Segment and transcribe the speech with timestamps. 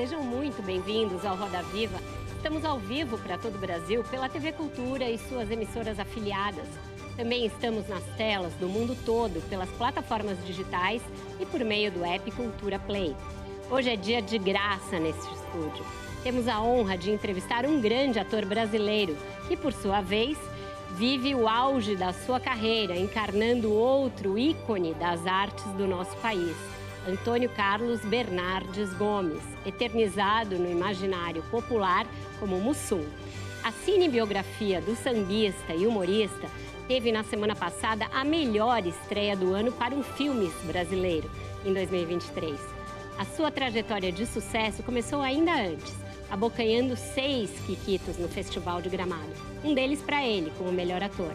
[0.00, 1.98] Sejam muito bem-vindos ao Roda Viva.
[2.34, 6.66] Estamos ao vivo para todo o Brasil pela TV Cultura e suas emissoras afiliadas.
[7.18, 11.02] Também estamos nas telas do mundo todo pelas plataformas digitais
[11.38, 13.14] e por meio do app Cultura Play.
[13.70, 15.84] Hoje é dia de graça neste estúdio.
[16.22, 19.14] Temos a honra de entrevistar um grande ator brasileiro
[19.48, 20.38] que, por sua vez,
[20.96, 26.56] vive o auge da sua carreira encarnando outro ícone das artes do nosso país.
[27.08, 32.06] Antônio Carlos Bernardes Gomes, eternizado no imaginário popular
[32.38, 33.04] como Mussum.
[33.64, 36.48] A cinebiografia do sambista e humorista
[36.86, 41.30] teve na semana passada a melhor estreia do ano para um filme brasileiro,
[41.64, 42.60] em 2023.
[43.18, 45.94] A sua trajetória de sucesso começou ainda antes,
[46.30, 49.32] abocanhando seis quiquitos no Festival de Gramado,
[49.64, 51.34] um deles para ele como melhor ator.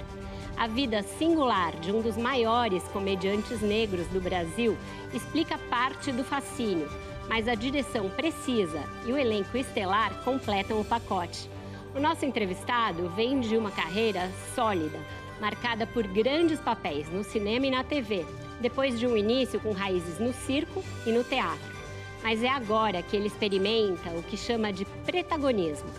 [0.58, 4.78] A vida singular de um dos maiores comediantes negros do Brasil
[5.14, 6.90] explica parte do fascínio,
[7.28, 11.50] mas a direção precisa e o elenco estelar completam o pacote.
[11.94, 14.98] O nosso entrevistado vem de uma carreira sólida,
[15.42, 18.26] marcada por grandes papéis no cinema e na TV,
[18.62, 21.76] depois de um início com raízes no circo e no teatro.
[22.24, 25.90] Mas é agora que ele experimenta o que chama de protagonismo.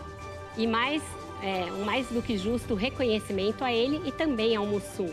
[0.57, 1.03] E mais
[1.47, 5.09] é, um mais do que justo reconhecimento a ele e também ao Mussum,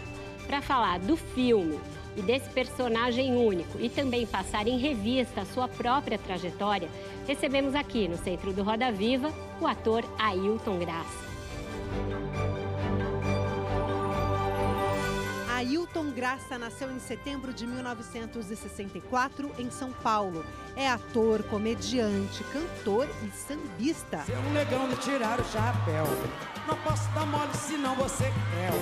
[0.47, 1.79] para falar do filme
[2.17, 6.89] e desse personagem único e também passar em revista a sua própria trajetória,
[7.27, 12.52] recebemos aqui no Centro do Roda Viva o ator Ailton Graça.
[15.63, 20.45] Ailton Graça nasceu em setembro de 1964 em São Paulo.
[20.75, 24.25] É ator, comediante, cantor e sambista.
[24.29, 26.05] É um negão de tirar o chapéu.
[26.67, 28.73] Não posso dar mole senão você quer.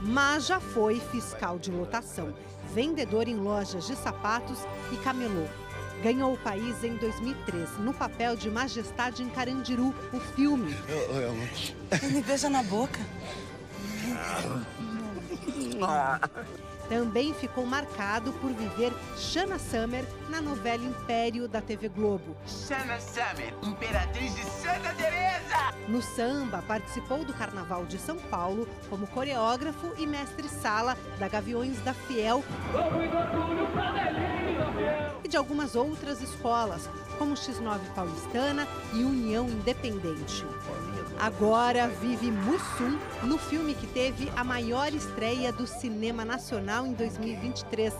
[0.00, 2.32] Mas já foi fiscal de lotação,
[2.72, 4.60] vendedor em lojas de sapatos
[4.92, 5.44] e camelô.
[6.04, 10.72] Ganhou o país em 2003, no papel de Majestade em Carandiru, o filme.
[12.12, 13.00] Me beija na boca.
[16.88, 22.34] Também ficou marcado por viver Shanna Summer na novela Império da TV Globo.
[22.46, 25.74] Shanna Summer, Imperatriz de Santa Teresa!
[25.86, 31.92] No samba, participou do Carnaval de São Paulo como coreógrafo e mestre-sala da Gaviões da
[31.92, 32.42] Fiel
[35.22, 36.88] e de algumas outras escolas,
[37.18, 40.44] como X9 Paulistana e União Independente.
[41.18, 47.92] Agora vive Mussum no filme que teve a maior estreia do cinema nacional em 2023,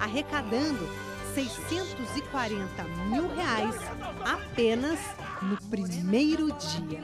[0.00, 0.88] arrecadando
[1.34, 3.76] 640 mil reais
[4.24, 4.98] apenas
[5.40, 7.00] no primeiro dia.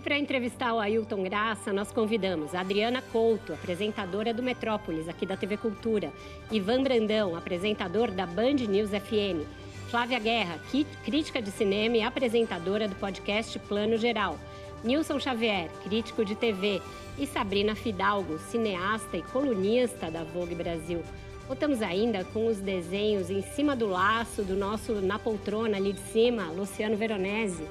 [0.00, 5.26] E para entrevistar o Ailton Graça, nós convidamos a Adriana Couto, apresentadora do Metrópolis, aqui
[5.26, 6.10] da TV Cultura,
[6.50, 9.44] Ivan Brandão, apresentador da Band News FM,
[9.90, 10.58] Flávia Guerra,
[11.04, 14.38] crítica de cinema e apresentadora do podcast Plano Geral,
[14.82, 16.80] Nilson Xavier, crítico de TV,
[17.18, 21.02] e Sabrina Fidalgo, cineasta e colunista da Vogue Brasil.
[21.46, 26.00] Voltamos ainda com os desenhos em cima do laço do nosso na poltrona ali de
[26.00, 27.66] cima, Luciano Veronese.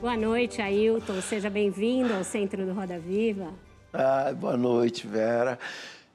[0.00, 1.20] Boa noite, Ailton.
[1.20, 3.52] Seja bem-vindo ao Centro do Roda Viva.
[3.92, 5.58] Ah, boa noite, Vera.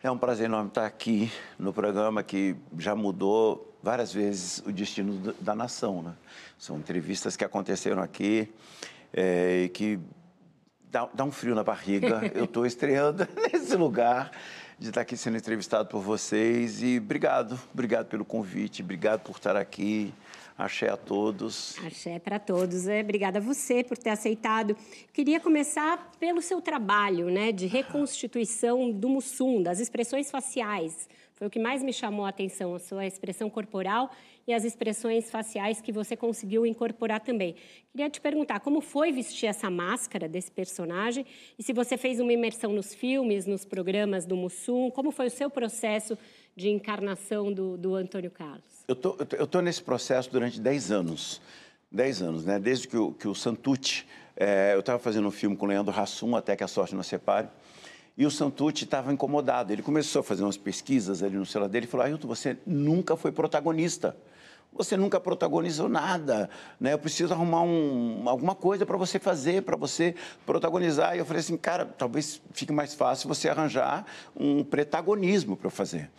[0.02, 1.30] É um prazer enorme estar aqui
[1.60, 6.02] no programa que já mudou várias vezes o destino da nação.
[6.02, 6.14] Né?
[6.58, 8.50] São entrevistas que aconteceram aqui
[9.12, 10.00] é, e que
[10.90, 12.22] dá, dá um frio na barriga.
[12.34, 14.32] Eu estou estreando nesse lugar
[14.80, 19.58] de estar aqui sendo entrevistado por vocês e obrigado, obrigado pelo convite, obrigado por estar
[19.58, 20.14] aqui.
[20.58, 21.76] Axé a todos.
[21.84, 22.88] Axé para todos.
[22.88, 24.78] É, obrigada a você por ter aceitado.
[25.12, 31.10] Queria começar pelo seu trabalho né, de reconstituição do Mussum, das expressões faciais.
[31.34, 34.12] Foi o que mais me chamou a atenção, a sua expressão corporal
[34.48, 37.56] e as expressões faciais que você conseguiu incorporar também.
[37.92, 41.26] Queria te perguntar como foi vestir essa máscara desse personagem
[41.58, 45.32] e se você fez uma imersão nos filmes, nos programas do Mussum, como foi o
[45.32, 46.18] seu processo
[46.56, 48.64] de encarnação do, do Antônio Carlos?
[48.88, 51.42] Eu tô, estou tô nesse processo durante 10 anos.
[51.92, 52.60] 10 anos, né?
[52.60, 54.06] Desde que o, que o Santucci
[54.36, 57.06] É, eu estava fazendo um filme com o Leandro Hassum, Até que a Sorte Nos
[57.06, 57.48] Separe,
[58.18, 59.72] e o Santucci estava incomodado.
[59.72, 63.16] Ele começou a fazer umas pesquisas ali no celular dele e falou: Ailton, você nunca
[63.16, 64.16] foi protagonista.
[64.76, 66.94] Você nunca protagonizou nada, né?
[66.94, 70.16] Eu preciso arrumar um, alguma coisa para você fazer, para você
[70.48, 71.16] protagonizar.
[71.16, 74.04] E eu falei assim, cara, talvez fique mais fácil você arranjar
[74.36, 76.10] um protagonismo para fazer.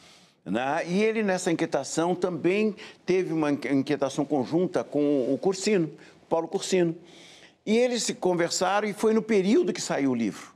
[0.45, 0.83] Né?
[0.87, 2.75] E ele, nessa inquietação, também
[3.07, 5.91] teve uma inquietação conjunta com o Cursino,
[6.29, 6.95] Paulo Cursino.
[7.65, 10.53] E eles se conversaram e foi no período que saiu o livro.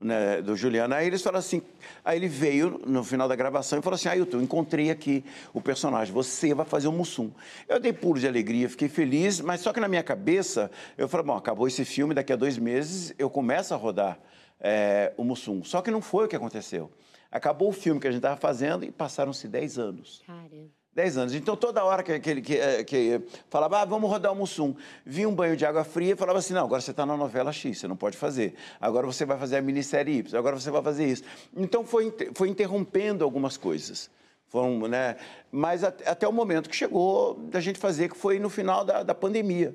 [0.00, 0.92] Né, do Juliano.
[0.92, 1.62] Aí eles falaram assim,
[2.04, 6.12] aí ele veio no final da gravação e falou assim, Ailton, encontrei aqui o personagem,
[6.12, 7.30] você vai fazer o Mussum.
[7.66, 11.24] Eu dei pulo de alegria, fiquei feliz, mas só que na minha cabeça, eu falei,
[11.24, 14.18] bom, acabou esse filme, daqui a dois meses eu começo a rodar
[14.60, 15.64] é, o Mussum.
[15.64, 16.90] Só que não foi o que aconteceu.
[17.34, 20.22] Acabou o filme que a gente estava fazendo e passaram-se 10 anos.
[20.24, 20.70] Caramba.
[20.94, 21.34] 10 anos.
[21.34, 23.20] Então, toda hora que, que, que, eh, que
[23.50, 26.54] falava, ah, vamos rodar o Mussum, vinha um banho de água fria e falava assim,
[26.54, 28.54] não, agora você está na novela X, você não pode fazer.
[28.80, 31.24] Agora você vai fazer a minissérie Y, agora você vai fazer isso.
[31.56, 34.08] Então, foi, foi interrompendo algumas coisas.
[34.46, 35.16] Foram, né?
[35.50, 39.02] Mas até, até o momento que chegou da gente fazer, que foi no final da,
[39.02, 39.74] da pandemia.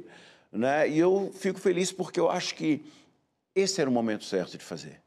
[0.50, 0.88] Né?
[0.88, 2.86] E eu fico feliz porque eu acho que
[3.54, 5.02] esse era o momento certo de fazer.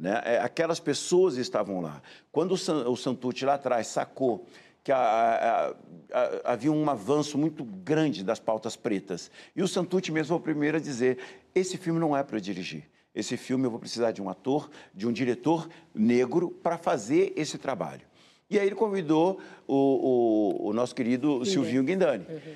[0.00, 0.18] Né?
[0.24, 2.00] É, aquelas pessoas estavam lá.
[2.32, 4.46] Quando o Santucci lá atrás sacou
[4.82, 10.10] que a, a, a, havia um avanço muito grande das pautas pretas, e o Santucci
[10.10, 11.18] mesmo foi o primeiro a dizer:
[11.54, 12.88] esse filme não é para dirigir.
[13.14, 17.58] Esse filme eu vou precisar de um ator, de um diretor negro para fazer esse
[17.58, 18.02] trabalho.
[18.48, 22.24] E aí ele convidou o, o, o nosso querido Silvinho Guindani.
[22.26, 22.54] Uhum.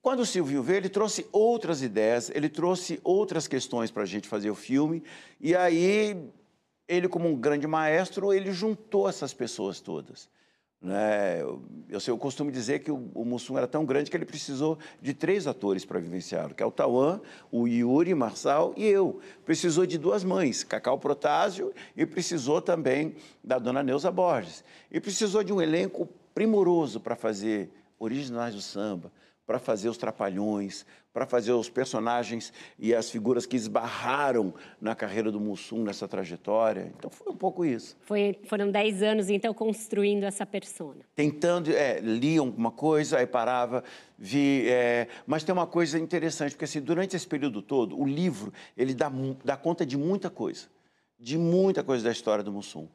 [0.00, 4.28] Quando o Silvio veio, ele trouxe outras ideias, ele trouxe outras questões para a gente
[4.28, 5.02] fazer o filme,
[5.40, 6.16] e aí
[6.88, 10.28] ele, como um grande maestro, ele juntou essas pessoas todas.
[10.80, 11.42] Né?
[11.42, 14.78] Eu, eu, eu costumo dizer que o, o Mussum era tão grande que ele precisou
[15.02, 17.20] de três atores para vivenciá-lo, que é o Tauan,
[17.50, 19.20] o Yuri Marçal e eu.
[19.44, 24.64] Precisou de duas mães, Cacau Protásio, e precisou também da dona Neuza Borges.
[24.90, 29.10] E precisou de um elenco primoroso para fazer originais do samba,
[29.48, 35.32] para fazer os trapalhões, para fazer os personagens e as figuras que esbarraram na carreira
[35.32, 36.92] do Mussum nessa trajetória.
[36.98, 37.96] Então foi um pouco isso.
[38.02, 41.00] Foi, foram dez anos, então, construindo essa persona.
[41.16, 43.82] Tentando, é, lia alguma coisa, aí parava,
[44.18, 44.68] vi.
[44.68, 48.92] É, mas tem uma coisa interessante, porque assim, durante esse período todo, o livro ele
[48.92, 49.10] dá,
[49.42, 50.66] dá conta de muita coisa,
[51.18, 52.86] de muita coisa da história do Mussum.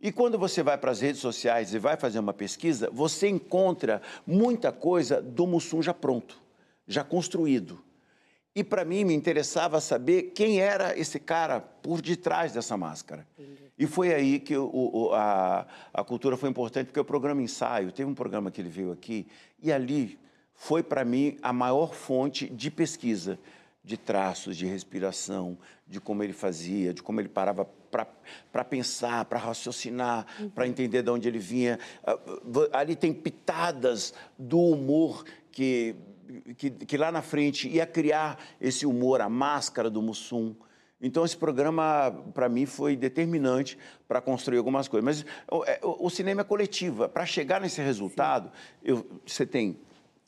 [0.00, 4.00] E quando você vai para as redes sociais e vai fazer uma pesquisa, você encontra
[4.26, 6.40] muita coisa do Mussum já pronto,
[6.86, 7.82] já construído.
[8.54, 13.26] E para mim me interessava saber quem era esse cara por detrás dessa máscara.
[13.38, 13.70] Entendi.
[13.78, 17.92] E foi aí que o, o, a, a cultura foi importante, porque o programa Ensaio,
[17.92, 19.26] teve um programa que ele veio aqui,
[19.62, 20.18] e ali
[20.54, 23.38] foi para mim a maior fonte de pesquisa
[23.82, 25.56] de traços, de respiração,
[25.86, 30.50] de como ele fazia, de como ele parava para pensar, para raciocinar, uhum.
[30.50, 31.78] para entender de onde ele vinha.
[32.04, 32.18] Ah,
[32.72, 35.96] ali tem pitadas do humor que,
[36.56, 40.54] que, que, lá na frente ia criar esse humor, a máscara do Mussum.
[41.02, 45.04] Então, esse programa, para mim, foi determinante para construir algumas coisas.
[45.04, 47.08] Mas o, é, o, cinema é coletivo.
[47.08, 48.52] Para chegar nesse resultado,
[48.84, 49.78] eu, você tem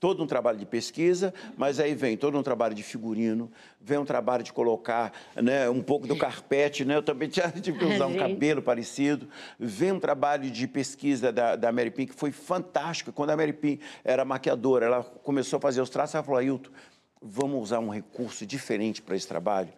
[0.02, 3.48] todo um trabalho de pesquisa, mas aí vem todo um trabalho de figurino,
[3.80, 6.96] vem um trabalho de colocar né, um pouco do carpete, né?
[6.96, 7.28] eu também
[7.62, 9.28] tive que usar um cabelo parecido,
[9.60, 13.12] vem um trabalho de pesquisa da, da Mary Pink, que foi fantástico.
[13.12, 16.70] Quando a Mary Pink era maquiadora, ela começou a fazer os traços, ela falou, Ailton,
[17.22, 19.68] vamos usar um recurso diferente para esse trabalho?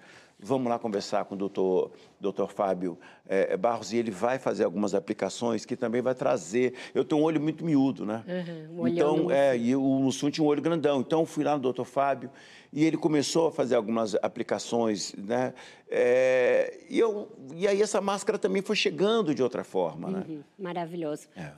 [0.47, 4.95] Vamos lá conversar com o doutor, doutor Fábio é, Barros e ele vai fazer algumas
[4.95, 6.75] aplicações que também vai trazer.
[6.95, 8.23] Eu tenho um olho muito miúdo, né?
[8.29, 11.01] Uhum, um então, é, e o Mussum tinha um olho grandão.
[11.01, 12.31] Então, fui lá no doutor Fábio
[12.71, 15.55] e ele começou a fazer algumas aplicações, né?
[15.89, 20.25] É, e, eu, e aí essa máscara também foi chegando de outra forma, né?
[20.29, 20.45] uhum, né?
[20.59, 21.27] Maravilhoso.
[21.35, 21.53] É.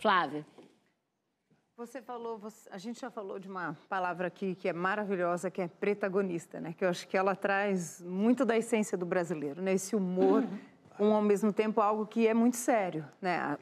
[1.77, 5.61] Você falou, você, a gente já falou de uma palavra aqui que é maravilhosa, que
[5.61, 6.73] é protagonista, né?
[6.73, 9.75] Que eu acho que ela traz muito da essência do brasileiro, né?
[9.75, 10.43] Esse humor,
[10.99, 13.59] um ao mesmo tempo algo que é muito sério, né?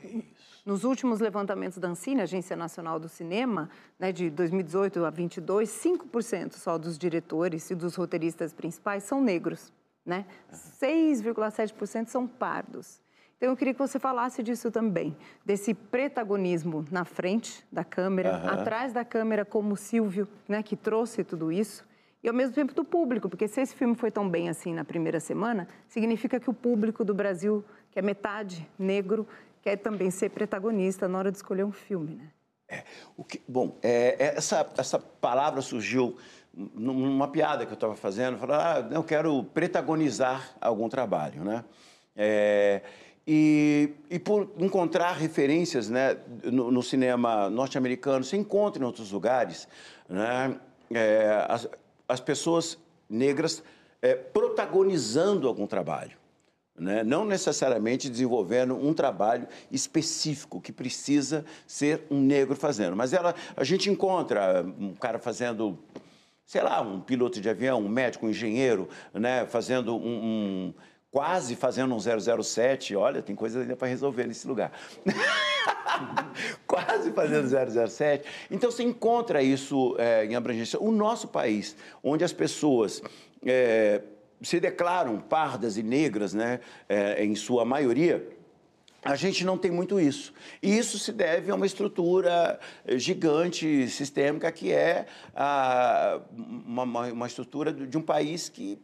[0.65, 3.69] Nos últimos levantamentos da Ancine, Agência Nacional do Cinema,
[3.99, 9.73] né, de 2018 a 22, 5% só dos diretores e dos roteiristas principais são negros,
[10.07, 10.25] né?
[10.53, 13.03] 6,7% são pardos.
[13.45, 18.49] Então, eu queria que você falasse disso também, desse protagonismo na frente da câmera, uhum.
[18.49, 21.85] atrás da câmera, como o Silvio, né, que trouxe tudo isso,
[22.23, 24.83] e ao mesmo tempo do público, porque se esse filme foi tão bem assim na
[24.83, 29.29] primeira semana, significa que o público do Brasil, que é metade negro,
[29.61, 32.31] quer também ser protagonista na hora de escolher um filme, né?
[32.67, 32.83] É,
[33.15, 36.17] o que, bom, é, essa, essa palavra surgiu
[36.55, 41.63] numa piada que eu estava fazendo, falando, ah, eu quero protagonizar algum trabalho, né?
[42.17, 42.81] É,
[43.27, 49.67] e, e, por encontrar referências né, no, no cinema norte-americano, se encontra em outros lugares,
[50.09, 50.61] né,
[50.93, 51.67] é, as,
[52.07, 52.79] as, pessoas
[53.09, 53.63] negras
[54.03, 56.19] é, protagonizando algum trabalho.
[56.77, 57.03] Né?
[57.03, 62.95] Não necessariamente desenvolvendo um trabalho específico que precisa ser um negro fazendo.
[62.95, 65.79] Mas ela, a gente encontra um cara fazendo
[66.45, 70.75] sei lá, um piloto de avião, um médico, um engenheiro, né, fazendo um, um
[71.15, 74.73] quase fazendo um 007, olha, tem coisa ainda para resolver nesse lugar.
[76.67, 78.29] quase fazendo 007.
[78.51, 80.77] Então você encontra isso é, em abrangência.
[80.83, 83.01] O nosso país, onde as pessoas
[83.47, 84.03] é,
[84.43, 88.29] se declaram pardas e negras, né, é, em sua maioria,
[89.01, 90.35] a gente não tem muito isso.
[90.61, 92.59] E isso se deve a uma estrutura
[92.97, 98.83] gigante, sistêmica, que é a, uma, uma, estrutura de um país que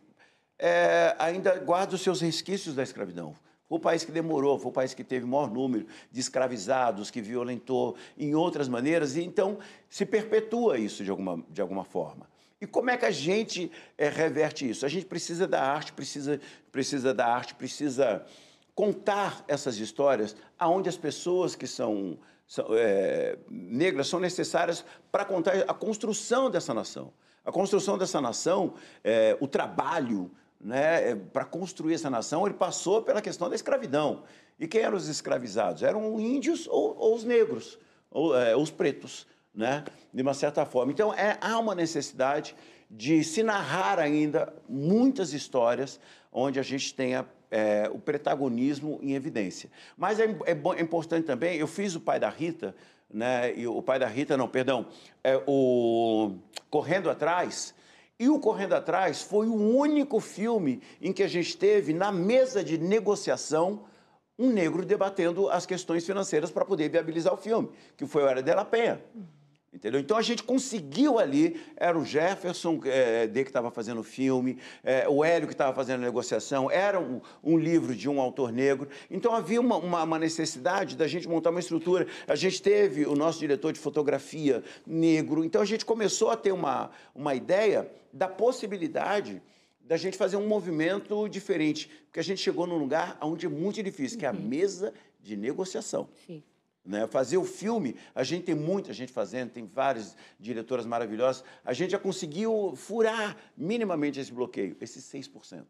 [0.60, 3.34] é, ainda guarda os seus resquícios da escravidão.
[3.66, 7.22] Foi o país que demorou, foi o país que teve maior número de escravizados, que
[7.22, 12.28] violentou em outras maneiras, e então se perpetua isso de alguma, de alguma forma.
[12.60, 14.84] E como é que a gente é, reverte isso?
[14.84, 16.38] A gente precisa da arte, precisa,
[16.70, 18.26] precisa da arte, precisa
[18.74, 25.54] contar essas histórias aonde as pessoas que são, são é, negras são necessárias para contar
[25.66, 27.12] a construção dessa nação.
[27.44, 33.02] A construção dessa nação, é, o trabalho né, é, para construir essa nação, ele passou
[33.02, 34.24] pela questão da escravidão.
[34.58, 35.82] E quem eram os escravizados?
[35.82, 37.78] Eram índios ou, ou os negros,
[38.10, 40.92] ou é, os pretos, né, de uma certa forma.
[40.92, 42.54] Então, é, há uma necessidade
[42.90, 45.98] de se narrar ainda muitas histórias
[46.32, 49.70] onde a gente tenha é, o protagonismo em evidência.
[49.96, 52.74] Mas é, é, é, importante também, eu fiz o pai da Rita,
[53.12, 54.86] né, e o pai da Rita, não, perdão,
[55.24, 56.36] é, o
[56.68, 57.74] Correndo Atrás,
[58.20, 62.62] e o Correndo Atrás foi o único filme em que a gente teve na mesa
[62.62, 63.84] de negociação
[64.38, 68.42] um negro debatendo as questões financeiras para poder viabilizar o filme, que foi o Era
[68.42, 69.02] de la Penha.
[69.72, 70.00] Entendeu?
[70.00, 74.58] Então a gente conseguiu ali, era o Jefferson é, de que estava fazendo o filme,
[74.82, 78.50] é, o Hélio que estava fazendo a negociação, era um, um, livro de um autor
[78.50, 78.88] negro.
[79.08, 82.08] Então havia uma, uma, uma, necessidade da gente montar uma estrutura.
[82.26, 86.50] A gente teve o nosso diretor de fotografia negro, então a gente começou a ter
[86.50, 89.40] uma, uma ideia da possibilidade
[89.80, 93.80] da gente fazer um movimento diferente, porque a gente chegou num lugar onde é muito
[93.82, 94.40] difícil, que é a uhum.
[94.40, 96.08] mesa de negociação.
[96.26, 96.42] Sim.
[96.84, 97.06] Né?
[97.06, 101.44] Fazer o filme, a gente tem muita gente fazendo, tem várias diretoras maravilhosas.
[101.64, 105.64] A gente já conseguiu furar minimamente esse bloqueio, esses 6%,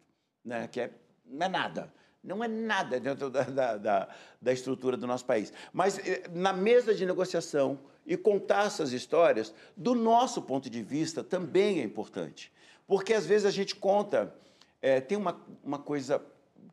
[0.44, 0.68] né?
[0.68, 0.90] que é,
[1.26, 1.92] não é nada.
[2.22, 4.08] Não é nada dentro da, da, da,
[4.40, 5.52] da estrutura do nosso país.
[5.72, 11.24] Mas eh, na mesa de negociação e contar essas histórias, do nosso ponto de vista,
[11.24, 12.52] também é importante.
[12.86, 14.34] Porque às vezes a gente conta,
[14.82, 16.22] é, tem uma, uma coisa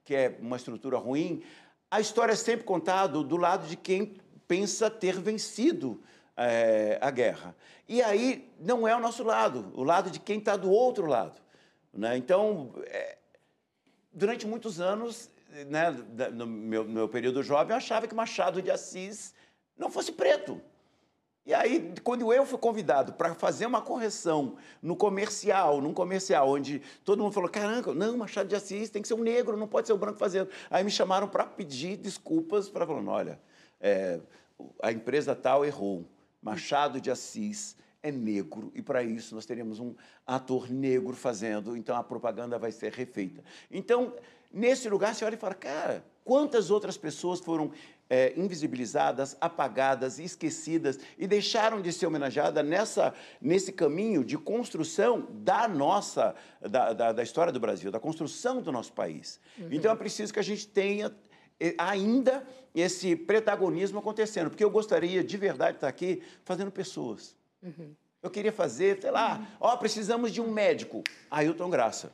[0.04, 1.44] que é uma estrutura ruim,
[1.90, 4.16] a história é sempre contada do lado de quem
[4.48, 6.02] pensa ter vencido
[6.36, 7.56] é, a guerra.
[7.88, 11.42] E aí não é o nosso lado, o lado de quem está do outro lado.
[11.94, 12.18] Né?
[12.18, 13.18] Então, é,
[14.12, 15.30] durante muitos anos,
[15.68, 15.92] né,
[16.34, 19.34] no, meu, no meu período jovem, eu achava que Machado de Assis
[19.78, 20.62] não fosse preto.
[21.46, 26.82] E aí, quando eu fui convidado para fazer uma correção no comercial, num comercial, onde
[27.06, 29.88] todo mundo falou: caramba, não, Machado de Assis tem que ser um negro, não pode
[29.88, 30.50] ser um branco fazendo.
[30.70, 33.40] Aí me chamaram para pedir desculpas, para falar: olha,
[33.80, 34.20] é,
[34.82, 36.06] a empresa tal errou.
[36.42, 39.94] Machado de Assis é negro e para isso nós teremos um
[40.26, 43.44] ator negro fazendo, então a propaganda vai ser refeita.
[43.72, 44.14] Então,
[44.54, 47.72] nesse lugar você olha e fala, cara, quantas outras pessoas foram
[48.10, 55.68] é, invisibilizadas, apagadas, esquecidas e deixaram de ser homenageadas nessa, nesse caminho de construção da
[55.68, 59.40] nossa, da, da, da história do Brasil, da construção do nosso país.
[59.58, 59.68] Uhum.
[59.72, 61.14] Então é preciso que a gente tenha
[61.78, 67.36] ainda esse protagonismo acontecendo, porque eu gostaria de verdade estar aqui fazendo pessoas.
[67.62, 67.94] Uhum.
[68.22, 72.12] Eu queria fazer, sei lá, ó, precisamos de um médico, Ailton Graça,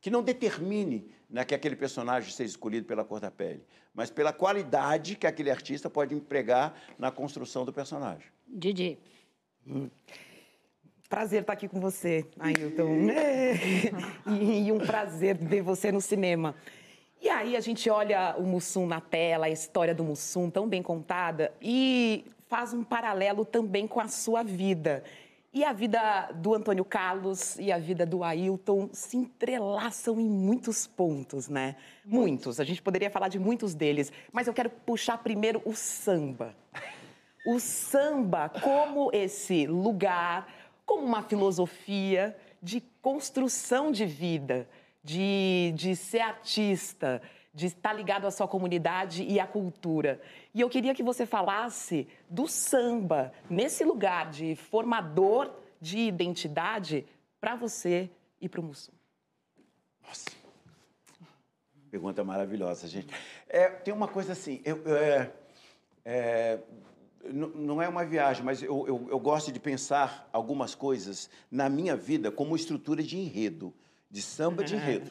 [0.00, 4.32] que não determine né, que aquele personagem seja escolhido pela cor da pele, mas pela
[4.32, 8.28] qualidade que aquele artista pode empregar na construção do personagem.
[8.46, 8.98] Didi.
[9.66, 9.90] Hum.
[11.08, 13.08] Prazer estar aqui com você, Ailton.
[14.40, 16.54] e um prazer ver você no cinema.
[17.20, 20.82] E aí a gente olha o Mussum na tela, a história do Mussum tão bem
[20.82, 25.02] contada e faz um paralelo também com a sua vida.
[25.52, 30.86] E a vida do Antônio Carlos e a vida do Ailton se entrelaçam em muitos
[30.86, 31.74] pontos, né?
[32.04, 32.60] Muitos.
[32.60, 36.54] A gente poderia falar de muitos deles, mas eu quero puxar primeiro o samba.
[37.46, 40.46] O samba como esse lugar,
[40.86, 44.68] como uma filosofia de construção de vida,
[45.08, 47.22] de, de ser artista,
[47.54, 50.20] de estar ligado à sua comunidade e à cultura.
[50.54, 55.50] E eu queria que você falasse do samba, nesse lugar de formador
[55.80, 57.06] de identidade
[57.40, 58.92] para você e para o Mussum.
[60.06, 60.30] Nossa.
[61.90, 63.08] Pergunta maravilhosa, gente.
[63.48, 65.32] É, tem uma coisa assim, eu, eu, é,
[66.04, 66.58] é,
[67.32, 72.30] não é uma viagem, mas eu, eu gosto de pensar algumas coisas na minha vida
[72.30, 73.72] como estrutura de enredo,
[74.10, 75.10] de samba de enredo.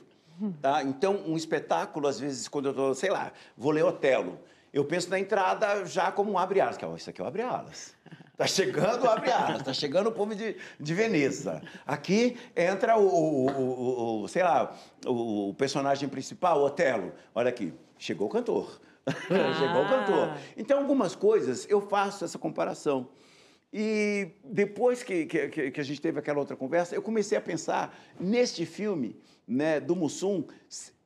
[0.62, 0.84] Tá?
[0.84, 4.40] Então, um espetáculo, às vezes, quando eu estou, sei lá, vou ler Otelo,
[4.72, 7.96] eu penso na entrada já como um abre-alas, que ó, isso aqui é o abre-alas.
[8.38, 11.60] Tá chegando o abre-alas, tá chegando o povo de, de Veneza.
[11.88, 14.76] Aqui entra o, o- o- o- sei lá,
[15.08, 17.14] o, personagem principal, o Otelo.
[17.34, 18.80] Olha aqui, chegou o cantor.
[19.58, 20.38] chegou o cantor.
[20.56, 23.10] Então, algumas coisas eu faço essa comparação.
[23.80, 27.96] E depois que, que, que- a gente teve aquela outra conversa, eu comecei a pensar
[28.20, 29.16] neste filme
[29.48, 30.44] né, do Mussum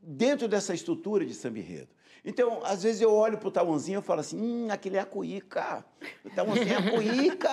[0.02, 1.90] dentro dessa estrutura de samba enredo.
[2.24, 5.06] Então, às vezes eu olho para o Tauanzinho e falo assim, hum, aquele é a
[5.06, 5.84] cuíca.
[6.24, 7.50] O Tauanzinho é a cuíca.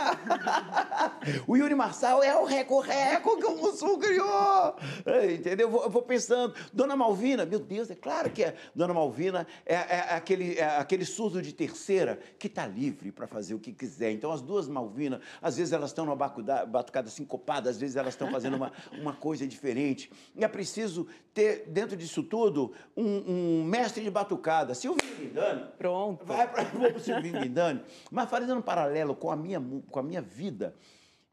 [1.47, 4.77] o Yuri Marçal é o reco-reco que o Mussum criou.
[5.07, 5.71] É, Entendeu?
[5.71, 6.55] Eu vou, pensando.
[6.73, 8.55] Dona Malvina, meu Deus, é claro que é.
[8.75, 13.55] Dona Malvina é, é aquele, é aquele surdo de terceira que está livre para fazer
[13.55, 14.13] o que quiser.
[14.13, 18.31] Então, as duas Malvinas, às vezes elas estão numa batucada sincopada, às vezes elas estão
[18.31, 20.11] fazendo uma, uma coisa diferente.
[20.35, 24.75] E é preciso ter, dentro disso tudo, um, um mestre de batucada.
[24.75, 25.67] Silvio Guindani.
[25.79, 26.25] Pronto.
[26.25, 26.65] Vai para
[26.97, 27.81] o Silvio Guindani.
[28.11, 30.75] Mas fazendo um paralelo com a minha, com a minha vida,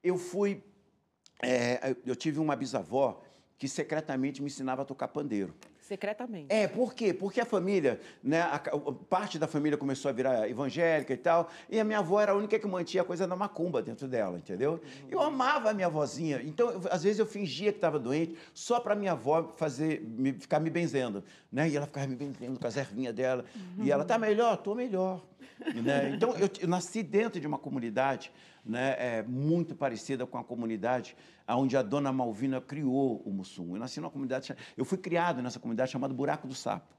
[0.03, 0.63] eu fui.
[1.41, 3.21] é, eu tive uma bisavó
[3.57, 5.53] que secretamente me ensinava a tocar pandeiro.
[5.87, 6.47] Secretamente.
[6.49, 7.13] É, por quê?
[7.13, 8.71] Porque a família, né, a, ca-
[9.07, 12.35] parte da família começou a virar evangélica e tal, e a minha avó era a
[12.35, 14.81] única que mantinha a coisa da macumba dentro dela, entendeu?
[15.11, 18.79] Eu amava a minha avózinha, então eu- às vezes eu fingia que estava doente só
[18.79, 21.69] para minha avó fazer, me- ficar me benzendo, né?
[21.69, 23.45] E ela ficava me benzendo com as ervinhas dela,
[23.79, 24.57] e ela, tá melhor?
[24.57, 25.23] Tô melhor.
[25.83, 26.09] né?
[26.15, 28.31] Então eu, eu nasci dentro de uma comunidade
[28.65, 31.15] né, é, muito parecida com a comunidade
[31.47, 33.75] onde a dona Malvina criou o Mussum.
[33.75, 36.94] Eu nasci numa comunidade, eu fui criado nessa comunidade chamada Buraco do Sapo.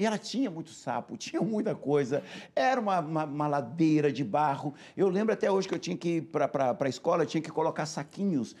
[0.00, 2.22] E ela tinha muito sapo, tinha muita coisa.
[2.56, 4.72] Era uma, uma- uma ladeira de barro.
[4.96, 7.50] Eu lembro até hoje que eu tinha que ir para a escola, eu tinha que
[7.50, 8.56] colocar saquinhos.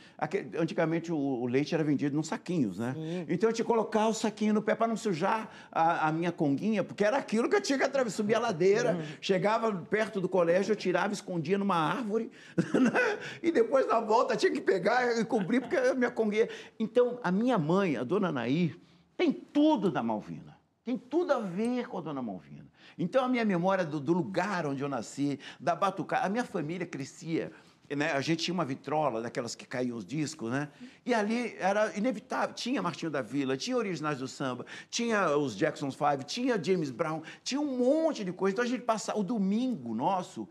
[0.58, 2.94] Antigamente o, o leite era vendido nos saquinhos, né?
[3.28, 6.30] Então eu tinha que colocar o saquinho no pé para não sujar a, a minha
[6.30, 8.98] conguinha, porque era aquilo que eu tinha que atravessar, subir a ladeira.
[9.20, 12.30] Chegava perto do colégio, eu tirava, escondia numa árvore.
[12.74, 13.18] né?
[13.42, 16.48] e depois na volta tinha que pegar e cobrir, porque a minha conguinha.
[16.78, 18.78] Então a minha mãe, a dona Nair,
[19.16, 20.49] tem tudo da Malvina.
[20.84, 22.66] Tem tudo a ver com a Dona Malvina.
[22.98, 26.86] Então, a minha memória do, do lugar onde eu nasci, da batucada, a minha família
[26.86, 27.52] crescia.
[27.88, 28.12] Né?
[28.12, 30.68] A gente tinha uma vitrola, daquelas que caíam os discos, né?
[31.04, 32.54] E ali era inevitável.
[32.54, 37.20] Tinha Martinho da Vila, tinha Originais do Samba, tinha os Jackson's Five, tinha James Brown,
[37.42, 38.54] tinha um monte de coisa.
[38.54, 39.18] Então, a gente passava...
[39.18, 40.48] O domingo nosso...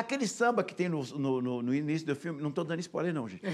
[0.00, 2.40] Aquele samba que tem no, no- no- no início do filme...
[2.40, 3.42] Não estou dando spoiler, não, gente.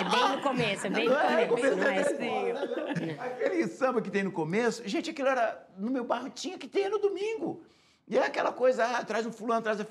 [0.00, 1.66] É bem no começo, é bem no É, começo.
[1.66, 3.10] É começo assim.
[3.18, 5.66] Aquele samba que tem no começo, gente, aquilo era.
[5.78, 7.62] No meu bairro tinha que ter no domingo.
[8.06, 9.84] E é aquela coisa, ah, traz um fulano, traz O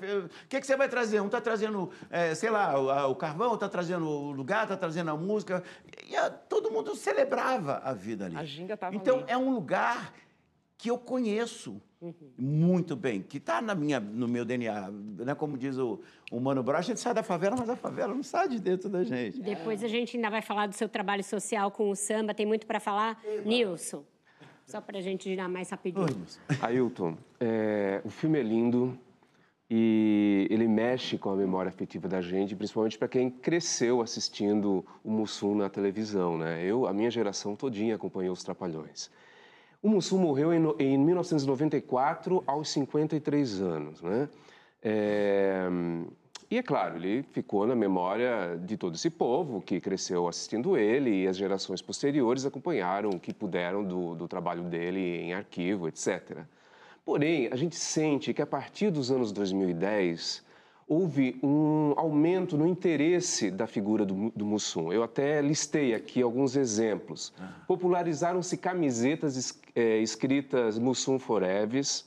[0.48, 1.20] que, que você vai trazer?
[1.20, 5.10] Um tá trazendo, é, sei lá, o, carvão, outro tá trazendo o lugar, tá trazendo
[5.10, 5.64] a música.
[6.08, 8.36] E a- todo mundo celebrava a vida ali.
[8.36, 9.24] A ginga tava Então, ali.
[9.26, 10.12] é um lugar
[10.78, 11.80] que eu conheço
[12.38, 14.90] muito bem, que está na minha, no meu DNA.
[14.90, 15.34] Né?
[15.34, 18.22] Como diz o, o Mano Brown, a gente sai da favela, mas a favela não
[18.22, 19.40] sai de dentro da gente.
[19.40, 22.66] Depois a gente ainda vai falar do seu trabalho social com o samba, tem muito
[22.66, 23.22] para falar.
[23.44, 24.04] Nilson,
[24.66, 26.26] só para a gente girar mais rapidinho.
[26.60, 28.98] Ailton, é, o filme é lindo
[29.70, 35.10] e ele mexe com a memória afetiva da gente, principalmente para quem cresceu assistindo o
[35.10, 36.64] Mussum na televisão, né?
[36.64, 39.10] Eu, a minha geração todinha acompanhou os Trapalhões.
[39.84, 44.30] O Mussum morreu em, em 1994 aos 53 anos, né?
[44.82, 45.68] É,
[46.50, 51.24] e é claro, ele ficou na memória de todo esse povo que cresceu assistindo ele
[51.24, 56.38] e as gerações posteriores acompanharam o que puderam do, do trabalho dele em arquivo, etc.
[57.04, 60.42] Porém, a gente sente que a partir dos anos 2010
[60.88, 64.92] houve um aumento no interesse da figura do, do Mussum.
[64.92, 67.32] Eu até listei aqui alguns exemplos.
[67.66, 72.04] Popularizaram-se camisetas es- eh, escritas Mussum Foreves.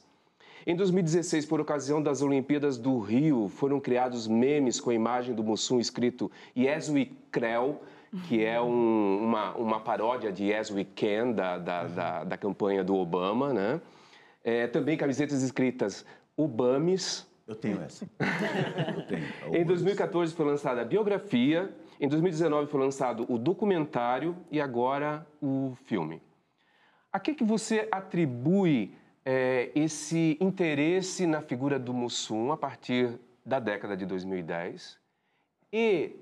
[0.66, 5.44] Em 2016, por ocasião das Olimpíadas do Rio, foram criados memes com a imagem do
[5.44, 7.82] Mussum escrito Yes We Creu,
[8.28, 12.84] que é um- uma, uma paródia de Yes We Can, da, da, da, da campanha
[12.84, 13.82] do Obama, né?
[14.44, 16.06] É, também camisetas escritas
[16.38, 18.06] Obames, Eu tenho essa.
[18.96, 19.26] Eu tenho.
[19.56, 25.76] em 2014 foi lançada a biografia Em 2019 foi lançado o documentário e agora o
[25.86, 26.22] filme.
[27.12, 28.94] A que, que você atribui
[29.26, 35.00] é, esse interesse na figura do Mussum a partir da década de 2010?
[35.72, 36.16] E,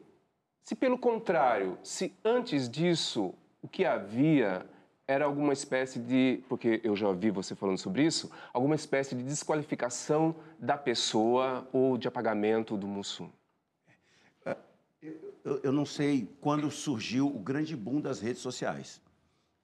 [0.64, 4.66] se pelo contrário, se antes disso o que havia
[5.08, 9.24] era alguma espécie de, porque eu já ouvi você falando sobre isso, alguma espécie de
[9.24, 13.30] desqualificação da pessoa ou de apagamento do Mussum?
[15.44, 19.00] Eu, eu não sei quando surgiu o grande boom das redes sociais,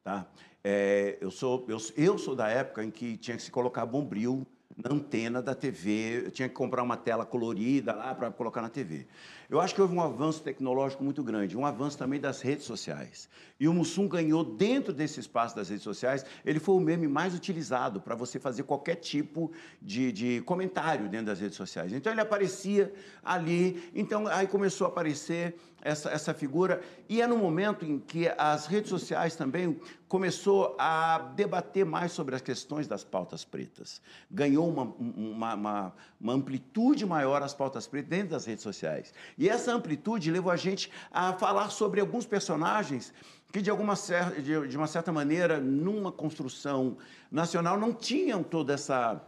[0.03, 0.27] tá?
[0.63, 4.45] É, eu, sou, eu, eu sou da época em que tinha que se colocar bombril
[4.77, 8.69] na antena da TV, eu tinha que comprar uma tela colorida lá para colocar na
[8.69, 9.07] TV.
[9.51, 13.27] Eu acho que houve um avanço tecnológico muito grande, um avanço também das redes sociais.
[13.59, 17.35] E o Mussum ganhou dentro desse espaço das redes sociais, ele foi o meme mais
[17.35, 21.91] utilizado para você fazer qualquer tipo de, de comentário dentro das redes sociais.
[21.91, 27.37] Então ele aparecia ali, então aí começou a aparecer essa, essa figura, e é no
[27.37, 33.03] momento em que as redes sociais também começou a debater mais sobre as questões das
[33.03, 34.01] pautas pretas.
[34.29, 39.13] Ganhou uma, uma, uma, uma amplitude maior as pautas pretas dentro das redes sociais.
[39.41, 43.11] E essa amplitude levou a gente a falar sobre alguns personagens
[43.51, 46.95] que, de, alguma de, de uma certa maneira, numa construção
[47.31, 49.19] nacional, não tinham toda essa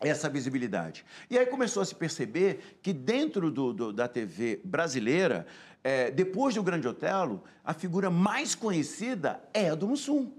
[0.00, 1.04] essa visibilidade.
[1.30, 5.46] E aí começou a se perceber que dentro do, do, da TV brasileira,
[5.82, 10.30] é, depois do Grande Otelo, a figura mais conhecida é a do Mussum,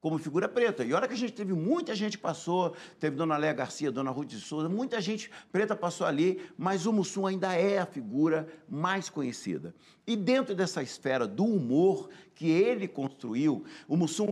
[0.00, 0.84] como figura preta.
[0.84, 4.28] E olha que a gente teve muita gente passou, teve Dona Léa Garcia, Dona Ruth
[4.28, 9.10] de Souza, muita gente preta passou ali, mas o Mussum ainda é a figura mais
[9.10, 9.74] conhecida.
[10.06, 14.28] E dentro dessa esfera do humor que ele construiu, o Mussum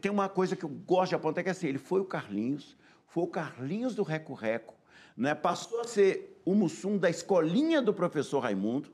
[0.00, 2.76] tem uma coisa que eu gosto de apontar que é assim, ele foi o Carlinhos,
[3.06, 4.74] foi o Carlinhos do Reco Reco,
[5.16, 5.34] né?
[5.34, 8.90] passou a ser o Mussum da escolinha do professor Raimundo,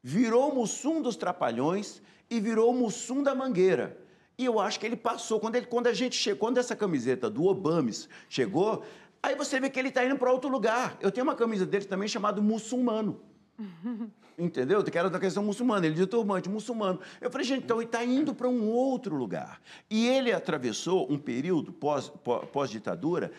[0.00, 3.98] virou o Mussum dos Trapalhões e virou o Mussum da Mangueira.
[4.38, 7.28] E eu acho que ele passou, quando, ele, quando a gente chegou, quando essa camiseta
[7.28, 8.84] do Obames chegou,
[9.20, 10.96] aí você vê que ele está indo para outro lugar.
[11.00, 13.20] Eu tenho uma camisa dele também chamada Muçulmano.
[14.38, 14.84] Entendeu?
[14.84, 17.00] Que era da questão muçulmana, ele de turbante, muçulmano.
[17.20, 19.60] Eu falei, gente, então ele está indo para um outro lugar.
[19.90, 23.38] E ele atravessou um período pós-ditadura pós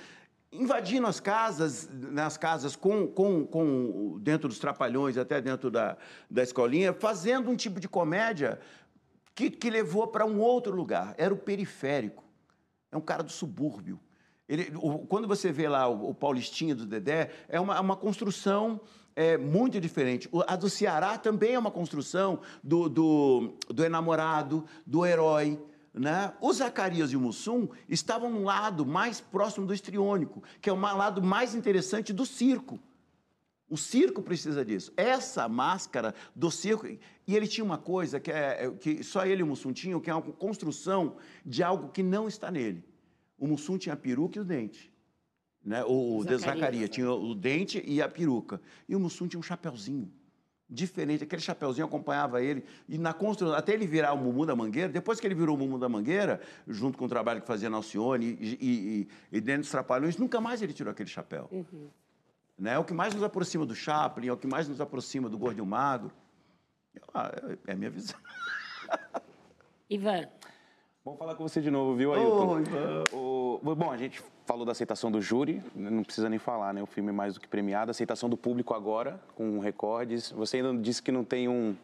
[0.51, 5.95] invadindo as casas, nas casas com, com, com dentro dos trapalhões, até dentro da,
[6.29, 8.59] da escolinha, fazendo um tipo de comédia
[9.35, 11.15] que, que levou para um outro lugar.
[11.17, 12.23] Era o periférico.
[12.91, 13.99] É um cara do subúrbio.
[14.47, 18.81] Ele, o, quando você vê lá o, o Paulistinha do Dedé, é uma, uma construção
[19.15, 20.29] é, muito diferente.
[20.47, 25.61] A do Ceará também é uma construção do, do, do enamorado, do herói.
[25.93, 26.33] Né?
[26.39, 30.79] O Zacarias e o Mussum estavam no lado mais próximo do estriônico, que é o
[30.79, 32.79] lado mais interessante do circo.
[33.69, 34.91] O circo precisa disso.
[34.97, 36.88] Essa máscara do circo.
[36.88, 39.99] E ele tinha uma coisa que, é, é, que só ele e o Mussum tinham,
[39.99, 42.84] que é uma construção de algo que não está nele.
[43.38, 44.91] O Mussum tinha a peruca e o dente.
[45.63, 45.84] Né?
[45.86, 48.60] O, Zacarias tinha o dente e a peruca.
[48.88, 50.12] E o Mussum tinha um chapéuzinho
[50.69, 51.23] diferente.
[51.23, 52.63] Aquele chapeuzinho acompanhava ele.
[52.88, 55.60] E na construção, até ele virar o Mumu da Mangueira, depois que ele virou o
[55.60, 59.62] Mumu da Mangueira, junto com o trabalho que fazia na Alcione e, e, e, dentro
[59.62, 61.49] dos Trapalhões, nunca mais ele tirou aquele chapéu.
[61.51, 61.89] Uhum.
[62.59, 62.73] Né?
[62.73, 65.37] É o que mais nos aproxima do Chaplin, é o que mais nos aproxima do
[65.37, 66.11] Gordo e Magro.
[67.13, 67.31] Ah,
[67.65, 68.19] é a minha visão.
[69.89, 70.27] Ivan.
[71.03, 72.47] Bom falar com você de novo, viu, Ailton?
[72.47, 73.03] Oh, Ivan.
[73.13, 76.83] O, bom, a gente falou da aceitação do júri, não precisa nem falar, né?
[76.83, 77.91] O filme é mais do que premiado.
[77.91, 80.31] Aceitação do público agora, com recordes.
[80.31, 81.75] Você ainda disse que não tem um,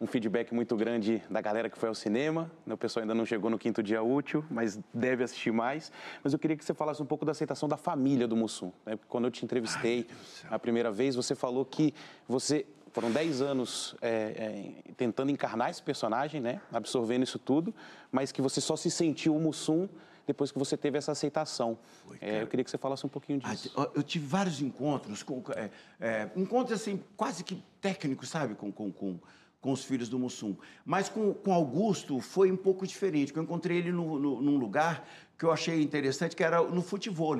[0.00, 2.50] um feedback muito grande da galera que foi ao cinema.
[2.66, 5.90] O pessoal ainda não chegou no quinto dia útil, mas deve assistir mais.
[6.22, 8.72] Mas eu queria que você falasse um pouco da aceitação da família do Mussum.
[8.86, 8.98] Né?
[9.08, 10.06] Quando eu te entrevistei
[10.44, 11.92] Ai, a primeira vez, você falou que
[12.28, 14.08] você foram 10 anos é,
[14.88, 16.60] é, tentando encarnar esse personagem, né?
[16.72, 17.74] absorvendo isso tudo,
[18.10, 19.88] mas que você só se sentiu o Mussum
[20.26, 21.78] depois que você teve essa aceitação.
[22.06, 23.72] Foi, é, eu queria que você falasse um pouquinho ah, disso.
[23.94, 28.92] Eu tive vários encontros, com, é, é, encontros assim, quase que técnicos, sabe, com, com,
[28.92, 29.18] com,
[29.60, 30.56] com os filhos do Mussum.
[30.84, 35.06] Mas com, com Augusto foi um pouco diferente, eu encontrei ele no, no, num lugar
[35.38, 37.38] que eu achei interessante, que era no futebol.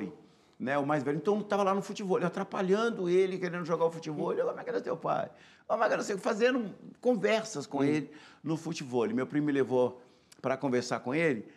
[0.59, 1.15] Né, o mais velho.
[1.15, 4.33] Então, estava lá no futebol, atrapalhando ele, querendo jogar o futebol.
[4.33, 5.31] Eu, como é que era teu pai?
[5.65, 6.17] Como é que era seu?
[6.17, 8.11] Fazendo conversas com ele
[8.43, 9.07] no futebol.
[9.07, 10.01] Meu primo me levou
[10.41, 11.47] para conversar com ele.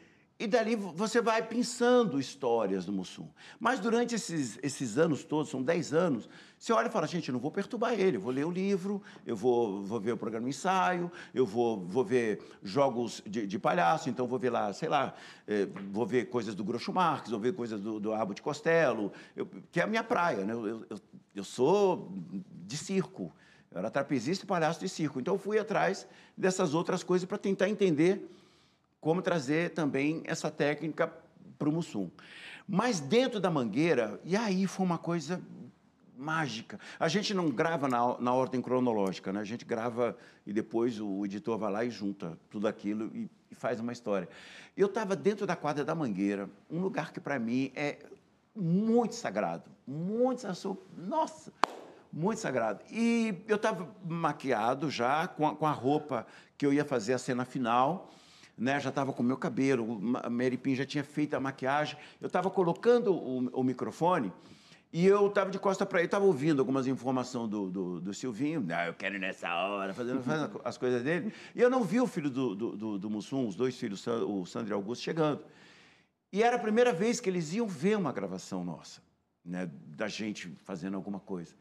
[0.43, 3.29] E dali você vai pensando histórias do Mussum.
[3.61, 6.29] Mas durante esses, esses anos todos, são 10 anos,
[6.59, 9.01] você olha e fala, gente, eu não vou perturbar ele, eu vou ler o livro,
[9.25, 14.11] eu vou, vou ver o programa ensaio, eu vou, vou ver jogos de, de palhaço,
[14.11, 15.15] então vou ver lá, sei lá,
[15.47, 19.13] eh, vou ver coisas do Groucho Marx, vou ver coisas do, do Abo de Costello,
[19.37, 20.55] eu, que é a minha praia, né?
[20.55, 21.01] Eu, eu,
[21.37, 22.13] eu sou
[22.67, 23.33] de circo,
[23.71, 25.21] Eu era trapezista e palhaço de circo.
[25.21, 26.05] Então eu fui atrás
[26.37, 28.29] dessas outras coisas para tentar entender
[29.03, 31.13] como trazer também essa técnica
[31.59, 32.09] para o Mussum.
[32.69, 35.43] Mas dentro da mangueira, e aí foi uma coisa
[36.17, 36.79] mágica.
[37.01, 39.41] A gente não grava na, na ordem cronológica, né?
[39.41, 43.55] A gente grava e depois o editor vai lá e junta tudo aquilo e, e
[43.57, 44.29] faz uma história.
[44.77, 47.99] Eu estava dentro da quadra da Mangueira, um lugar que para mim é
[48.55, 50.47] muito sagrado, muito
[50.97, 51.53] nossa,
[52.13, 52.85] muito sagrado.
[52.89, 56.25] E eu estava maquiado já com a, com a roupa
[56.57, 58.13] que eu ia fazer a cena final.
[58.63, 61.99] Né, já estava com o meu cabelo, a Mary Pin já tinha feito a maquiagem,
[62.21, 64.33] eu estava colocando o, o microfone
[64.93, 68.65] e eu estava de costa para ele, estava ouvindo algumas informações do, do, do Silvinho,
[68.71, 71.35] ah, eu quero ir nessa hora, fazendo, fazendo as coisas dele.
[71.57, 74.47] E eu não vi o filho do, do, do, do Mussum, os dois filhos, o
[74.47, 75.45] Sandro e Augusto, chegando.
[76.33, 79.03] E era a primeira vez que eles iam ver uma gravação nossa,
[79.45, 81.53] né, da gente fazendo alguma coisa.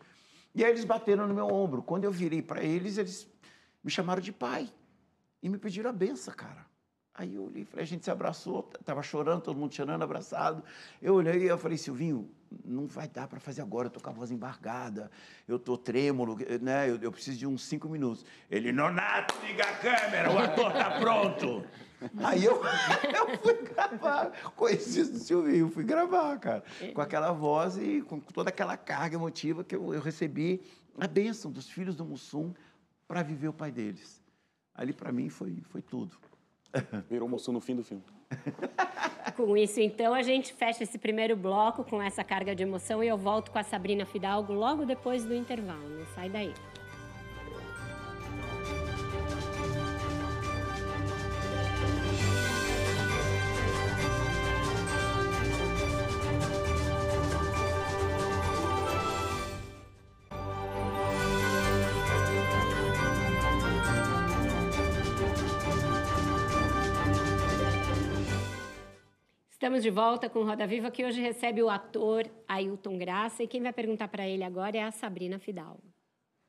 [0.53, 1.81] E aí eles bateram no meu ombro.
[1.81, 3.27] Quando eu virei para eles, eles
[3.83, 4.69] me chamaram de pai
[5.41, 6.69] e me pediram a benção, cara.
[7.13, 10.63] Aí eu olhei, falei, a gente se abraçou, tava chorando, todo mundo chorando, abraçado.
[11.01, 12.29] Eu olhei e eu falei, Silvinho,
[12.63, 15.11] não vai dar para fazer agora, eu tô com a voz embargada,
[15.47, 16.89] eu tô trêmulo, né?
[16.89, 18.25] Eu, eu preciso de uns cinco minutos.
[18.49, 21.65] Ele, Nonato, liga a câmera, o ator tá pronto.
[22.23, 22.61] Aí eu,
[23.13, 28.49] eu fui gravar, conheci o Silvinho, fui gravar, cara, com aquela voz e com toda
[28.49, 30.61] aquela carga emotiva que eu, eu recebi
[30.97, 32.53] a bênção dos filhos do Mussum
[33.05, 34.21] para viver o pai deles.
[34.73, 36.17] Ali para mim foi, foi tudo.
[37.09, 38.03] Virou moço no fim do filme.
[39.35, 43.07] Com isso, então, a gente fecha esse primeiro bloco com essa carga de emoção e
[43.07, 45.87] eu volto com a Sabrina Fidalgo logo depois do intervalo.
[45.87, 46.53] Não sai daí.
[69.61, 73.43] Estamos de volta com Roda Viva, que hoje recebe o ator Ailton Graça.
[73.43, 75.83] E quem vai perguntar para ele agora é a Sabrina Fidalgo.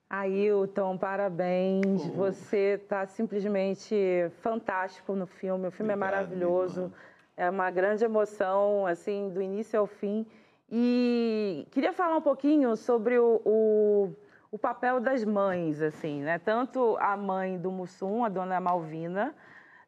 [0.08, 2.06] Ailton, parabéns.
[2.06, 2.12] Oh.
[2.12, 3.94] Você está simplesmente
[4.40, 5.68] fantástico no filme.
[5.68, 6.92] O filme é Obrigado, é maravilhoso.
[7.36, 10.24] É uma grande emoção, assim, do início ao fim.
[10.70, 14.16] E queria falar um pouquinho sobre o, o,
[14.50, 16.38] o papel das mães, assim, né?
[16.38, 19.34] Tanto a mãe do Mussum, a dona Malvina,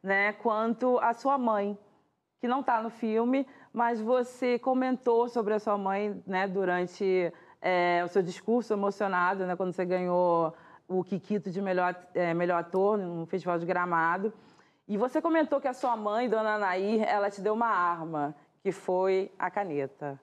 [0.03, 0.33] né?
[0.33, 1.75] Quanto a sua mãe,
[2.45, 8.03] que não está no filme, mas você comentou sobre a sua mãe né, durante é,
[8.05, 10.53] o seu discurso emocionado, né, quando você ganhou
[10.87, 14.31] o Kikito de melhor, é, melhor ator no Festival de Gramado.
[14.87, 18.71] E você comentou que a sua mãe, Dona Anair, ela te deu uma arma, que
[18.71, 20.21] foi a caneta.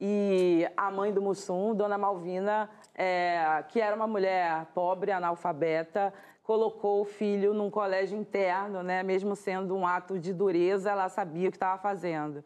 [0.00, 6.12] E a mãe do Mussum, Dona Malvina, é, que era uma mulher pobre, analfabeta,
[6.50, 9.04] colocou o filho num colégio interno, né?
[9.04, 12.44] mesmo sendo um ato de dureza, ela sabia o que estava fazendo.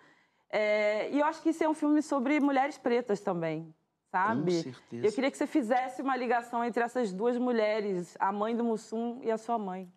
[0.51, 3.75] É, e eu acho que isso é um filme sobre mulheres pretas também,
[4.11, 4.57] sabe?
[4.57, 5.07] Com certeza.
[5.07, 9.21] Eu queria que você fizesse uma ligação entre essas duas mulheres, a mãe do Mussum
[9.23, 9.91] e a sua mãe.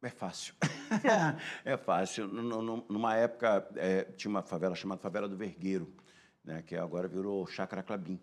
[0.00, 0.54] É fácil.
[1.66, 2.26] é fácil.
[2.28, 5.94] Numa época, é, tinha uma favela chamada Favela do Vergueiro,
[6.42, 8.18] né, que agora virou Chácara Clabim.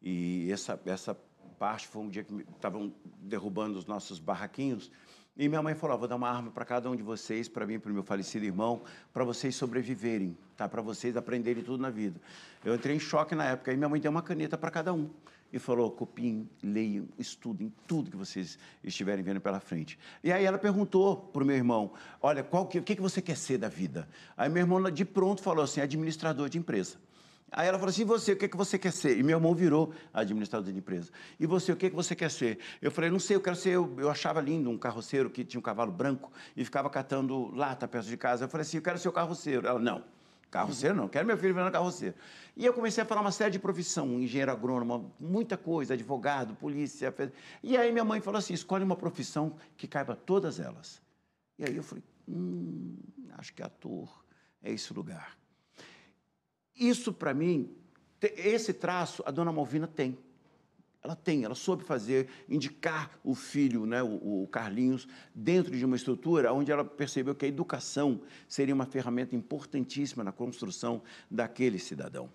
[0.00, 1.16] E essa, essa
[1.62, 4.90] parte, foi um dia que estavam derrubando os nossos barraquinhos.
[5.36, 7.78] E minha mãe falou: vou dar uma arma para cada um de vocês, para mim,
[7.78, 10.68] para o meu falecido irmão, para vocês sobreviverem, tá?
[10.68, 12.20] Para vocês aprenderem tudo na vida.
[12.64, 13.72] Eu entrei em choque na época.
[13.72, 15.08] E minha mãe deu uma caneta para cada um
[15.52, 19.96] e falou: copiem, leiam, estudem tudo que vocês estiverem vendo pela frente.
[20.24, 23.22] E aí ela perguntou para o meu irmão: olha, qual que, o que, que você
[23.22, 24.08] quer ser da vida?
[24.36, 26.98] Aí meu irmão de pronto falou assim: administrador de empresa.
[27.52, 29.18] Aí ela falou assim: você, o que, é que você quer ser?
[29.18, 31.10] E meu irmão virou administrador de empresa.
[31.38, 32.58] E você, o que, é que você quer ser?
[32.80, 33.70] Eu falei: não sei, eu quero ser.
[33.70, 37.86] Eu, eu achava lindo um carroceiro que tinha um cavalo branco e ficava catando lata
[37.86, 38.46] perto de casa.
[38.46, 39.66] Eu falei assim: eu quero ser o carroceiro.
[39.66, 40.02] Ela: não.
[40.50, 42.14] Carroceiro não, quero meu filho virando carroceiro.
[42.54, 47.14] E eu comecei a falar uma série de profissão, engenheiro agrônomo, muita coisa, advogado, polícia.
[47.62, 51.00] E aí minha mãe falou assim: escolhe uma profissão que caiba todas elas.
[51.58, 52.96] E aí eu falei: hum,
[53.38, 54.24] acho que ator
[54.62, 55.41] é esse lugar.
[56.76, 57.70] Isso, para mim,
[58.20, 60.16] esse traço a dona Malvina tem.
[61.02, 65.96] Ela tem, ela soube fazer, indicar o filho, né, o, o, Carlinhos, dentro de uma
[65.96, 72.30] estrutura onde ela percebeu que a educação seria uma ferramenta importantíssima na construção daquele cidadão.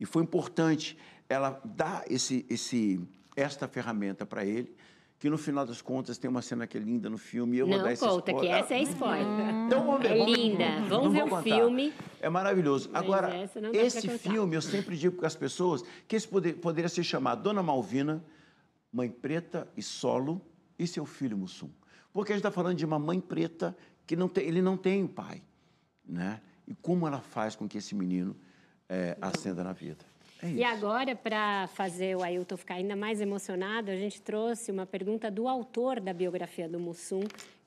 [0.00, 3.00] E foi importante ela dar esse, esse,
[3.36, 4.74] esta ferramenta para ele,
[5.18, 7.56] que no final das contas tem uma cena que é linda no filme.
[7.56, 9.48] Eu não vou dar conta, que essa é spoiler.
[9.66, 10.12] Então vamos ver.
[10.12, 10.64] É vamos, linda.
[10.88, 11.94] Vamos, vamos ver o filme.
[12.26, 12.90] É maravilhoso.
[12.92, 13.30] Agora,
[13.72, 17.62] esse filme, eu sempre digo para as pessoas que esse poder, poderia ser chamado Dona
[17.62, 18.20] Malvina
[18.92, 20.44] mãe preta e solo
[20.76, 21.70] e seu filho Mussum.
[22.12, 25.04] Porque a gente está falando de uma mãe preta que não tem, ele não tem
[25.04, 25.40] o pai,
[26.04, 26.40] né?
[26.66, 28.34] E como ela faz com que esse menino
[28.88, 30.04] é, ascenda na vida.
[30.42, 34.84] É e agora, para fazer o Ailton ficar ainda mais emocionado, a gente trouxe uma
[34.84, 37.22] pergunta do autor da biografia do Mussum,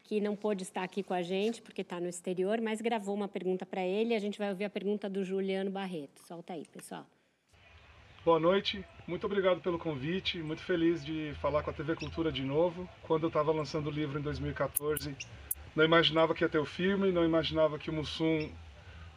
[0.10, 3.28] que não pôde estar aqui com a gente porque está no exterior, mas gravou uma
[3.28, 4.15] pergunta para ele.
[4.15, 6.19] A gente vai ouvir a pergunta do Juliano Barreto.
[6.24, 7.06] Solta aí, pessoal.
[8.26, 10.39] Boa noite, muito obrigado pelo convite.
[10.39, 12.89] Muito feliz de falar com a TV Cultura de novo.
[13.04, 15.15] Quando eu estava lançando o livro em 2014,
[15.76, 18.50] não imaginava que ia ter o filme, não imaginava que o Mussum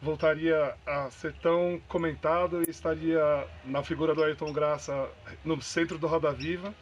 [0.02, 5.10] voltaria a ser tão comentado e estaria na figura do Ayrton Graça
[5.42, 6.74] no centro do Roda Viva.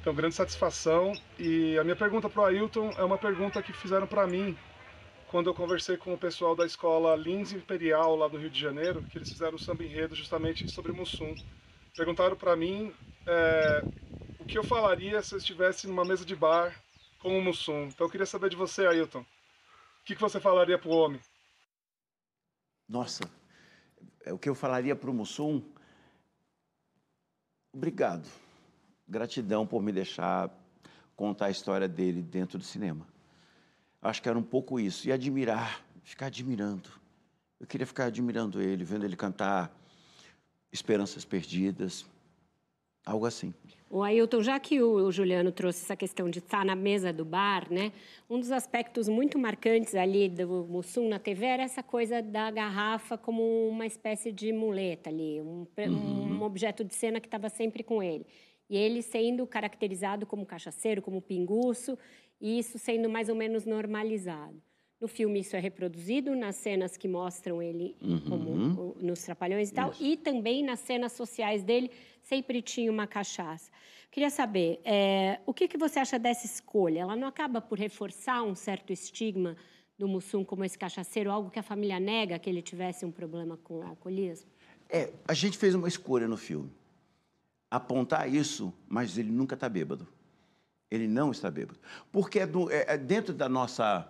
[0.00, 1.12] Então, grande satisfação.
[1.38, 4.56] E a minha pergunta para o Ailton é uma pergunta que fizeram para mim
[5.30, 9.00] quando eu conversei com o pessoal da escola Lins Imperial, lá do Rio de Janeiro,
[9.04, 11.32] que eles fizeram o samba enredo justamente sobre Mussum.
[11.96, 12.92] Perguntaram para mim
[13.26, 13.84] é,
[14.40, 16.74] o que eu falaria se eu estivesse numa mesa de bar
[17.20, 17.84] com o Mussum.
[17.84, 19.20] Então eu queria saber de você, Ailton.
[19.20, 21.20] O que, que você falaria para o homem?
[22.88, 23.22] Nossa,
[24.24, 25.62] é o que eu falaria para o Mussum?
[27.72, 28.28] Obrigado.
[29.10, 30.48] Gratidão por me deixar
[31.16, 33.04] contar a história dele dentro do cinema.
[34.00, 35.08] Acho que era um pouco isso.
[35.08, 36.88] E admirar, ficar admirando.
[37.58, 39.76] Eu queria ficar admirando ele, vendo ele cantar
[40.72, 42.06] Esperanças Perdidas,
[43.04, 43.52] algo assim.
[43.90, 47.66] O Ailton, já que o Juliano trouxe essa questão de estar na mesa do bar,
[47.68, 47.92] né?
[48.30, 53.18] Um dos aspectos muito marcantes ali do Mussum na TV era essa coisa da garrafa
[53.18, 56.38] como uma espécie de muleta ali, um, uhum.
[56.38, 58.24] um objeto de cena que estava sempre com ele.
[58.70, 61.98] E ele sendo caracterizado como cachaceiro, como pinguço,
[62.40, 64.62] e isso sendo mais ou menos normalizado.
[65.00, 68.20] No filme isso é reproduzido nas cenas que mostram ele uhum.
[68.20, 70.04] como, nos trapalhões e tal, isso.
[70.04, 71.90] e também nas cenas sociais dele
[72.22, 73.70] sempre tinha uma cachaça.
[74.10, 77.00] Queria saber, é, o que, que você acha dessa escolha?
[77.00, 79.56] Ela não acaba por reforçar um certo estigma
[79.98, 83.56] do Mussum como esse cachaceiro, algo que a família nega que ele tivesse um problema
[83.56, 84.50] com o alcoolismo?
[84.88, 86.70] É, a gente fez uma escolha no filme.
[87.70, 90.06] Apontar isso, mas ele nunca está bêbado.
[90.90, 91.78] Ele não está bêbado.
[92.10, 94.08] Porque é, do, é, é dentro da nossa.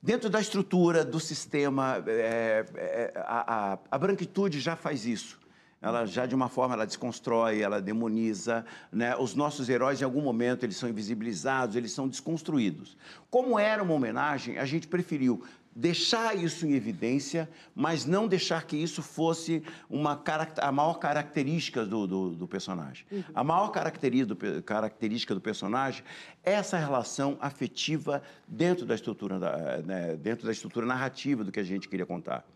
[0.00, 5.40] Dentro da estrutura do sistema, é, é, a, a, a branquitude já faz isso
[5.84, 9.14] ela já de uma forma ela desconstrói, ela demoniza, né?
[9.16, 12.96] Os nossos heróis em algum momento eles são invisibilizados, eles são desconstruídos.
[13.30, 18.76] Como era uma homenagem, a gente preferiu deixar isso em evidência, mas não deixar que
[18.76, 20.22] isso fosse uma
[20.58, 23.04] a maior característica do, do, do personagem.
[23.10, 23.24] Uhum.
[23.34, 26.04] A maior característica do, característica do personagem
[26.44, 31.60] é essa relação afetiva dentro da estrutura da, né, dentro da estrutura narrativa do que
[31.60, 32.46] a gente queria contar.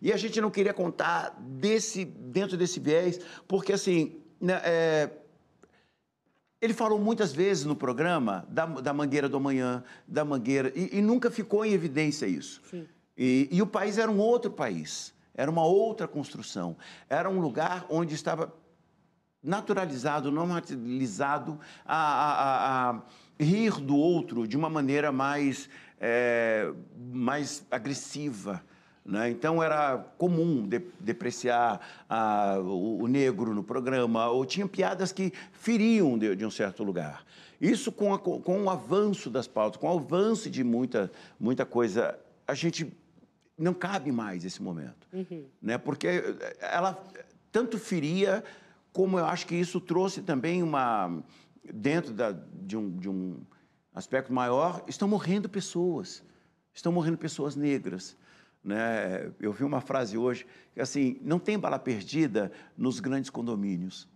[0.00, 5.10] E a gente não queria contar desse dentro desse viés, porque assim né, é,
[6.60, 11.02] ele falou muitas vezes no programa da, da Mangueira do Amanhã, da Mangueira, e, e
[11.02, 12.60] nunca ficou em evidência isso.
[13.16, 16.76] E, e, o país era um outro país, era uma outra construção.
[17.08, 18.52] Era um lugar onde estava
[19.42, 23.02] naturalizado, normalizado a, a, a,
[23.38, 25.68] rir do outro de uma maneira mais,
[26.00, 28.62] é, mais agressiva.
[29.08, 29.30] Né?
[29.30, 35.32] Então era comum de, depreciar ah, o, o, negro no programa, ou tinha piadas que
[35.50, 37.24] feriam de, de um certo lugar.
[37.58, 42.18] Isso com, a, com o avanço das pautas, com o avanço de muita, muita coisa,
[42.46, 42.94] a gente
[43.56, 45.08] não cabe mais esse momento.
[45.10, 45.46] Uhum.
[45.62, 45.78] Né?
[45.78, 46.22] Porque
[46.60, 47.02] ela
[47.50, 48.44] tanto feria,
[48.92, 51.22] como eu acho que isso trouxe também uma.
[51.64, 53.40] dentro da, de, um, de um
[53.94, 56.22] aspecto maior, estão morrendo pessoas.
[56.74, 58.14] Estão morrendo pessoas negras.
[58.68, 59.32] Né?
[59.40, 64.06] Eu vi uma frase hoje que assim, não tem bala perdida nos grandes condomínios,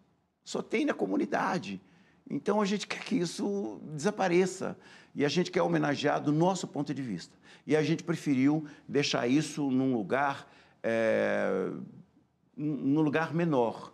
[0.45, 1.81] só tem na comunidade.
[2.29, 4.77] Então a gente quer que isso desapareça
[5.15, 7.35] e a gente quer homenagear do nosso ponto de vista.
[7.67, 10.47] E a gente preferiu deixar isso num lugar,
[10.83, 11.71] é,
[12.55, 13.91] num lugar menor.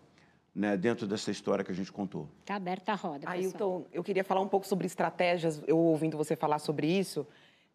[0.54, 2.28] Né, dentro dessa história que a gente contou.
[2.40, 6.34] Está aberta a roda, Ailton, eu queria falar um pouco sobre estratégias, eu ouvindo você
[6.34, 7.24] falar sobre isso.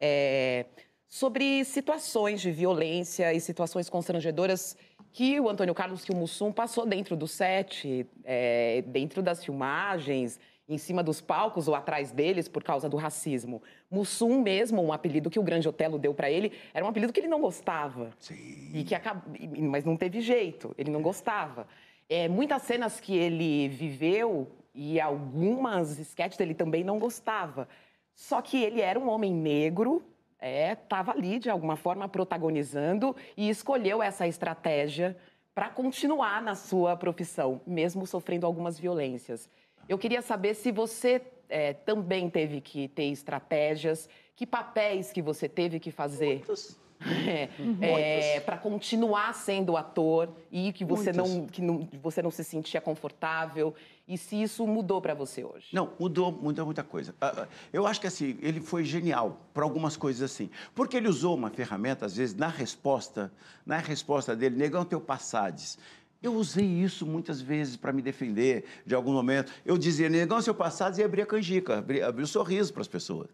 [0.02, 0.66] É
[1.08, 4.76] sobre situações de violência e situações constrangedoras
[5.12, 10.40] que o Antônio Carlos, que o Mussum passou dentro do set, é, dentro das filmagens,
[10.68, 13.62] em cima dos palcos ou atrás deles por causa do racismo.
[13.92, 17.20] Mussum mesmo, um apelido que o Grande Otelo deu para ele, era um apelido que
[17.20, 18.12] ele não gostava.
[18.20, 18.72] Sim.
[18.74, 19.22] E que acab...
[19.60, 21.68] Mas não teve jeito, ele não gostava.
[22.10, 27.68] É, muitas cenas que ele viveu e algumas sketches dele também não gostava.
[28.16, 30.02] Só que ele era um homem negro,
[30.44, 35.18] estava é, ali, de alguma forma, protagonizando e escolheu essa estratégia
[35.56, 39.50] para continuar na sua profissão, mesmo sofrendo algumas violências.
[39.88, 45.48] Eu queria saber se você é, também teve que ter estratégias, que papéis que você
[45.48, 46.38] teve que fazer.
[46.38, 46.83] Muitos.
[47.82, 52.80] É, para continuar sendo ator e que você não, que não, você não se sentia
[52.80, 53.74] confortável
[54.08, 55.68] e se isso mudou para você hoje?
[55.72, 57.16] Não, mudou, mudou muita coisa.
[57.22, 60.50] Ah, ah, Eu acho que assim, ele foi genial para algumas coisas assim.
[60.76, 63.32] Porque ele usou uma ferramenta, às vezes, na resposta,
[63.66, 65.78] na resposta dele, negão teu passades.
[66.22, 69.52] Eu usei isso muitas vezes para me defender de algum momento.
[69.66, 72.88] Eu dizia, negão seu passado e abria a canjica, abria, abria o sorriso para as
[72.88, 73.30] pessoas.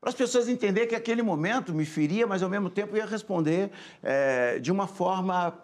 [0.00, 3.70] Para as pessoas entenderem que aquele momento me feria, mas ao mesmo tempo ia responder
[4.02, 5.58] eh, de uma forma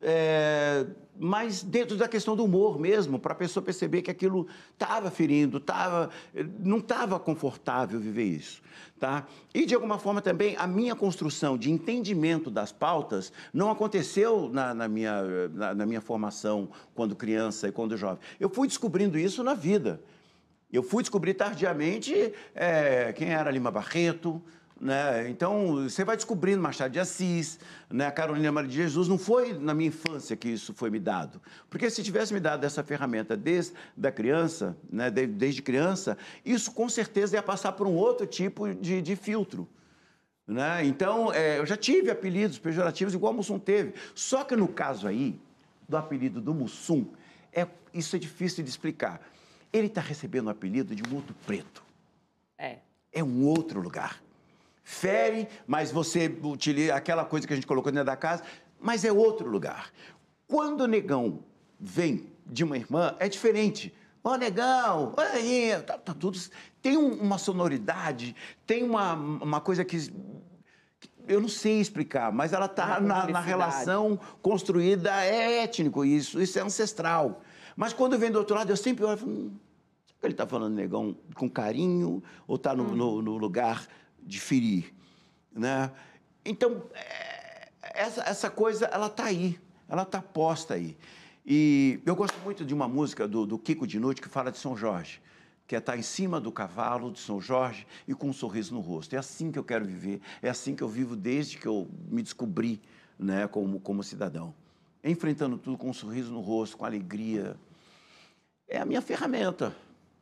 [0.00, 0.86] é,
[1.66, 6.08] dentro da questão do humor mesmo, para a pessoa perceber que aquilo estava ferindo, tava,
[6.58, 8.62] não estava confortável viver isso.
[8.98, 9.26] Tá?
[9.54, 14.74] E, de alguma forma, também, a minha construção de entendimento das pautas não aconteceu na,
[14.74, 18.18] na minha, na, na minha formação quando criança e quando jovem.
[18.38, 20.00] Eu fui descobrindo isso na vida.
[20.72, 24.40] Eu fui descobrir tardiamente é, quem era Lima Barreto,
[24.80, 25.28] né?
[25.28, 27.58] Então, você vai descobrindo Machado de Assis,
[27.90, 28.10] né?
[28.10, 29.08] Carolina Maria de Jesus.
[29.08, 31.40] Não foi na minha infância que isso foi me dado.
[31.68, 35.10] Porque se tivesse me dado essa ferramenta desde a criança, né?
[35.10, 39.68] De- desde criança, isso com certeza ia passar por um outro tipo de, de filtro.
[40.46, 40.84] Né?
[40.84, 43.94] Então, é, eu já tive apelidos pejorativos igual o Mussum teve.
[44.14, 45.38] Só que no caso aí,
[45.88, 47.06] do apelido do Mussum,
[47.52, 49.20] é, isso é difícil de explicar.
[49.72, 51.82] Ele está recebendo o apelido de Muto Preto.
[52.58, 52.78] É.
[53.12, 54.20] É um outro lugar.
[54.82, 58.42] Fere, mas você utiliza aquela coisa que a gente colocou dentro da casa,
[58.80, 59.90] mas é outro lugar.
[60.48, 61.40] Quando o negão
[61.78, 63.94] vem de uma irmã, é diferente.
[64.22, 66.38] Ó, negão, olha aí, tá, tá tudo.
[66.82, 68.34] Tem um- uma sonoridade,
[68.66, 69.96] tem uma, uma coisa que.
[71.28, 76.58] Eu não sei explicar, mas ela está na, na relação construída, é étnico isso, isso
[76.58, 77.40] é ancestral.
[77.80, 79.50] Mas quando vem do outro lado, eu sempre olho e falo, hum,
[80.06, 83.86] será que ele está falando negão com carinho ou está no, no- no lugar
[84.22, 84.92] de ferir?
[85.50, 85.90] Né?
[86.44, 89.58] Então, é, essa, essa coisa, ela está aí,
[89.88, 90.94] ela está posta aí.
[91.46, 94.76] E eu gosto muito de uma música do, do Kiko Dinucci que fala de São
[94.76, 95.18] Jorge,
[95.66, 98.80] que é estar em cima do cavalo de São Jorge e com um sorriso no
[98.80, 99.14] rosto.
[99.14, 102.22] É assim que eu quero viver, é assim que eu vivo desde que eu me
[102.22, 102.78] descobri
[103.18, 104.52] né, como, como cidadão.
[105.02, 107.56] Enfrentando tudo com um sorriso no rosto, com alegria.
[108.70, 109.74] É a minha ferramenta.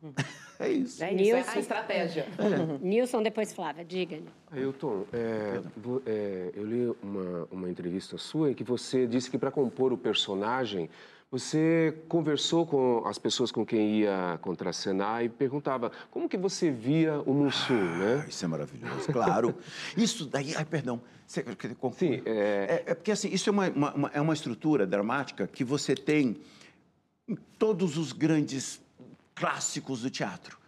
[0.60, 1.04] É isso.
[1.04, 2.26] É isso, é a estratégia.
[2.82, 4.18] Nilson, depois Flávia, diga.
[4.50, 5.60] Ailton, é,
[6.04, 9.96] é, eu li uma, uma entrevista sua em que você disse que para compor o
[9.96, 10.90] personagem,
[11.30, 17.20] você conversou com as pessoas com quem ia contracenar e perguntava como que você via
[17.24, 18.26] o Mussum, né?
[18.28, 19.54] Isso é maravilhoso, claro.
[19.96, 21.00] Isso daí, ai, perdão.
[21.24, 21.44] Você,
[21.96, 22.82] Sim, é...
[22.84, 26.36] É, porque assim, isso é uma, uma- uma- é uma estrutura dramática que você tem
[27.28, 28.80] em todos os grandes
[29.34, 30.58] clássicos do teatro.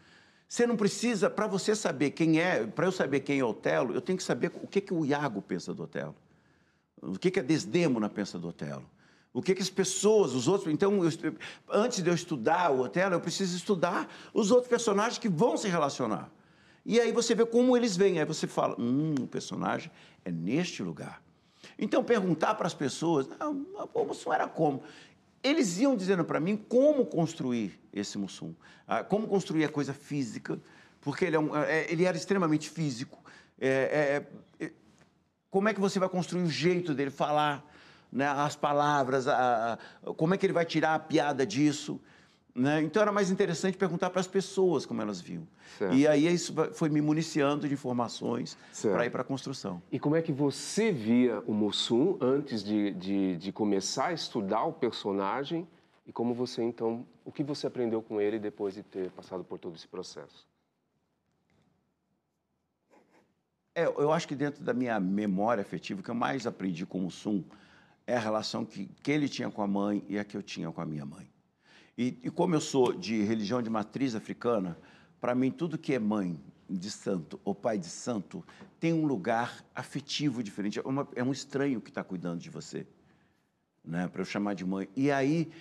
[0.48, 4.00] Você não precisa, para você saber quem é, para eu saber quem é Otelo, eu
[4.00, 6.14] tenho que saber o que, que o Iago pensa do Otelo.
[7.00, 8.84] O que, que a Desdêmona pensa do Otelo.
[9.32, 10.72] O que, que as pessoas, os outros.
[10.72, 11.34] Então, eu-
[11.70, 15.68] antes de eu estudar o Otelo, eu preciso estudar os outros personagens que vão se
[15.68, 16.28] relacionar.
[16.84, 18.18] E aí você vê como eles vêm.
[18.18, 19.90] Aí você fala: hum, o personagem
[20.24, 21.22] é neste lugar.
[21.78, 23.50] Então, perguntar para as pessoas: ah,
[23.94, 24.82] o Mussum era como?
[25.42, 28.54] Eles iam dizendo para mim como construir esse Mussum,
[28.86, 30.58] ah, como construir a coisa física,
[31.00, 33.18] porque ele, é um- é- ele era extremamente físico.
[33.58, 34.26] É-
[34.60, 34.72] é- é-
[35.50, 37.64] como é que você vai construir o jeito dele falar,
[38.12, 41.98] né, as palavras, a- a- como é que ele vai tirar a piada disso.
[42.54, 42.82] Né?
[42.82, 45.46] Então era mais interessante perguntar para as pessoas como elas viam.
[45.78, 45.94] Certo.
[45.94, 49.82] E aí isso foi me municiando de informações para ir para a construção.
[49.90, 54.64] E como é que você via o Mussum antes de, de, de começar a estudar
[54.64, 55.66] o personagem
[56.06, 59.58] e como você, então, o que você aprendeu com ele depois de ter passado por
[59.58, 60.44] todo esse processo?
[63.72, 67.06] É, eu acho que dentro da minha memória afetiva, o que eu mais aprendi com
[67.06, 67.44] o Sum
[68.06, 70.70] é a relação que, que ele tinha com a mãe e a que eu tinha
[70.72, 71.30] com a minha mãe.
[72.00, 74.78] E, e como eu sou de religião de matriz africana,
[75.20, 78.42] para mim tudo que é mãe de santo ou pai de santo
[78.78, 80.78] tem um lugar afetivo diferente.
[80.78, 82.86] É, uma- é um estranho que está cuidando de você,
[83.84, 84.08] né?
[84.08, 84.88] Para eu chamar de mãe.
[84.96, 85.52] E aí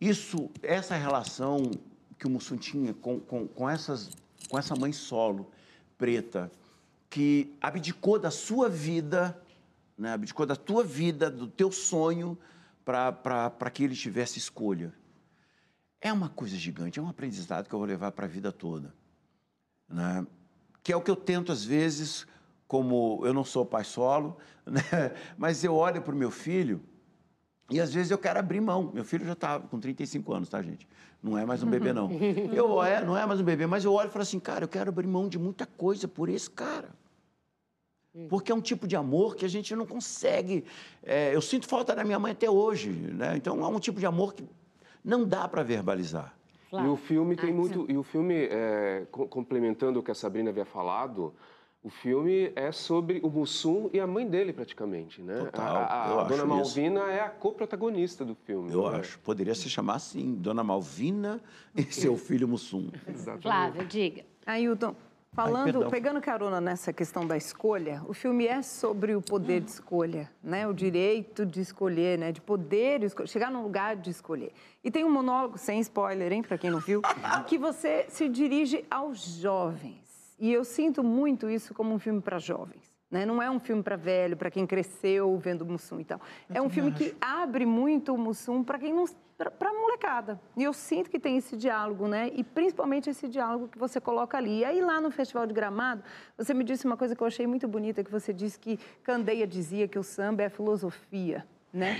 [0.00, 1.68] isso, essa relação
[2.16, 4.10] que o Mussum tinha com, com, com, essas,
[4.48, 5.50] com essa mãe solo,
[5.98, 6.48] preta,
[7.10, 9.36] que abdicou da sua vida,
[9.98, 10.12] né?
[10.12, 12.38] abdicou da tua vida, do teu sonho,
[12.84, 14.94] para que ele tivesse escolha.
[16.00, 18.94] É uma coisa gigante, é um aprendizado que eu vou levar para a vida toda.
[19.88, 20.26] Né?
[20.82, 22.26] Que é o que eu tento, às vezes,
[22.68, 24.36] como eu não sou pai solo,
[24.66, 24.82] né?
[25.36, 26.80] mas eu olho para o meu filho
[27.70, 28.90] E às vezes eu quero abrir mão.
[28.92, 30.86] Meu filho já está com 35 anos, tá, gente?
[31.22, 32.08] Não é mais um bebê, não.
[32.52, 34.68] Eu, é, não é mais um bebê, mas eu olho e falo assim, cara, eu
[34.68, 36.90] quero abrir mão de muita coisa por esse cara.
[38.28, 40.64] Porque é um tipo de amor que a gente não consegue.
[41.02, 43.36] é, eu sinto falta da minha mãe até hoje, né?
[43.36, 44.44] Então é um tipo de amor que
[45.06, 46.34] não dá para verbalizar.
[46.72, 47.86] E o filme tem muito.
[47.88, 51.32] E o filme, é, co- complementando o que a Sabrina havia falado,
[51.82, 55.38] o filme é sobre o Mussum e a mãe dele, praticamente, né?
[55.44, 58.70] Total, a a- eu a Dona Malvina é a co-protagonista do filme.
[58.72, 58.98] Eu né?
[58.98, 59.18] acho.
[59.20, 61.40] Poderia se chamar assim, Dona Malvina
[61.74, 62.90] e seu filho Mussum.
[63.40, 64.24] Flávia, diga.
[64.44, 64.94] Ailton,
[65.36, 65.90] falando, perdão.
[65.90, 70.66] pegando carona nessa questão da escolha, o filme é sobre o poder de escolha, né?
[70.66, 72.32] O direito de escolher, né?
[72.32, 74.52] De poder escolher, chegar num lugar de escolher.
[74.82, 77.02] E tem um monólogo, sem spoiler, hein, para quem não viu,
[77.46, 80.34] que você se dirige aos jovens.
[80.38, 82.85] E eu sinto muito isso como um filme para jovens.
[83.10, 83.24] Né?
[83.24, 86.20] Não é um filme para velho, para quem cresceu vendo Mussum e tal.
[86.52, 90.40] é um filme que abre muito o Mussum para quem não para molecada.
[90.56, 92.30] E eu sinto que tem esse diálogo, né?
[92.34, 94.60] E principalmente esse diálogo que você coloca ali.
[94.60, 96.02] E aí lá no Festival de Gramado,
[96.38, 99.46] você me disse uma coisa que eu achei muito bonita, que você disse que Candeia
[99.46, 101.98] dizia que o samba é a filosofia, né?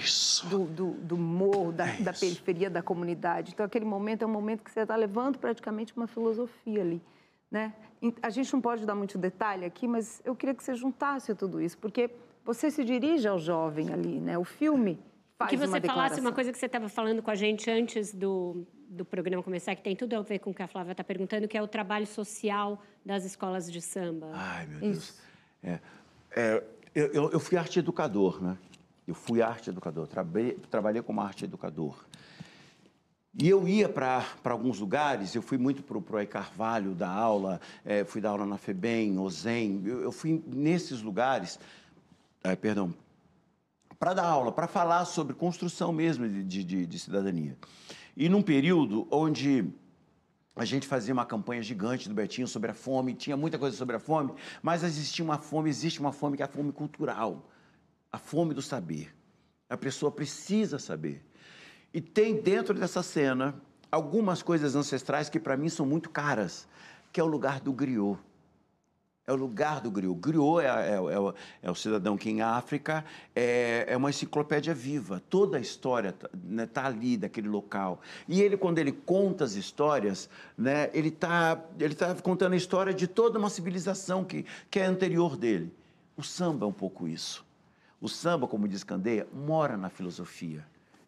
[0.48, 3.52] Do, do, do morro, da, da periferia, da comunidade.
[3.52, 7.02] Então aquele momento é um momento que você está levando praticamente uma filosofia ali,
[7.50, 7.74] né?
[8.22, 11.60] A gente não pode dar muito detalhe aqui, mas eu queria que você juntasse tudo
[11.60, 12.10] isso, porque
[12.44, 14.36] você se dirige ao jovem ali, né?
[14.38, 14.98] O filme
[15.38, 16.24] faz que você uma falasse declaração.
[16.24, 19.82] uma coisa que você estava falando com a gente antes do, do programa começar, que
[19.82, 22.06] tem tudo a ver com o que a Flávia está perguntando, que é o trabalho
[22.06, 24.30] social das escolas de samba.
[24.32, 25.18] Ai, meu Deus.
[25.62, 25.78] É,
[26.36, 26.62] é,
[26.94, 28.56] eu, eu- eu fui arte educador, né?
[29.06, 32.04] Eu fui arte educador, trabalhei, trabalhei como arte educador.
[33.38, 37.60] E eu ia para alguns lugares, eu fui muito para o Proe Carvalho dar aula,
[37.84, 41.58] eh, fui dar aula na FEBEM, OZEM, eu, eu fui nesses lugares,
[42.42, 42.94] eh, perdão,
[43.98, 47.58] para dar aula, para falar sobre construção mesmo de, de- de- de cidadania.
[48.16, 49.66] E num período onde
[50.54, 53.96] a gente fazia uma campanha gigante do Betinho sobre a fome, tinha muita coisa sobre
[53.96, 54.32] a fome,
[54.62, 57.50] mas existia uma fome, existe uma fome que é a fome cultural,
[58.10, 59.14] a fome do saber.
[59.68, 61.22] A pessoa precisa saber.
[61.92, 63.54] E tem dentro dessa cena
[63.90, 66.68] algumas coisas ancestrais que para mim são muito caras,
[67.12, 68.18] que é o lugar do griot.
[69.28, 70.14] É o lugar do griot.
[70.20, 74.72] Griot é, é- é o- é o cidadão que em África é, é uma enciclopédia
[74.72, 75.20] viva.
[75.28, 76.14] Toda a história
[76.58, 78.00] está ali, daquele local.
[78.28, 82.94] E ele, quando ele conta as histórias, né, ele está ele tá contando a história
[82.94, 85.72] de toda uma civilização que, que é anterior dele.
[86.16, 87.44] O samba é um pouco isso.
[88.00, 90.64] O samba, como diz Candeia, mora na filosofia.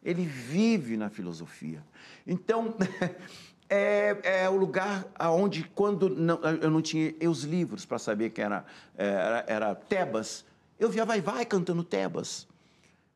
[0.08, 1.84] Ele vive na filosofia.
[2.26, 2.74] Então,
[3.68, 8.40] é, é o lugar onde, quando não- eu não tinha os livros para saber que
[8.40, 8.64] era,
[8.96, 10.46] era, era Tebas,
[10.80, 12.48] eu via Vai Vai cantando Tebas.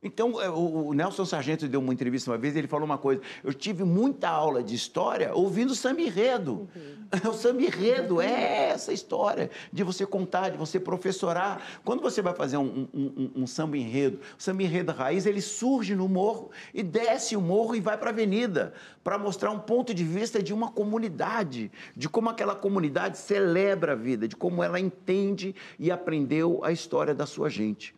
[0.05, 3.23] Então, é, o Nelson Sargento deu uma entrevista uma vez, ele falou uma coisa.
[3.45, 6.69] Eu tive muita aula de história ouvindo samba enredo.
[7.29, 11.63] O samba enredo é essa história de você contar, de você professorar.
[11.85, 15.43] Quando você vai fazer um, um- um- um samba enredo, o samba enredo raiz, ele
[15.43, 18.73] surge no morro e desce o morro e vai para a avenida
[19.05, 23.97] para mostrar um ponto de vista de uma comunidade, de como aquela comunidade celebra a
[23.97, 27.95] vida, de como ela entende e aprendeu a história da sua gente.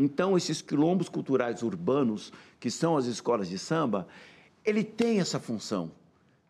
[0.00, 4.08] Então, esses quilombos culturais urbanos, que são as escolas de samba,
[4.64, 5.92] ele tem essa função.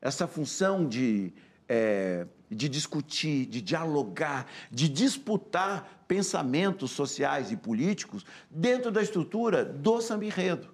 [0.00, 1.32] Essa função de,
[1.68, 10.00] eh, de discutir, de dialogar, de disputar pensamentos sociais e políticos dentro da estrutura do
[10.00, 10.68] samba enredo.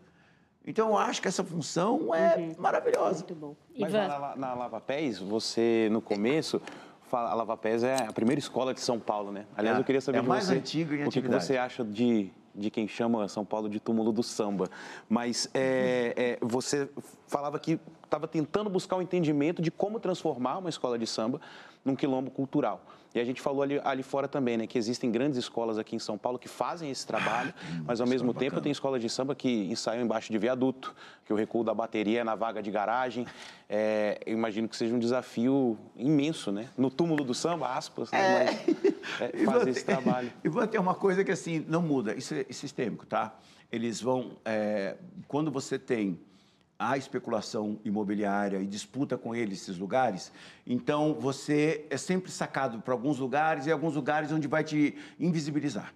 [0.67, 3.21] Então, eu acho que essa função é maravilhosa.
[3.21, 3.57] Muito bom.
[3.79, 6.61] Mas na, na, na Lava Pés, você, no começo,
[7.09, 9.47] fala, a Lava Pés é a primeira escola de São Paulo, né?
[9.57, 11.29] Aliás, É, eu queria saber é a de mais você antiga em o que, que
[11.29, 14.69] você acha de, de quem chama São Paulo de túmulo do samba.
[15.09, 16.89] Mas é, é, você
[17.27, 21.41] falava que estava tentando buscar o entendimento de como transformar uma escola de samba
[21.85, 22.81] num quilombo cultural.
[23.17, 25.99] E a gente falou ali, ali fora também, né, que existem grandes escolas aqui em
[25.99, 27.55] São Paulo que fazem esse trabalho,
[27.87, 30.95] mas ao mesmo tempo tem escolas de samba que ensaiam embaixo de viaduto,
[31.25, 33.27] que o recuo da bateria é na vaga de garagem.
[33.71, 36.69] É, eu imagino que seja um desafio imenso, né?
[36.77, 38.19] No túmulo do samba, aspas, né?
[38.45, 38.77] mas,
[39.23, 40.31] é, E fazer esse ter- trabalho.
[40.45, 43.35] E vou ter uma coisa que assim não muda, isso é sistêmico, tá?
[43.73, 44.95] Eles vão é,
[45.27, 46.21] quando você tem
[46.79, 50.31] a especulação imobiliária e disputa com eles esses lugares,
[50.67, 55.95] então você é sempre sacado para alguns lugares e alguns lugares onde vai te invisibilizar.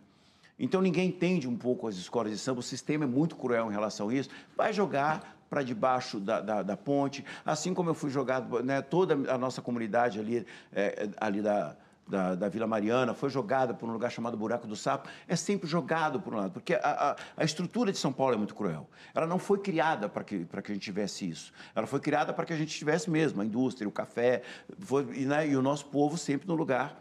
[0.58, 3.72] Então ninguém entende um pouco as escolas de samba, o sistema é muito cruel em
[3.72, 4.30] relação a isso.
[4.56, 9.14] Vai jogar para debaixo da, da, da ponte, assim como eu fui jogado, né, toda
[9.32, 11.76] a nossa comunidade ali, é, ali da,
[12.10, 15.68] da, da, Vila Mariana, foi jogada por um lugar chamado Buraco do Sapo, é sempre
[15.68, 18.88] jogado por um lado, porque a, a, a estrutura de São Paulo é muito cruel.
[19.14, 21.52] Ela não foi criada para que, que a gente tivesse isso.
[21.74, 24.42] Ela foi criada para que a gente tivesse mesmo a indústria, o café,
[24.80, 27.00] foi, e, né, e o nosso povo sempre no lugar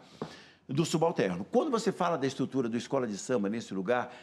[0.68, 1.44] do subalterno.
[1.50, 4.14] Quando você fala da estrutura do escola de samba nesse lugar,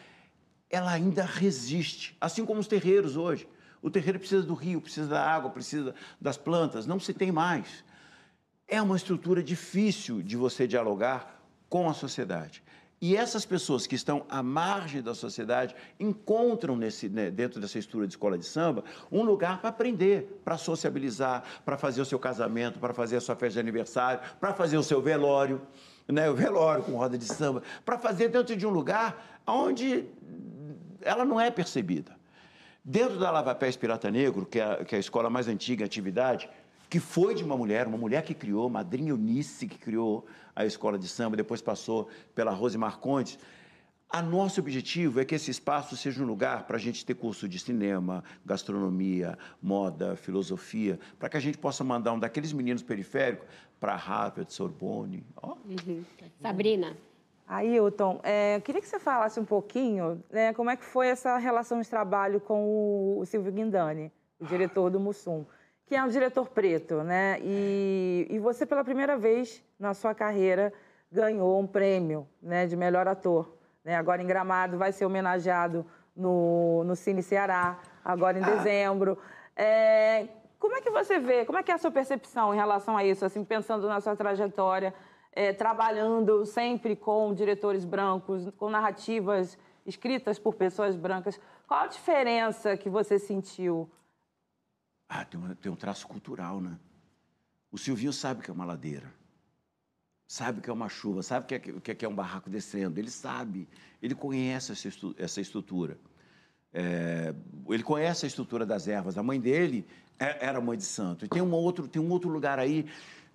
[0.69, 3.47] ela ainda resiste, assim como os terreiros hoje.
[3.81, 7.83] O terreiro precisa do rio, precisa da água, precisa das plantas, não se tem mais.
[8.67, 12.63] É uma estrutura difícil de você dialogar com a sociedade.
[12.99, 18.07] E essas pessoas que estão à margem da sociedade encontram nesse, né, dentro dessa estrutura
[18.07, 22.79] de escola de samba um lugar para aprender, para sociabilizar, para fazer o seu casamento,
[22.79, 25.61] para fazer a sua festa de aniversário, para fazer o seu velório,
[26.07, 30.05] né, o velório com roda de samba, para fazer dentro de um lugar onde
[31.01, 32.17] ela não é percebida.
[32.83, 35.83] Dentro da Lava Pés Pirata Negro, que é, a, que é a escola mais antiga
[35.83, 36.49] em atividade,
[36.89, 40.25] que foi de uma mulher, uma mulher que criou, Madrinha Eunice, que criou
[40.55, 43.37] a escola de samba, depois passou pela Rose Marcondes.
[44.09, 47.47] A nosso objetivo é que esse espaço seja um lugar para a gente ter curso
[47.47, 53.45] de cinema, gastronomia, moda, filosofia, para que a gente possa mandar um daqueles meninos periféricos
[53.81, 55.25] para Harvard, Sorbonne.
[55.43, 55.57] Oh.
[55.65, 56.05] Uhum.
[56.41, 56.95] Sabrina.
[57.45, 61.37] Ailton, é, eu queria que você falasse um pouquinho né, como é que foi essa
[61.37, 65.45] relação de trabalho com o Silvio Guindani, o diretor do Mussum
[65.87, 67.39] que é um diretor preto, né?
[67.41, 70.73] E, e você, pela primeira vez na sua carreira,
[71.09, 73.57] ganhou um prêmio né, de melhor ator.
[73.85, 73.95] Né?
[73.95, 78.49] Agora em Gramado vai ser homenageado no, no Cine Ceará, agora em ah.
[78.49, 79.17] dezembro.
[79.55, 80.27] É,
[80.59, 83.05] como é que você vê, como é que é a sua percepção em relação a
[83.05, 84.93] isso, assim, pensando na sua trajetória,
[85.31, 91.39] é, trabalhando sempre com diretores brancos, com narrativas escritas por pessoas brancas.
[91.65, 93.89] Qual a diferença que você sentiu
[95.09, 96.77] ah, tem, uma, tem um traço cultural, né?
[97.71, 99.13] O Silvinho sabe que é uma ladeira.
[100.27, 101.55] Sabe que é uma chuva, sabe que
[101.91, 102.99] é, que é um barraco descendo.
[102.99, 103.67] Ele sabe,
[104.01, 105.97] ele conhece essa, essa estrutura.
[106.73, 107.33] É,
[107.69, 109.17] ele conhece a estrutura das ervas.
[109.17, 109.87] A mãe dele
[110.19, 111.25] é, era mãe de santo.
[111.25, 112.85] E tem outro, tem um outro lugar aí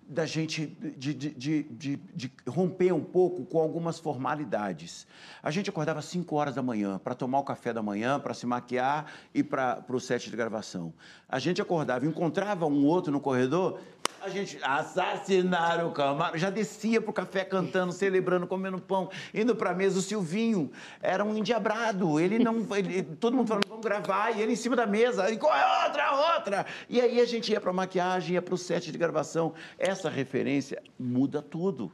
[0.07, 0.65] da gente
[0.97, 5.07] de, de, de, de, romper um pouco com algumas formalidades.
[5.41, 8.33] A gente acordava às 5 horas da manhã para tomar o café da manhã, para
[8.33, 10.93] se maquiar e para o set de gravação.
[11.27, 13.79] A gente acordava, encontrava um outro no corredor,
[14.23, 19.73] a gente assassinaram o Camargo, já descia pro café cantando, celebrando, comendo pão, indo pra
[19.73, 19.99] mesa.
[19.99, 22.65] O Silvinho era um endiabrado, ele não.
[22.73, 25.85] Ele, todo mundo falando, vamos gravar, e ele em cima da mesa, e qual é
[25.85, 26.65] outra, outra?
[26.87, 29.53] E aí a gente ia pra maquiagem, ia pro set de gravação.
[29.77, 31.91] Essa referência muda tudo.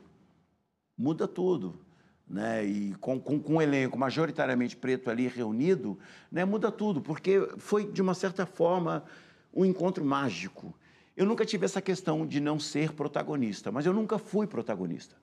[0.95, 1.79] Muda tudo.
[2.27, 2.63] Né?
[2.63, 5.97] E com, com, com um elenco majoritariamente preto ali reunido,
[6.31, 6.45] né?
[6.45, 9.03] muda tudo, porque foi, de uma certa forma,
[9.51, 10.75] um encontro mágico.
[11.19, 15.17] Eu nunca tive essa questão de não ser protagonista, mas eu nunca fui protagonista.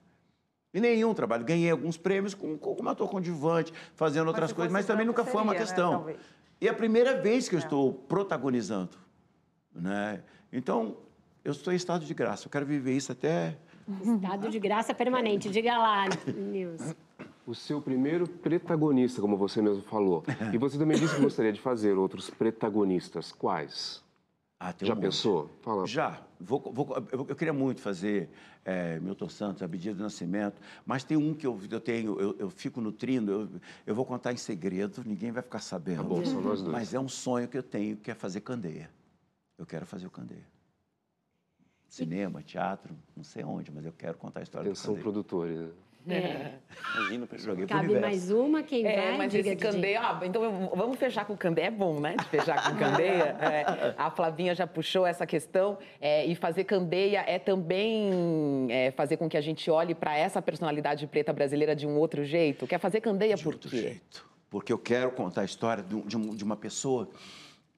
[0.71, 1.43] Em nenhum trabalho.
[1.43, 5.53] Ganhei alguns prêmios como, como ator conjuvante, fazendo outras coisas, mas também nunca foi uma
[5.53, 6.05] né, questão.
[6.05, 6.15] Né,
[6.61, 7.63] e é a primeira vez que eu é.
[7.63, 8.95] estou protagonizando.
[9.73, 10.21] Né?
[10.53, 10.97] Então,
[11.43, 12.45] eu estou em estado de graça.
[12.45, 13.57] Eu quero viver isso até.
[13.99, 15.49] Estado de graça permanente.
[15.49, 16.95] Diga lá, Nils.
[17.43, 20.23] O seu primeiro protagonista, como você mesmo falou.
[20.53, 23.31] E você também disse que gostaria de fazer outros protagonistas.
[23.31, 24.05] Quais?
[24.59, 25.51] Ah, Já um pensou?
[25.61, 25.85] Fala.
[25.85, 26.19] Já.
[26.39, 28.29] Vou, vou, eu, queria muito fazer
[28.65, 32.49] é, Milton Santos, Abdias do Nascimento, mas tem um que eu, eu tenho, eu, eu
[32.49, 35.97] fico nutrindo, eu, eu vou contar em segredo, ninguém vai ficar sabendo.
[35.97, 36.71] Tá bom, são nós dois.
[36.71, 38.89] Mas é um sonho que eu tenho, que é fazer Candeia.
[39.57, 40.45] Eu quero fazer o Candeia.
[41.87, 45.03] Cinema, teatro, não sei onde, mas eu quero contar a história Atenção do Candeia.
[45.03, 45.69] produtores, né?
[46.09, 46.53] É.
[46.95, 49.17] Imagina, joguei Cabe mais uma, quem é, vai?
[49.17, 52.15] Mas esse candeia, ah, então vamos fechar com o candeia, é bom, né?
[52.15, 53.35] De fechar com candeia.
[53.39, 55.77] É, a Flavinha já puxou essa questão.
[55.99, 60.41] É, e fazer candeia é também é, fazer com que a gente olhe para essa
[60.41, 62.65] personalidade preta brasileira de um outro jeito.
[62.65, 63.77] Quer fazer candeia de por outro quê?
[63.77, 64.25] jeito.
[64.49, 67.09] Porque eu quero contar a história de, de, de uma pessoa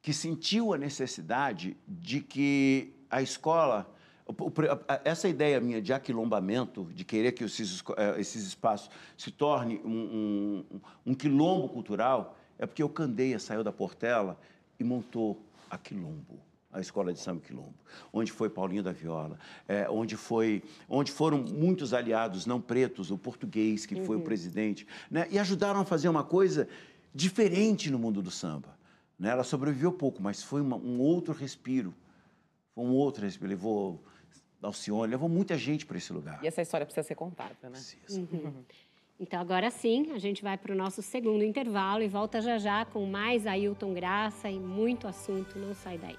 [0.02, 3.92] que sentiu a necessidade de que a escola
[5.04, 10.64] essa ideia minha de aquilombamento, de querer que esses, eh, esses espaços se tornem um,
[10.74, 14.40] um, um quilombo cultural, é porque o Candeia saiu da Portela
[14.80, 16.40] e montou a Quilombo
[16.72, 17.74] a escola de samba Quilombo,
[18.14, 23.18] onde foi Paulinho da Viola, é, onde, foi, onde foram muitos aliados não pretos, o
[23.18, 24.06] português, que uhum.
[24.06, 24.26] foi o uhum.
[24.26, 26.68] presidente, né, e ajudaram a fazer uma coisa
[27.14, 28.78] diferente no mundo do samba.
[29.18, 29.30] Né?
[29.30, 31.94] Ela sobreviveu pouco, mas foi uma, um outro respiro,
[32.76, 34.04] foi um outro respiro, levou
[34.68, 36.44] Alcione, levou muita gente para esse lugar.
[36.44, 37.72] E essa história precisa ser contada, né?
[37.72, 38.20] Precisa.
[38.20, 38.64] Uhum.
[39.20, 42.86] Então, agora sim, a gente vai para o nosso segundo intervalo e volta já já
[42.86, 45.60] com mais Ailton Graça e muito assunto.
[45.60, 46.18] Não sai daí.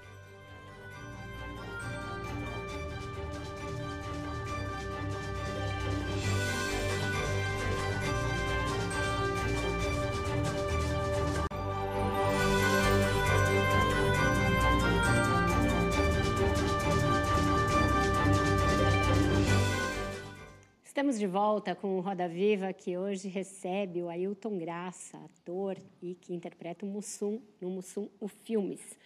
[21.11, 26.15] Estamos de volta com o Roda Viva, que hoje recebe o Ailton Graça, ator e
[26.15, 28.97] que interpreta o Mussum no Mussum o Filmes.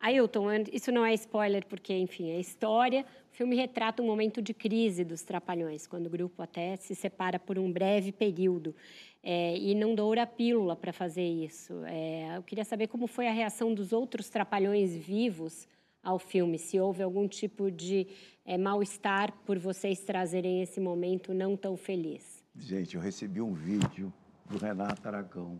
[0.00, 3.04] Ailton, isso não é spoiler, porque, enfim, é história.
[3.30, 7.38] O filme retrata um momento de crise dos Trapalhões, quando o grupo até se separa
[7.38, 8.74] por um breve período.
[9.22, 11.74] É, e não doura a pílula para fazer isso.
[11.84, 15.68] É, eu queria saber como foi a reação dos outros Trapalhões vivos
[16.04, 18.06] ao filme, se houve algum tipo de
[18.44, 22.44] é, mal-estar por vocês trazerem esse momento não tão feliz.
[22.56, 24.12] Gente, eu recebi um vídeo
[24.48, 25.58] do Renato Aragão.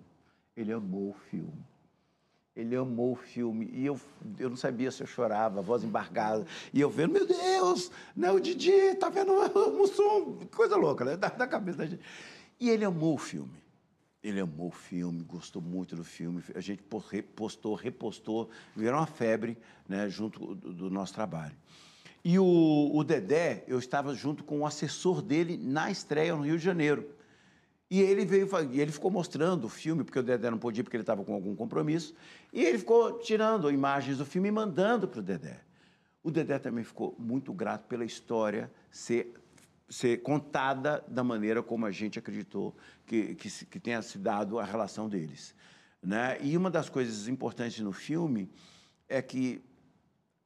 [0.57, 1.65] Ele amou o filme.
[2.55, 3.69] Ele amou o filme.
[3.73, 4.01] E eu,
[4.39, 6.47] eu não sabia se eu chorava, voz embargada.
[6.73, 10.47] E eu vendo, meu Deus, né, o Didi, tá vendo o Mussum?
[10.55, 11.17] Coisa louca, né?
[11.17, 12.03] Da, da cabeça da gente.
[12.61, 13.64] E ele amou o filme.
[14.25, 16.43] Ele amou o filme, gostou muito do filme.
[16.55, 16.83] A gente
[17.37, 21.55] postou, repostou, virou uma febre né, junto do, do nosso trabalho.
[22.25, 26.57] E o, o, Dedé, eu estava junto com o assessor dele na estreia no Rio
[26.57, 27.07] de Janeiro.
[27.91, 30.97] E ele veio, e ele ficou mostrando o filme, porque o Dedé não podia, porque
[30.97, 32.15] ele estava com algum compromisso.
[32.51, 35.61] E ele ficou tirando imagens do filme e mandando para o Dedé.
[36.23, 39.35] O Dedé também ficou muito grato pela história ser
[39.89, 42.75] ser contada da maneira como a gente acreditou
[43.07, 45.55] que, que, que tenha se dado a relação deles.
[46.03, 46.39] Né?
[46.41, 48.51] E uma das coisas importantes no filme
[49.09, 49.63] é que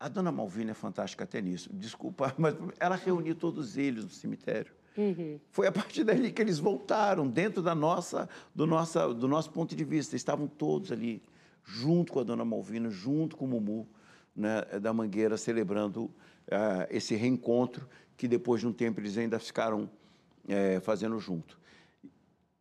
[0.01, 1.71] a dona Malvina é fantástica até nisso.
[1.73, 4.73] Desculpa, mas ela reuniu todos eles no cemitério.
[4.97, 5.39] Uhum.
[5.51, 9.75] Foi a partir dali que eles voltaram, dentro da nossa, do, nossa, do nosso ponto
[9.77, 10.17] de vista.
[10.17, 11.23] Estavam todos ali,
[11.65, 13.89] junto com a dona Malvina, junto com o Mumu,
[14.35, 17.89] né, da Mangueira, celebrando uh, esse reencontro
[18.19, 19.89] que depois de um tempo eles ainda ficaram
[20.47, 21.59] é, fazendo junto.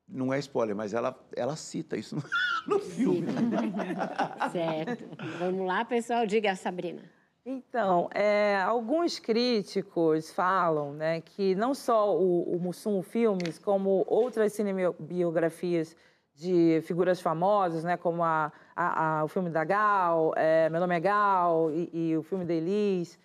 [0.08, 2.24] Não é spoiler, mas ela, ela cita isso no,
[2.78, 3.28] no filme.
[4.51, 5.03] certo.
[5.39, 6.26] Vamos lá, pessoal.
[6.26, 7.01] Diga, Sabrina.
[7.43, 14.53] Então, é, alguns críticos falam né, que não só o, o Mussum Filmes, como outras
[14.53, 15.95] cinebiografias
[16.36, 20.95] de figuras famosas, né, como a, a, a, o filme da Gal, é, Meu Nome
[20.95, 23.18] é Gal, e, e o filme da Elis,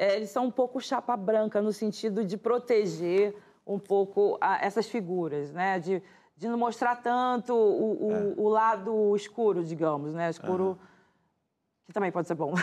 [0.00, 3.36] é, eles são um pouco chapa branca no sentido de proteger
[3.66, 5.78] um pouco a, essas figuras, né?
[5.78, 6.02] De,
[6.38, 8.34] de não mostrar tanto o, o, é.
[8.38, 10.30] o lado escuro, digamos, né?
[10.30, 10.68] Escuro.
[10.68, 10.76] Uhum.
[11.84, 12.54] Que também pode ser bom.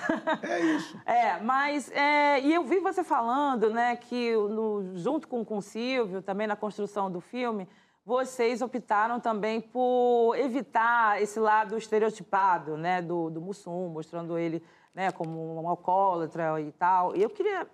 [0.41, 0.99] É isso.
[1.05, 1.91] é, mas.
[1.91, 6.47] É, e eu vi você falando, né, que no, junto com, com o Silvio, também
[6.47, 7.69] na construção do filme,
[8.03, 14.63] vocês optaram também por evitar esse lado estereotipado, né, do, do Mussum, mostrando ele
[14.97, 17.15] né, como um alcoólatra e tal.
[17.15, 17.67] Eu queria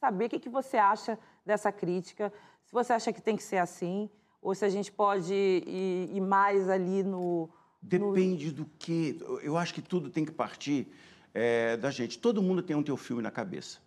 [0.00, 2.32] saber o que, que você acha dessa crítica,
[2.64, 4.08] se você acha que tem que ser assim,
[4.40, 7.50] ou se a gente pode ir, ir mais ali no...
[7.82, 8.52] Depende no...
[8.54, 9.18] do que...
[9.42, 10.90] Eu acho que tudo tem que partir
[11.34, 12.18] é, da gente.
[12.18, 13.78] Todo mundo tem um teu filme na cabeça.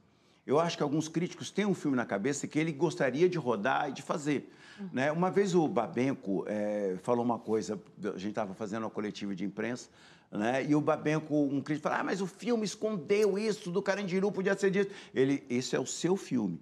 [0.45, 3.89] Eu acho que alguns críticos têm um filme na cabeça que ele gostaria de rodar
[3.89, 4.53] e de fazer.
[4.79, 4.89] Uhum.
[4.93, 5.11] Né?
[5.11, 9.43] Uma vez o Babenco é, falou uma coisa, a gente estava fazendo uma coletiva de
[9.43, 9.89] imprensa,
[10.33, 10.65] né?
[10.65, 14.57] E o Babenco, um crítico, fala, ah, mas o filme escondeu isso do Carandiru, podia
[14.57, 14.89] ser disso.
[15.13, 16.59] Ele, esse é o seu filme.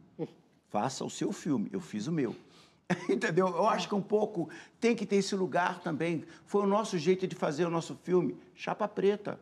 [0.70, 1.70] Faça o seu filme.
[1.72, 2.36] Eu fiz o meu.
[3.10, 3.48] Entendeu?
[3.48, 4.50] Eu acho que um pouco
[4.80, 6.24] tem que ter esse lugar também.
[6.46, 8.38] Foi o nosso jeito de fazer o nosso filme.
[8.54, 9.40] Chapa preta.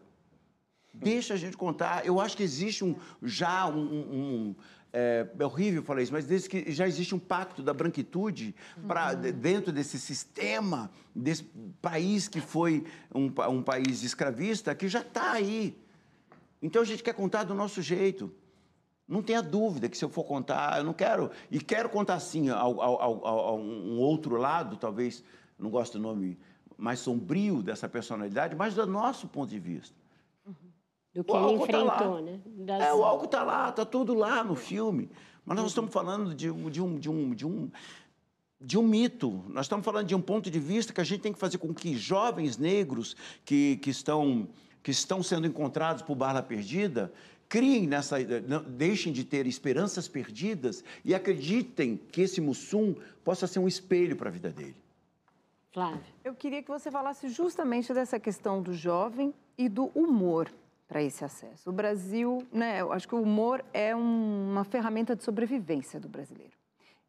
[0.93, 2.05] Deixa a gente contar.
[2.05, 4.55] Eu acho que existe um, já um, um,
[4.91, 8.55] é, é, horrível falar isso, mas desde que já existe um pacto da branquitude
[8.87, 9.31] para uhum.
[9.31, 11.43] dentro desse sistema, desse
[11.81, 15.77] país que foi um, um país escravista, que já está aí.
[16.61, 18.33] Então a gente quer contar do nosso jeito.
[19.07, 21.31] Não tenha dúvida que se eu for contar, eu não quero.
[21.49, 25.23] E quero contar assim, ao, ao, ao, ao um outro lado, talvez,
[25.57, 26.37] não gosto do nome
[26.77, 29.98] mais sombrio dessa personalidade, mas do nosso ponto de vista.
[31.23, 32.39] Do que ele enfrentou, tá né?
[32.45, 32.81] Das...
[32.81, 35.09] É, o álcool está lá, está tudo lá no filme.
[35.45, 37.71] Mas nós estamos falando de, de, um, de, um, de, um,
[38.61, 39.43] de um mito.
[39.47, 41.73] Nós estamos falando de um ponto de vista que a gente tem que fazer com
[41.73, 44.47] que jovens negros que, que, estão,
[44.81, 47.11] que estão sendo encontrados por bala perdida
[47.49, 48.17] criem nessa,
[48.67, 54.29] deixem de ter esperanças perdidas e acreditem que esse Mussum possa ser um espelho para
[54.29, 54.75] a vida dele.
[55.73, 56.01] Flávio.
[56.23, 60.51] Eu queria que você falasse justamente dessa questão do jovem e do humor
[60.89, 61.69] para esse acesso.
[61.69, 66.09] O Brasil, né, eu acho que o humor é um, uma ferramenta de sobrevivência do
[66.09, 66.51] brasileiro.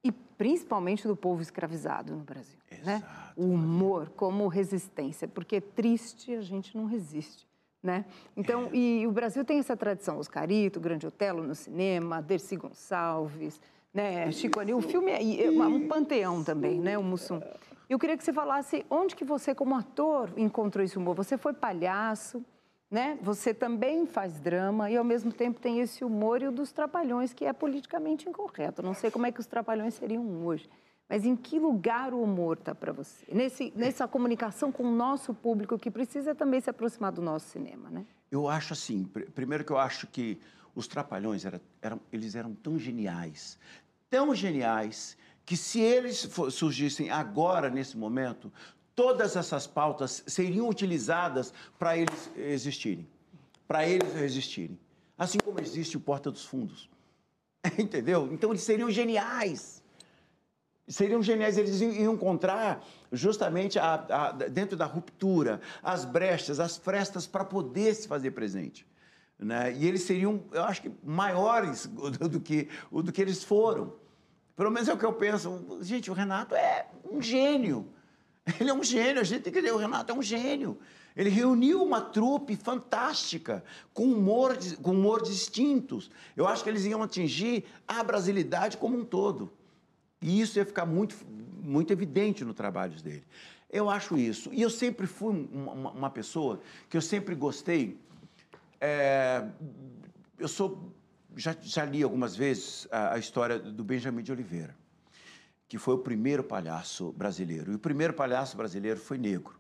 [0.05, 2.59] E principalmente do povo escravizado no Brasil.
[2.71, 2.79] Né?
[2.79, 3.33] Exato, né?
[3.35, 7.49] O humor como resistência, porque triste a gente não resiste.
[7.83, 8.05] Né?
[8.37, 8.77] Então, é.
[8.77, 13.59] e o Brasil tem essa tradição, Oscarito, Grande Otelo no cinema, Dercy Gonçalves,
[13.93, 17.41] né, Chico Aníbal, o filme é, é um panteão também, né, o Mussum.
[17.89, 21.17] Eu queria que você falasse onde que você, como ator, encontrou esse humor.
[21.17, 22.45] Você foi palhaço,
[22.91, 23.19] né?
[23.23, 27.33] Você também faz drama e ao mesmo tempo tem esse humor e o dos trapalhões
[27.33, 28.83] que é politicamente incorreto.
[28.83, 30.69] Não sei como é que os trapalhões seriam hoje,
[31.09, 33.25] Mas em que lugar o humor está para você?
[33.33, 37.91] Nesse, nessa comunicação com o nosso público, que precisa também se aproximar do nosso cinema,
[37.91, 38.05] né?
[38.31, 40.39] Eu acho assim, pr- primeiro que eu acho que
[40.75, 43.59] os Trapalhões era, eram, eles eram tão geniais,
[44.09, 48.53] tão geniais, que se eles surgissem agora, nesse momento,
[49.01, 53.09] todas essas pautas seriam utilizadas para eles existirem,
[53.67, 54.79] para eles resistirem.
[55.17, 56.91] Assim como existe o Porta dos Fundos.
[57.79, 58.29] Entendeu?
[58.31, 59.81] Então eles seriam geniais
[60.89, 67.29] seriam geniais, eles iam encontrar justamente a- a- dentro da ruptura as brechas, as frestas
[67.29, 68.85] para poder se fazer presente.
[69.39, 69.73] Né?
[69.73, 71.87] E eles seriam, eu acho que, maiores
[72.29, 73.95] do, que, do que eles foram.
[74.57, 75.79] Pelo menos é o que eu penso.
[75.81, 77.87] Gente, o Renato é um gênio.
[78.61, 80.79] Ele é um gênio, a gente tem que dizer, o Renato é um gênio.
[81.17, 86.11] Ele reuniu uma trupe fantástica, com humor, com humor distintos.
[86.37, 89.53] Eu acho que eles iam atingir a brasilidade como um todo.
[90.23, 91.17] E isso ia ficar muito,
[91.63, 93.25] muito evidente no trabalho dele.
[93.73, 94.51] Eu acho isso.
[94.53, 97.99] E eu sempre fui uma, uma- uma pessoa que eu sempre gostei.
[98.81, 99.45] é,
[100.39, 100.93] eu sou.
[101.37, 104.75] Já, já li algumas vezes a, a história do Benjamin de Oliveira,
[105.71, 107.71] que foi o primeiro palhaço brasileiro.
[107.71, 109.55] E o primeiro palhaço brasileiro foi negro.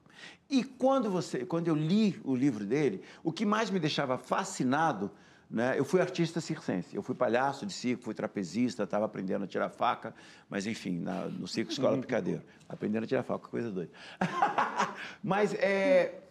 [0.50, 5.08] E quando, você, quando eu li o livro dele, o que mais me deixava fascinado,
[5.48, 9.46] né, eu fui artista circense, eu fui palhaço de circo, fui trapezista, estava aprendendo a
[9.46, 10.12] tirar faca,
[10.48, 13.92] mas enfim, na- no circo Escola Picadeiro, aprendendo a tirar faca, coisa doida.
[15.22, 16.22] mas é,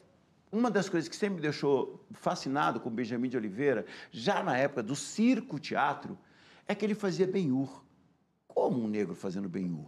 [0.51, 4.57] uma das coisas que sempre me deixou fascinado com o Benjamin de Oliveira, já na
[4.57, 6.17] época do circo-teatro,
[6.67, 7.87] é que ele fazia Ben-Hur.
[8.59, 9.87] Como um negro fazendo Ben-Hur?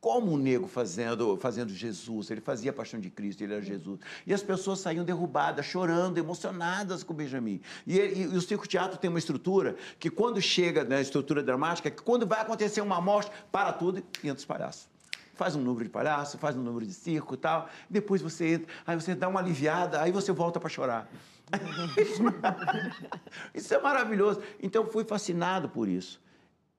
[0.00, 2.30] Como um negro fazendo, fazendo Jesus?
[2.30, 4.00] Ele fazia a Paixão de Cristo, ele era Jesus.
[4.26, 7.60] E as pessoas saíam derrubadas, chorando, emocionadas com Benjamin.
[7.86, 12.26] E, e o circo-teatro tem uma estrutura que, quando chega na estrutura dramática, que quando
[12.26, 14.88] vai acontecer uma morte, para tudo e entra os palhaços
[15.34, 17.68] faz um número de palhaço, faz um número de circo e tal.
[17.88, 21.08] Depois você entra, aí você dá uma aliviada, aí você volta para chorar.
[23.54, 24.42] isso é maravilhoso.
[24.60, 26.20] Então fui fascinado por isso.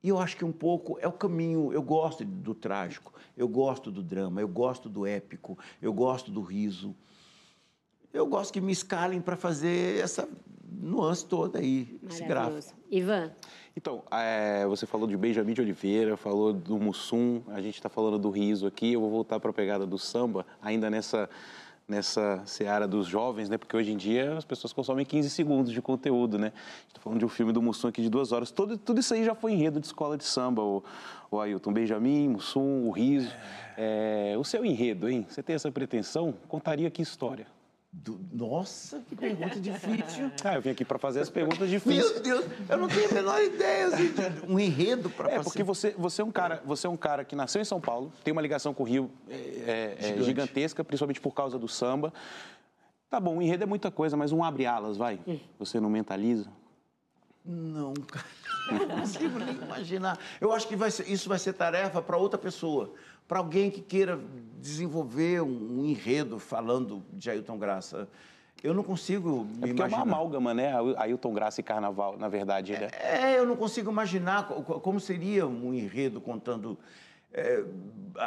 [0.02, 1.72] E eu acho que um pouco é o caminho.
[1.72, 6.40] Eu gosto do trágico, eu gosto do drama, eu gosto do épico, eu gosto do
[6.40, 6.94] riso.
[8.12, 10.28] Eu gosto que me escalem para fazer essa
[10.80, 12.54] nuance toda aí, esse gráfico.
[12.54, 12.74] Maravilhoso.
[12.90, 13.32] Ivan,
[13.76, 18.18] Então, é, você falou de Benjamin de Oliveira, falou do Mussum, a gente está falando
[18.18, 21.30] do riso aqui, eu vou voltar para a pegada do samba, ainda nessa,
[21.90, 23.58] nessa seara dos jovens, né?
[23.58, 26.52] Porque hoje em dia as pessoas consomem 15 segundos de conteúdo, né?
[26.82, 28.52] Gente está falando de um filme do Mussum aqui de duas horas.
[28.52, 30.84] Todo, tudo isso aí já foi enredo de escola de samba, o,
[31.30, 31.72] o Ailton.
[31.72, 33.34] Benjamin, Mussum, o riso.
[33.76, 35.26] É, o seu enredo, hein?
[35.28, 36.32] Você tem essa pretensão?
[36.46, 37.46] Contaria que história?
[37.92, 40.30] Do- Nossa, que pergunta difícil.
[40.44, 42.12] Ah, eu vim aqui para fazer as perguntas difíceis.
[42.12, 45.62] Meu Deus, eu não tenho a menor ideia assim, de um enredo para É, porque
[45.64, 48.30] você, você, é um cara, você é um cara que nasceu em São Paulo, tem
[48.32, 50.24] uma ligação com o Rio é, é, é, Gigante.
[50.24, 52.12] gigantesca, principalmente por causa do samba.
[53.10, 55.18] Tá bom, o enredo é muita coisa, mas um abre alas, vai.
[55.58, 56.48] Você não mentaliza?
[57.44, 58.24] Não, cara.
[58.70, 60.16] Eu não consigo nem imaginar.
[60.40, 62.94] Eu acho que vai ser- isso vai ser tarefa para outra pessoa,
[63.30, 64.18] para alguém que queira
[64.60, 68.08] desenvolver um, um enredo falando de Ailton Graça.
[68.60, 69.96] Eu não consigo me É porque é imaginar.
[69.98, 70.72] uma amálgama, né?
[70.96, 72.72] Ailton Graça e Carnaval, na verdade.
[72.72, 72.88] Né?
[73.00, 76.76] É, eu não consigo imaginar co- co- como seria um enredo contando,
[77.32, 77.62] é,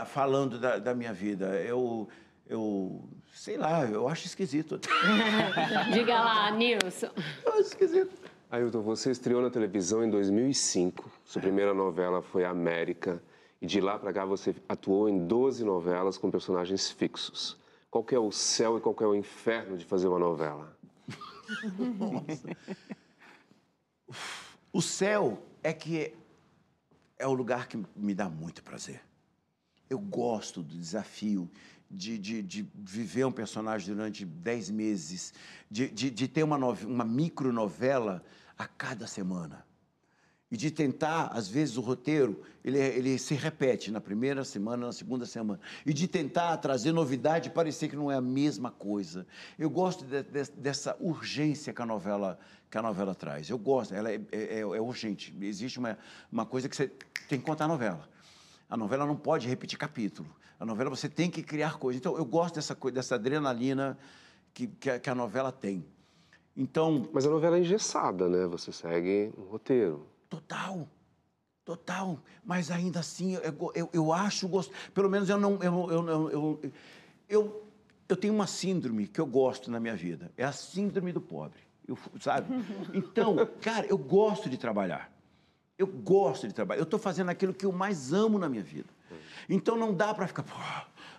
[0.05, 1.47] falando da, da minha vida.
[1.61, 2.07] Eu,
[2.47, 4.79] eu, sei lá, eu acho esquisito.
[5.91, 7.09] diga lá, Nilson.
[7.45, 8.15] Eu acho esquisito.
[8.49, 11.11] Ailton, você estreou na televisão em 2005.
[11.25, 13.21] Sua primeira novela foi América.
[13.63, 17.57] E de lá para cá você atuou em 12 novelas com personagens fixos.
[17.89, 20.77] Qual que é o céu e qual que é o inferno de fazer uma novela?
[24.71, 26.13] O céu é que
[27.19, 29.01] é o lugar que me dá muito prazer.
[29.87, 31.47] Eu gosto do desafio
[31.89, 35.31] de, de, de viver um personagem durante dez meses,
[35.69, 38.23] de, de, de ter uma, nove, uma micronovela
[38.57, 39.63] a cada semana.
[40.53, 44.91] E de tentar, às vezes, o roteiro, ele, ele se repete na primeira semana, na
[44.91, 45.59] segunda semana.
[45.83, 49.25] E de tentar trazer novidade e parecer que não é a mesma coisa.
[49.57, 52.37] Eu gosto de- de- dessa urgência que a novela,
[52.69, 53.49] que a novela traz.
[53.49, 55.35] Eu gosto, ela é, é- é urgente.
[55.41, 55.97] Existe uma,
[56.31, 56.87] uma coisa que você
[57.27, 58.07] tem que contar a novela.
[58.69, 60.29] A novela não pode repetir capítulo.
[60.59, 61.97] A novela você tem que criar coisa.
[61.97, 63.97] Então, eu gosto dessa, dessa adrenalina
[64.53, 65.83] que, que, a, que a novela tem.
[66.55, 68.45] Então, Mas a novela é engessada, né?
[68.45, 70.12] Você segue um roteiro.
[70.33, 70.89] Total.
[71.63, 72.19] Total.
[72.43, 74.75] Mas ainda assim, eu, eu, eu acho gostoso.
[74.93, 75.61] Pelo menos eu não.
[75.61, 76.71] Eu, eu, eu,
[77.29, 77.67] eu,
[78.09, 80.31] eu, tenho uma síndrome que eu gosto na minha vida.
[80.35, 81.59] É a síndrome do pobre.
[81.87, 82.47] Eu, sabe?
[82.93, 85.13] Então, cara, eu gosto de trabalhar.
[85.77, 86.79] Eu gosto de trabalhar.
[86.79, 88.89] Eu estou fazendo aquilo que eu mais amo na minha vida.
[89.47, 90.55] Então não dá para ficar, pô,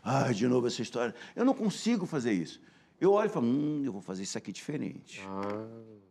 [0.02, 1.14] ah, de novo essa história.
[1.36, 2.60] Eu não consigo fazer isso.
[3.00, 5.22] Eu olho e falo, hum, eu vou fazer isso aqui diferente.
[5.24, 6.03] Ah.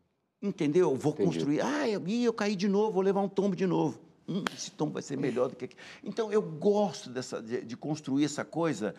[0.43, 0.91] Entendeu?
[0.91, 1.29] Eu vou Entendi.
[1.39, 1.61] construir.
[1.61, 3.97] Ah, eu, ih, eu caí de novo, vou levar um tombo de novo.
[4.27, 5.81] Hum, esse tombo vai ser melhor do que aquele.
[6.03, 8.93] Então, eu gosto dessa, de, de construir essa coisa.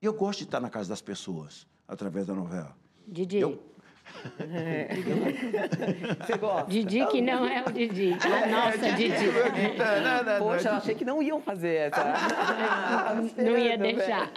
[0.00, 2.76] E eu gosto de estar na casa das pessoas, através da novela.
[3.06, 3.38] Didi.
[3.38, 3.60] Eu-
[6.20, 6.70] Você gosta?
[6.70, 8.12] Didi que não é o Didi.
[8.12, 9.14] A nossa Didi.
[10.38, 12.04] Poxa, eu achei que não iam fazer essa.
[13.36, 14.30] Não ia deixar.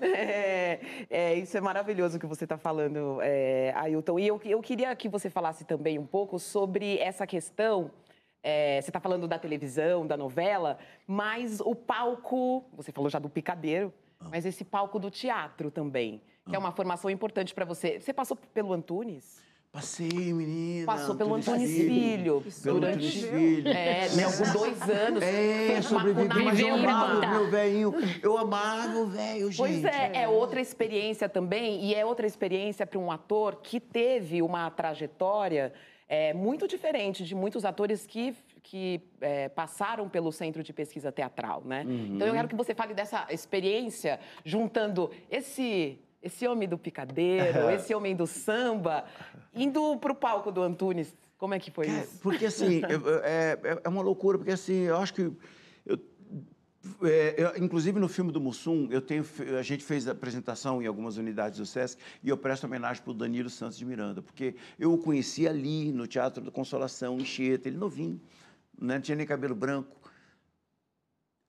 [0.00, 4.18] É, é, isso é maravilhoso que você está falando, é, Ailton.
[4.18, 7.90] E eu, eu queria que você falasse também um pouco sobre essa questão.
[8.42, 12.64] é, você está falando da televisão, da novela, mas o palco.
[12.74, 13.92] Você falou já do picadeiro,
[14.30, 18.00] mas esse palco do teatro também, que é uma formação importante para você.
[18.00, 19.42] Você passou pelo Antunes?
[19.72, 20.84] Passei, menina.
[20.84, 22.44] Passou pelo Antunes Filho.
[22.62, 23.68] Pelo durante Antunes Filho.
[23.68, 25.22] É, né, dois anos.
[25.22, 27.94] É, Fez sobrevivi, mas eu amava meu velhinho.
[28.22, 29.56] Eu amava o velho, gente.
[29.56, 34.42] Pois é, é outra experiência também, e é outra experiência para um ator que teve
[34.42, 35.72] uma trajetória
[36.06, 41.62] é, muito diferente de muitos atores que, que é, passaram pelo Centro de Pesquisa Teatral,
[41.64, 41.84] né?
[41.86, 42.16] Uhum.
[42.16, 45.98] Então eu quero que você fale dessa experiência, juntando esse.
[46.22, 49.04] Esse homem do picadeiro, esse homem do samba,
[49.54, 51.14] indo para o palco do Antunes.
[51.36, 52.18] Como é que foi isso?
[52.22, 52.80] Porque assim,
[53.24, 55.22] é, é- é uma loucura, porque assim, eu acho que.
[55.84, 55.98] eu-
[57.02, 59.24] é, eu- inclusive no filme do Mussum, eu tenho,
[59.58, 63.10] a gente fez a apresentação em algumas unidades do SESC e eu presto homenagem para
[63.10, 67.24] o Danilo Santos de Miranda, porque eu o conheci ali no Teatro da Consolação, em
[67.24, 68.20] Chieta, ele novinho,
[68.80, 69.96] né, não tinha nem cabelo branco.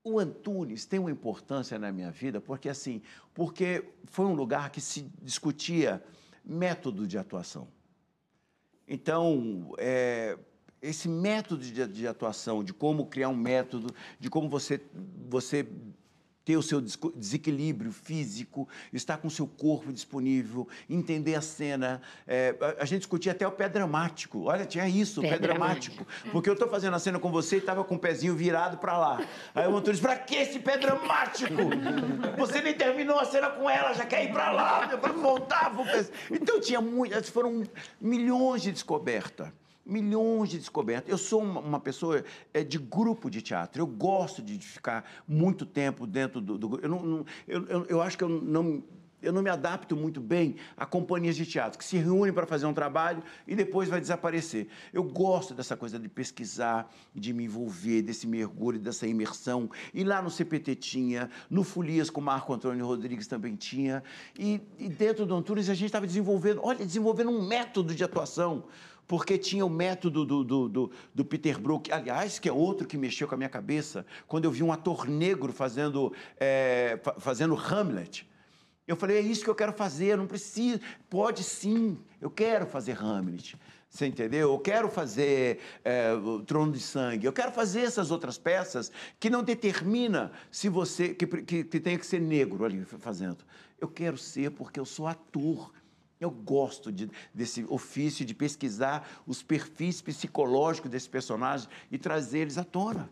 [0.04, 3.00] O Antunes tem uma importância na minha vida porque assim,
[3.32, 6.04] porque foi um lugar que se discutia
[6.44, 7.66] método de atuação.
[8.86, 10.38] Então, é,
[10.82, 14.78] esse método de, de atuação, de como criar um método, de como você,
[15.26, 15.66] você
[16.44, 22.02] ter o seu desequilíbrio físico, estar com o seu corpo disponível, entender a cena.
[22.26, 24.44] É, a, gente discutia até o pé dramático.
[24.44, 26.06] Olha, tinha isso, o pé, Pé dramático.
[26.30, 28.98] Porque eu estou fazendo a cena com você e estava com o pezinho virado para
[28.98, 29.26] lá.
[29.54, 31.54] Aí o Antônio disse, para que esse pé dramático?
[32.36, 35.74] Você nem terminou a cena com ela, já quer ir para lá, para voltar.
[35.74, 37.62] pé." Então tinha muitas, foram
[38.00, 39.48] milhões de descobertas.
[39.86, 41.10] Milhões de descobertas.
[41.10, 43.82] Eu sou uma, uma pessoa é, de grupo de teatro.
[43.82, 46.80] Eu gosto de ficar muito tempo dentro do, do.
[46.80, 48.82] Eu, não, não- eu, eu, eu acho que eu não,
[49.20, 52.64] eu não me adapto muito bem a companhias de teatro que se reúnem para fazer
[52.66, 54.68] um trabalho e depois vai desaparecer.
[54.92, 59.70] Eu gosto dessa coisa de pesquisar, de me envolver, desse mergulho, dessa imersão.
[59.92, 64.02] E lá no CPT tinha, no Folias com Marco Antônio Rodrigues também tinha.
[64.38, 68.64] E, e dentro do Antunes a gente estava desenvolvendo, olha, desenvolvendo um método de atuação
[69.06, 72.96] porque tinha o método do, do, do, do Peter Brook, aliás, que é outro que
[72.96, 77.54] mexeu com a minha cabeça, quando eu vi um ator negro fazendo, é, fa- fazendo
[77.54, 78.28] Hamlet.
[78.86, 80.78] Eu falei, é isso que eu quero fazer, não preciso.
[81.08, 83.56] Pode sim, eu quero fazer Hamlet.
[83.88, 84.52] Você entendeu?
[84.52, 88.90] Eu quero fazer é, o Trono de Sangue, eu quero fazer essas outras peças
[89.20, 91.14] que não determina se você.
[91.14, 93.38] que, que, que que ser negro ali fazendo.
[93.80, 95.72] Eu quero ser porque eu sou ator.
[96.24, 102.58] Eu gosto de- desse ofício de pesquisar os perfis psicológicos desses personagens e trazer eles
[102.58, 103.08] à tona.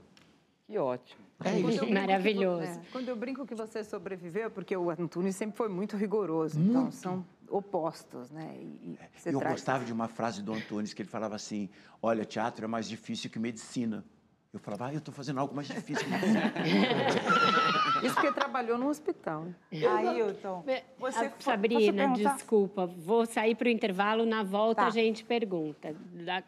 [0.66, 1.20] Que ótimo.
[1.44, 1.86] É isso.
[1.90, 2.62] Maravilhoso.
[2.62, 6.90] é, quando eu brinco que você sobreviveu, porque o Antunes sempre foi muito rigoroso, então
[6.90, 8.56] são opostos, né?
[8.60, 11.68] E, e você eu traz- gostava de uma frase do Antunes que ele falava assim:
[12.00, 14.04] Olha, teatro é mais difícil que medicina.
[14.52, 16.06] Eu falava, ah, eu estou fazendo algo mais difícil.
[18.04, 19.44] Isso porque trabalhou no hospital.
[19.44, 19.54] né?
[19.72, 20.62] Ailton,
[20.98, 22.34] você posso Sabrina, perguntar?
[22.34, 24.88] desculpa, vou sair para o intervalo, na volta Tá.
[24.88, 25.96] a gente pergunta.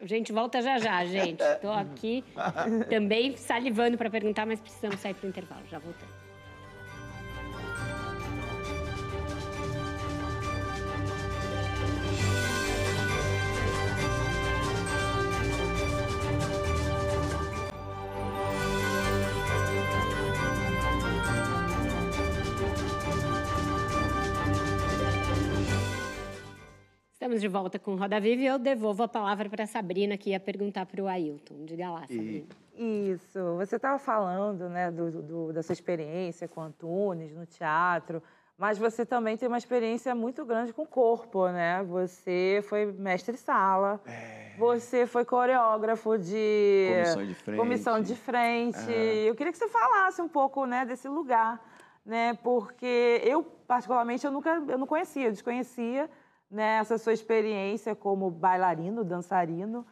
[0.01, 1.41] A gente volta já já, gente.
[1.41, 2.23] Estou aqui
[2.91, 6.14] também salivando para perguntar, mas precisamos sair para o intervalo, já voltamos.
[27.35, 30.29] Estamos de volta com Roda Viva e eu devolvo a palavra para a Sabrina, que
[30.29, 31.65] ia perguntar para o Ailton.
[31.65, 32.45] Diga lá, Sabrina.
[32.77, 38.23] Isso, você estava falando né, do, do- da sua experiência com Antunes no teatro,
[38.57, 41.83] mas você também tem uma experiência muito grande com o corpo, né?
[41.83, 43.99] Você foi mestre-sala,
[44.57, 46.87] você foi coreógrafo de...
[46.93, 47.57] Comissão de frente.
[47.57, 48.77] Comissão de frente.
[48.79, 49.25] Aham.
[49.27, 51.61] Eu queria que você falasse um pouco né, desse lugar,
[52.05, 52.33] né?
[52.41, 56.09] Porque eu, particularmente, eu nunca eu não conhecia, eu desconhecia
[56.49, 59.85] né, essa sua experiência como bailarino, dançarino.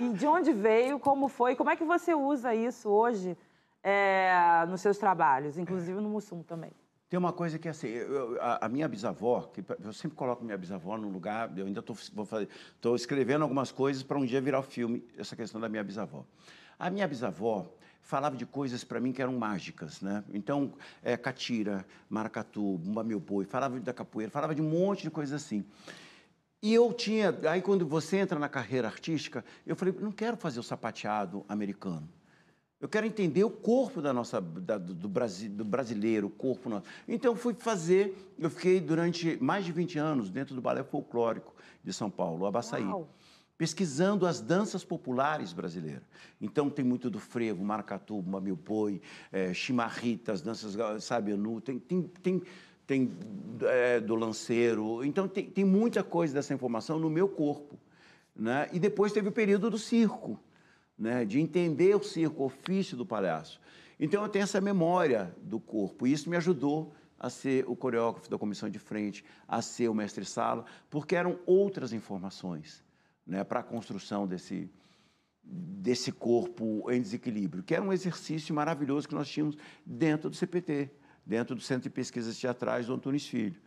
[0.00, 3.36] e de onde veio, como foi, como é que você usa isso hoje
[3.82, 6.70] é, nos seus trabalhos, inclusive no Mussum também.
[7.08, 10.56] Tem uma coisa que assim, eu, a, a, minha bisavó, que eu sempre coloco minha
[10.56, 15.36] bisavó no lugar, eu ainda estou escrevendo algumas coisas para um dia virar filme, essa
[15.36, 16.24] questão da minha bisavó.
[16.78, 17.70] A minha bisavó
[18.12, 20.22] falava de coisas para mim que eram mágicas, né?
[20.34, 25.10] Então, é, catira, maracatu, bumba meu boi, falava da capoeira, falava de um monte de
[25.10, 25.64] coisas assim.
[26.62, 30.60] E eu tinha, aí quando você entra na carreira artística, eu falei, não quero fazer
[30.60, 32.06] o sapateado americano.
[32.78, 36.84] Eu quero entender o corpo da nossa, da, do, Brasi, do brasileiro, o corpo nosso.
[37.08, 41.94] Então, fui fazer, eu fiquei durante mais de 20 anos dentro do Balé Folclórico de
[41.94, 42.84] São Paulo, o Abaçaí.
[42.84, 43.08] Uau.
[43.62, 46.02] Pesquisando as danças populares brasileiras.
[46.40, 49.00] Então, tem muito do frevo, maracatu, mamilpoi,
[49.30, 52.42] é, chimarrita, as danças, sabe, anu, tem, tem, tem,
[52.84, 53.12] tem
[53.60, 55.04] é, do lanceiro.
[55.04, 57.78] Então, tem, tem muita coisa dessa informação no meu corpo.
[58.34, 58.68] Né?
[58.72, 60.40] E depois teve o período do circo
[60.98, 63.60] né, de entender o circo, o ofício do palhaço.
[64.00, 68.28] Então eu tenho essa memória do corpo e isso me ajudou a ser o coreógrafo
[68.28, 72.82] da comissão de frente, a ser o mestre-sala, porque eram outras informações
[73.26, 74.70] né, para a construção desse,
[75.42, 80.90] desse corpo em desequilíbrio, que era um exercício maravilhoso que nós tínhamos dentro do CPT,
[81.24, 83.60] dentro do Centro de Pesquisas Teatrais do Antunes Filho,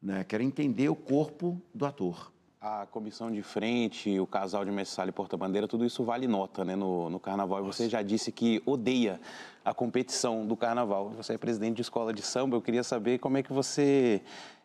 [0.00, 2.32] né, que era entender o corpo do ator
[2.64, 6.74] a comissão de frente, o casal de mestre e porta-bandeira, tudo isso vale nota né,
[6.74, 7.60] no, no carnaval.
[7.60, 9.20] E você já disse que odeia
[9.62, 11.10] a competição do carnaval.
[11.10, 14.22] Você é presidente de escola de samba, eu queria saber como é que você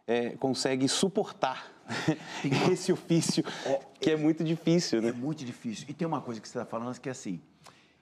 [0.08, 1.74] é, consegue suportar
[2.72, 3.44] esse ofício,
[4.00, 5.10] que é muito difícil, né?
[5.10, 5.86] É muito difícil.
[5.90, 7.42] E tem uma coisa que você está falando que é assim,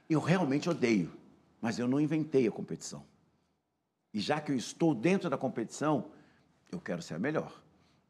[0.10, 1.12] eu realmente odeio,
[1.62, 3.04] mas eu não inventei a competição.
[4.14, 6.06] E já que eu estou dentro da competição,
[6.72, 7.52] eu quero ser a melhor.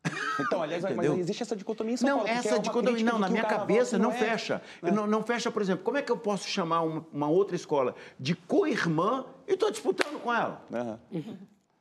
[0.40, 2.32] Então, aliás, mas existe essa dicotomia em São não, Paulo.
[2.32, 4.62] Essa é dicotomia, não, na minha cabeça não, é, fecha.
[4.84, 4.92] Né?
[4.92, 7.96] Não, não, fecha, por exemplo, como é que eu posso chamar uma, uma outra escola
[8.20, 10.64] de co-irmã e estou disputando com ela?
[11.12, 11.38] Uhum.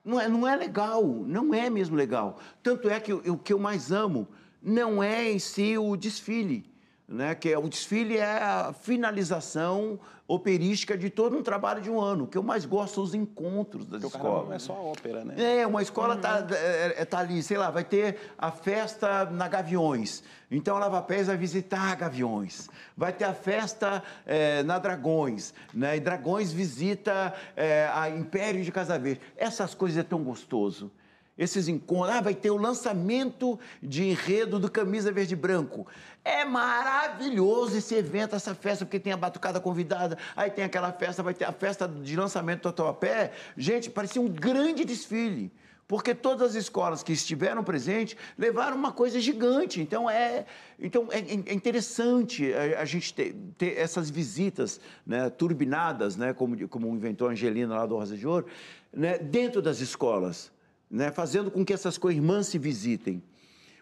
[0.06, 2.38] Não, é, não é legal, não é mesmo legal.
[2.62, 4.28] Tanto é que o que eu mais amo
[4.62, 6.64] não é em si o desfile
[7.08, 9.98] né, que é, o desfile é a finalização
[10.28, 12.24] operística de todo um trabalho de um ano.
[12.24, 14.48] O que eu mais gosto são os encontros das Porque escolas.
[14.48, 15.60] não é só ópera, né?
[15.60, 16.46] É, uma escola está uhum.
[16.50, 20.24] é, é, tá ali, sei lá, vai ter a festa na Gaviões.
[20.50, 22.68] Então a Lava Pés vai visitar Gaviões.
[22.96, 25.96] Vai ter a festa é, na Dragões, né?
[25.96, 29.20] E Dragões visita é, a Império de Casa Verde.
[29.36, 30.90] Essas coisas é tão gostoso
[31.38, 32.16] esses encontros.
[32.16, 35.86] Ah, vai ter o lançamento de enredo do Camisa Verde e Branco.
[36.24, 41.22] É maravilhoso esse evento, essa festa, porque tem a batucada convidada, aí tem aquela festa,
[41.22, 43.32] vai ter a festa de lançamento do Tatuapé.
[43.56, 45.52] Gente, parecia um grande desfile.
[45.88, 49.80] Porque todas as escolas que estiveram presentes levaram uma coisa gigante.
[49.80, 50.44] Então é,
[50.80, 56.68] então é, é interessante a, a gente ter, ter, essas visitas né, turbinadas, né, como,
[56.68, 58.46] como inventou a Angelina lá do Rosa de Ouro,
[58.92, 60.50] né, dentro das escolas
[60.90, 63.22] né, fazendo com que essas co-irmãs se visitem.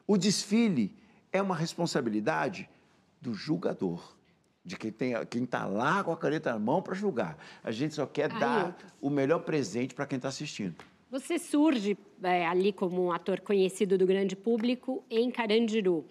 [0.06, 0.94] O desfile
[1.32, 2.68] é uma responsabilidade
[3.20, 4.14] do julgador,
[4.64, 4.92] de quem
[5.42, 7.38] está lá com a caneta na mão para julgar.
[7.62, 9.08] A gente só quer Ai, dar eu...
[9.08, 10.76] o melhor presente para quem está assistindo.
[11.10, 16.04] Você surge é, ali como um ator conhecido do grande público em Carandiru.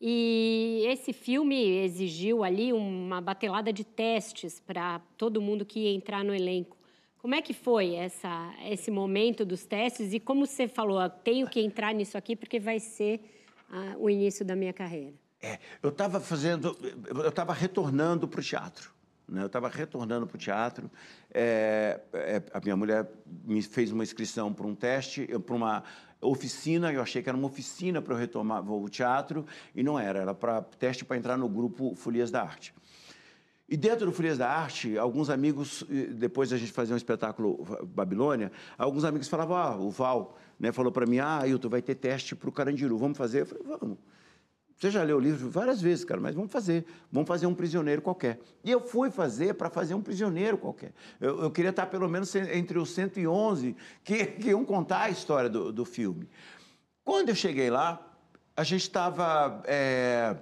[0.00, 6.24] E esse filme exigiu ali uma batelada de testes para todo mundo que ia entrar
[6.24, 6.76] no elenco.
[7.20, 11.60] Como é que foi essa, esse momento dos testes e como você falou, tenho que
[11.60, 13.20] entrar nisso aqui porque vai ser
[13.70, 15.12] ah, o início da minha carreira?
[15.42, 16.74] É, eu estava fazendo,
[17.08, 18.90] eu estava retornando para o teatro.
[19.28, 19.42] Né?
[19.42, 20.90] Eu estava retornando para o teatro.
[21.32, 23.06] É, é, a minha mulher
[23.44, 25.84] me fez uma inscrição para um teste, para uma
[26.22, 26.90] oficina.
[26.90, 29.44] Eu achei que era uma oficina para eu retomar o teatro
[29.74, 30.20] e não era.
[30.20, 32.74] Era para teste para entrar no grupo Folias da Arte.
[33.70, 35.84] E dentro do Frias da Arte, alguns amigos,
[36.16, 40.90] depois a gente fazia um espetáculo Babilônia, alguns amigos falavam, ah, o Val né, falou
[40.90, 43.42] para mim, ah, Ailton, vai ter teste para o Carandiru, vamos fazer?
[43.42, 43.96] Eu falei, vamos.
[44.76, 46.84] Você já leu o livro várias vezes, cara, mas vamos fazer.
[47.12, 48.40] Vamos fazer um prisioneiro qualquer.
[48.64, 50.92] E eu fui fazer para fazer um prisioneiro qualquer.
[51.20, 55.48] Eu, eu, queria estar pelo menos entre os 111 que, que iam contar a história
[55.48, 56.28] do, do filme.
[57.04, 58.04] Quando eu cheguei lá,
[58.56, 59.62] a gente estava...
[59.64, 60.34] É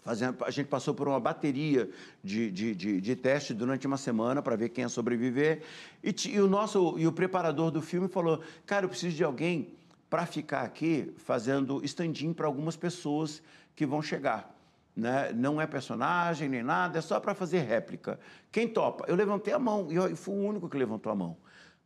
[0.00, 1.90] Fazendo, a gente passou por uma bateria
[2.22, 5.62] de, de, de, de testes durante uma semana para ver quem ia sobreviver.
[6.02, 9.74] E, e, o nosso e o preparador do filme falou: Cara, eu preciso de alguém
[10.08, 13.42] para ficar aqui fazendo stand-in para algumas pessoas
[13.74, 14.54] que vão chegar.
[14.96, 15.32] Né?
[15.32, 18.18] Não é personagem nem nada, é só para fazer réplica.
[18.50, 19.04] Quem topa?
[19.06, 21.36] Eu levantei a mão e fui o único que levantou a mão.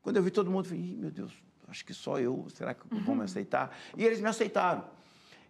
[0.01, 1.33] Quando eu vi todo mundo, eu falei: meu Deus,
[1.69, 3.77] acho que só eu, será que vão me aceitar?
[3.97, 4.85] E eles me aceitaram.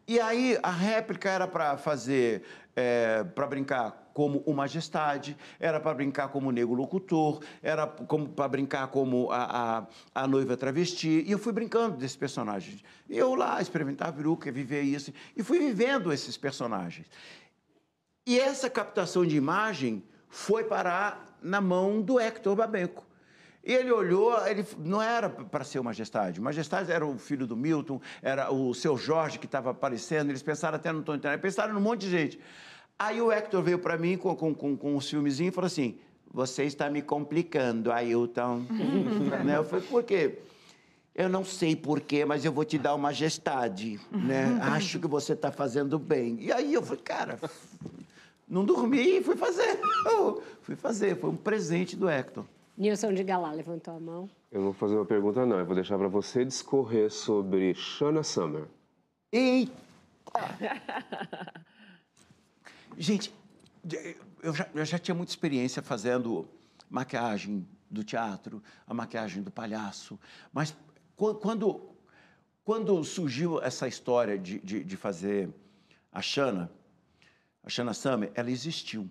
[0.07, 2.43] E aí a réplica era para fazer,
[2.75, 8.49] é, para brincar como o Majestade, era para brincar como o Negro Locutor, era para
[8.49, 11.25] brincar como a, a, a, noiva travesti.
[11.27, 12.83] E eu fui brincando desses personagens.
[13.09, 15.13] E eu lá experimentar a peruca, viver isso.
[15.37, 17.07] E fui vivendo esses personagens.
[18.27, 23.05] E essa captação de imagem foi parar na mão do Hector Babenco.
[23.65, 26.41] E ele olhou, ele não era para ser o Majestade.
[26.41, 30.43] O Majestade era o filho do Milton, era o seu Jorge que estava aparecendo, eles
[30.43, 32.41] pensaram até no Tony Turner, pensaram num monte de gente.
[32.99, 35.97] Aí o Hector veio para mim com, com, com, com os filmezinhos e falou assim:
[36.33, 38.65] Você está me complicando, Ailton.
[39.45, 39.57] né?
[39.57, 40.39] Eu falei: Por quê?
[41.15, 44.59] Eu não sei porquê, mas eu vou te dar uma majestade, né?
[44.73, 46.39] Acho que você está fazendo bem.
[46.41, 47.39] E aí eu falei, cara,
[48.49, 49.79] não dormi fui fazer.
[50.63, 52.45] fui fazer, foi um presente do Hector.
[52.77, 54.31] Nilson de Galá levantou a mão.
[54.51, 55.59] Eu não vou fazer uma pergunta, não.
[55.59, 58.67] Eu vou deixar para você discorrer sobre Shana Summer.
[59.31, 59.73] Eita!
[62.97, 63.33] Gente,
[64.43, 66.47] eu já, eu já tinha muita experiência fazendo
[66.91, 70.19] maquiagem do teatro, a maquiagem do palhaço,
[70.53, 70.75] mas
[71.17, 71.95] quando,
[72.65, 75.51] quando surgiu essa história de, de, de fazer
[76.11, 76.71] a Shana,
[77.63, 79.09] a Shana Summer, ela existiu.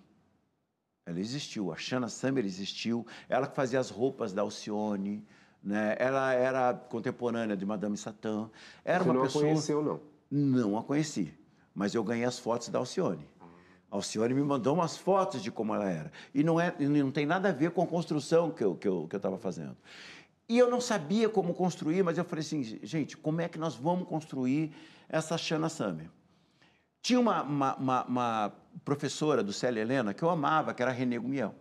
[1.04, 5.24] Ela existiu, a Shana Summer existiu, ela que fazia as roupas da Alcione,
[5.62, 5.96] né?
[5.98, 8.48] ela era contemporânea de Madame Satã.
[8.84, 9.44] Era Você uma não pessoa...
[9.44, 10.00] a conheceu, não?
[10.30, 11.34] Não a conheci,
[11.74, 13.28] mas eu ganhei as fotos da Alcione.
[13.90, 16.12] A Alcione me mandou umas fotos de como ela era.
[16.32, 18.88] E não, é, não tem nada a ver com a construção que eu estava que
[18.88, 19.76] eu, que eu fazendo.
[20.48, 23.74] E eu não sabia como construir, mas eu falei assim, gente, como é que nós
[23.74, 24.72] vamos construir
[25.08, 26.08] essa Shana Summer?
[27.02, 28.52] Tinha uma, uma, uma, uma
[28.84, 31.54] professora do Célia Helena que eu amava, que era a Renê Gumião.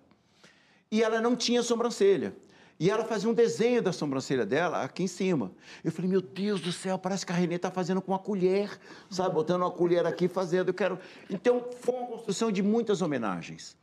[0.92, 2.36] E ela não tinha sobrancelha.
[2.80, 5.52] E ela fazia um desenho da sobrancelha dela aqui em cima.
[5.84, 8.70] Eu falei, meu Deus do céu, parece que a Renê está fazendo com uma colher,
[9.10, 9.36] sabe?
[9.36, 10.70] Botando uma colher aqui fazendo.
[10.70, 11.00] Eu quero.
[11.30, 13.78] Então, foi uma construção de muitas homenagens.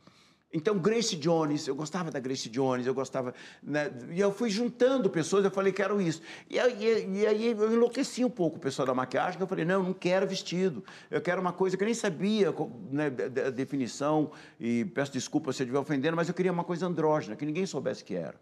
[0.51, 3.35] Então, Grace Jones, eu gostava da Grace Jones, eu gostava.
[3.61, 3.91] Né?
[4.09, 6.23] E eu fui juntando pessoas, eu falei, quero isso.
[6.49, 9.75] E aí, e aí eu enlouqueci um pouco o pessoal da maquiagem, eu falei, não,
[9.75, 10.83] eu não quero vestido.
[11.11, 12.51] Eu quero uma coisa que eu nem sabia
[12.89, 13.11] né,
[13.45, 17.35] a definição, e peço desculpa se eu estiver ofendendo, mas eu queria uma coisa andrógena,
[17.35, 18.35] que ninguém soubesse que era.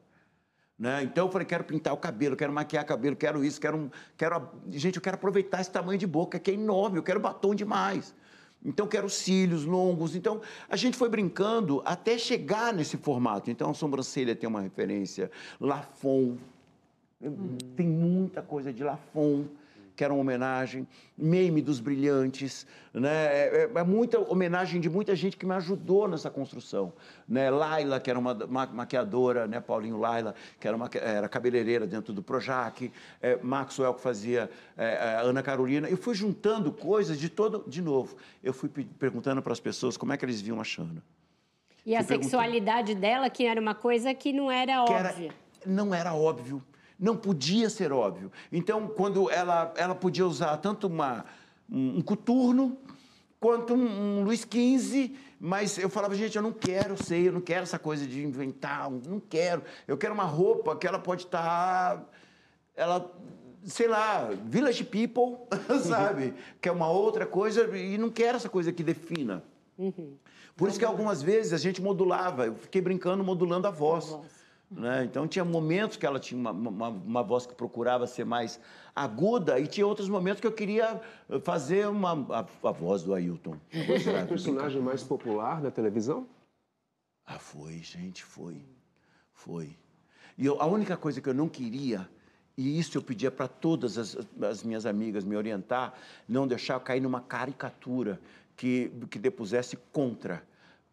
[0.80, 1.04] Né?
[1.04, 4.48] Então eu falei, quero pintar o cabelo, quero maquiar o cabelo, quero isso, quero, quero.
[4.70, 8.16] Gente, eu quero aproveitar esse tamanho de boca, que é enorme, eu quero batom demais.
[8.68, 10.14] Então, quero cílios longos.
[10.14, 13.50] Então, a gente foi brincando até chegar nesse formato.
[13.50, 15.32] Então, a sobrancelha tem uma referência.
[15.60, 16.36] Lafon.
[17.78, 19.46] Tem muita coisa de Lafon
[19.98, 20.88] que era uma homenagem,
[21.18, 23.10] Meme dos Brilhantes, né?
[23.10, 26.94] É, é, é, muita homenagem de muita gente que me ajudou nessa construção,
[27.28, 27.50] né?
[27.50, 28.36] Laila, que era uma,
[28.72, 29.60] maquiadora, né?
[29.60, 35.20] Paulinho Laila, que era, uma, era cabeleireira dentro do Projac, é, Maxwell, que fazia é,
[35.24, 35.90] Ana Carolina.
[35.90, 40.14] Eu fui juntando coisas de todo, de novo, eu fui perguntando para as pessoas como
[40.14, 41.04] é que eles viam a Xana.
[41.84, 44.98] E a sexualidade dela, que era uma coisa que não era óbvia.
[44.98, 45.34] Era,
[45.66, 46.62] não era óbvio
[47.00, 48.32] não podia ser óbvio.
[48.52, 51.26] Então, quando ela, ela podia usar tanto uma,
[51.70, 52.78] um, um coturno
[53.40, 57.42] quanto um, um Luiz XV, mas eu falava, gente, eu não quero ser, eu não
[57.42, 59.62] quero essa coisa de inventar, não quero.
[59.88, 62.04] Eu quero uma roupa que ela pode estar,
[62.76, 63.12] ela,
[63.64, 65.38] sei lá, Village People,
[65.88, 66.34] sabe?
[66.60, 69.44] que é uma outra coisa, e não quero essa coisa que defina.
[69.78, 70.16] Uhum.
[70.56, 74.06] Por isso que algumas vezes a gente modulava, eu fiquei brincando modulando a voz.
[74.06, 74.37] A voz.
[74.70, 75.06] Né?
[75.06, 78.60] Então, tinha momentos que ela tinha uma, uma, uma, voz que procurava ser mais
[78.94, 81.00] aguda e tinha outros momentos que eu queria
[81.42, 83.58] fazer uma, a, a voz do Ailton.
[83.88, 86.28] Você é o personagem mais popular da televisão?
[87.26, 88.62] Ah, foi, gente, foi.
[89.32, 89.76] Foi.
[90.38, 92.08] E eu, a única coisa que eu não queria,
[92.58, 95.94] e isso eu pedia para todas as, as, minhas amigas me orientar,
[96.28, 98.20] não deixar eu cair numa caricatura
[98.56, 100.44] que, que depusesse contra,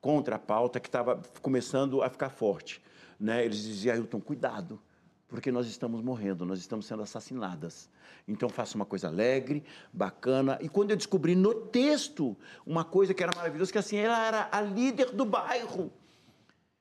[0.00, 2.80] contra a pauta que estava começando a ficar forte
[3.18, 4.80] né, eles diziam, Ailton, cuidado,
[5.28, 7.90] porque nós estamos morrendo, nós estamos sendo assassinadas.
[8.26, 10.58] Então faça uma coisa alegre, bacana.
[10.60, 12.36] E quando eu descobri no texto
[12.66, 15.92] uma coisa que era maravilhosa, que assim, ela era a líder do bairro.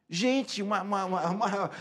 [0.09, 1.71] Gente, uma, uma, uma,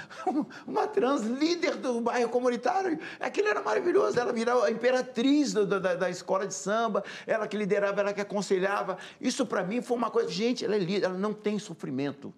[0.66, 2.98] uma, trans líder do bairro comunitário.
[3.20, 4.18] Aquilo era maravilhoso.
[4.18, 8.96] Ela virou a imperatriz da, da escola de samba, ela que liderava, ela que aconselhava.
[9.20, 10.30] Isso para mim foi uma coisa.
[10.30, 12.32] Gente, ela é líder, ela não tem sofrimento.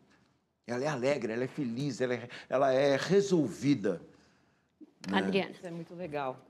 [0.66, 4.01] Ela é alegre, ela é feliz, ela é, ela é resolvida.
[5.09, 5.19] Né?
[5.19, 5.51] Adriana.
[5.51, 6.41] Isso é muito legal.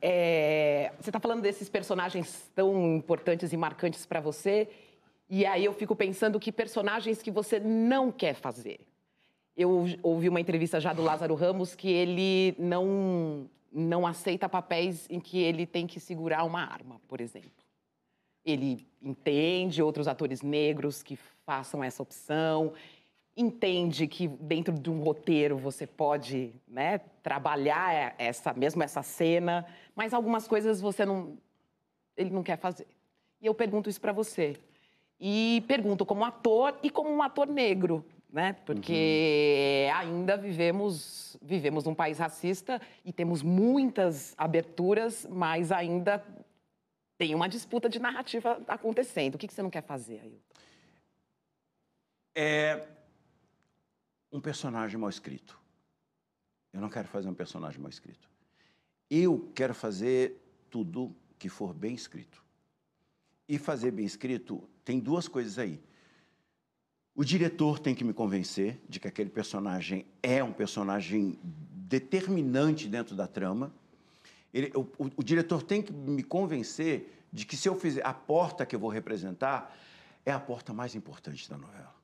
[0.00, 4.68] É, você está falando desses personagens tão importantes e marcantes para você,
[5.28, 8.80] e aí eu fico pensando que personagens que você não quer fazer.
[9.56, 15.20] Eu ouvi uma entrevista já do Lázaro Ramos que ele não, não aceita papéis em
[15.20, 17.50] que ele tem que segurar uma arma, por exemplo.
[18.44, 21.16] ele entende outros atores negros que
[21.46, 22.72] façam essa opção,
[23.36, 30.12] entende que dentro de um roteiro você pode né, trabalhar essa mesmo essa cena, mas
[30.12, 31.38] algumas coisas você não
[32.16, 32.86] ele não quer fazer.
[33.40, 34.56] E eu pergunto isso para você.
[35.18, 38.54] E pergunto como ator e como um ator negro, né?
[38.66, 39.96] Porque uhum.
[39.96, 46.22] ainda vivemos vivemos num país racista e temos muitas aberturas, mas ainda
[47.16, 49.36] tem uma disputa de narrativa acontecendo.
[49.36, 50.38] O que, que você não quer fazer, Ailton?
[52.34, 52.86] É
[54.32, 55.60] um personagem mal escrito.
[56.72, 58.28] Eu não quero fazer um personagem mal escrito.
[59.10, 60.40] Eu quero fazer
[60.70, 62.42] tudo que for bem escrito.
[63.46, 65.78] E fazer bem escrito tem duas coisas aí.
[67.14, 73.14] O diretor tem que me convencer de que aquele personagem é um personagem determinante dentro
[73.14, 73.70] da trama.
[74.54, 78.14] Ele, o, o, o, diretor tem que me convencer de que se eu fizer a
[78.14, 79.76] porta que eu vou representar
[80.24, 81.94] é a porta mais importante da novela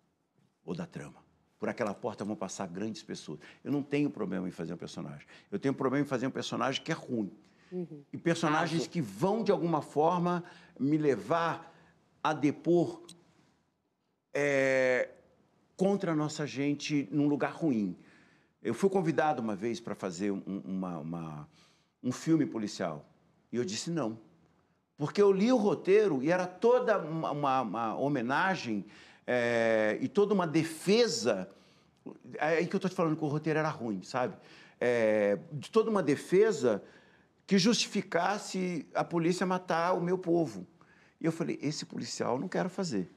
[0.62, 1.27] ou da trama.
[1.58, 3.40] Por aquela porta vão passar grandes pessoas.
[3.64, 5.26] Eu não tenho problema em fazer um personagem.
[5.50, 7.30] Eu tenho problema em fazer um personagem que é ruim.
[7.70, 8.02] Uhum.
[8.12, 10.44] E personagens que vão, de alguma forma,
[10.78, 11.74] me levar
[12.22, 13.02] a depor
[14.32, 15.10] é,
[15.76, 17.96] contra a nossa gente num lugar ruim.
[18.62, 21.48] Eu fui convidado uma vez para fazer um, uma, uma,
[22.02, 23.04] um filme policial.
[23.52, 24.18] E eu disse não.
[24.96, 28.84] Porque eu li o roteiro e era toda uma, uma, uma homenagem
[29.30, 31.50] é, e toda uma defesa.
[32.38, 34.34] É aí que eu estou te falando que o roteiro era ruim, sabe?
[34.80, 36.82] É, de toda uma defesa
[37.46, 40.66] que justificasse a polícia matar o meu povo.
[41.20, 43.12] E eu falei: esse policial não quero fazer.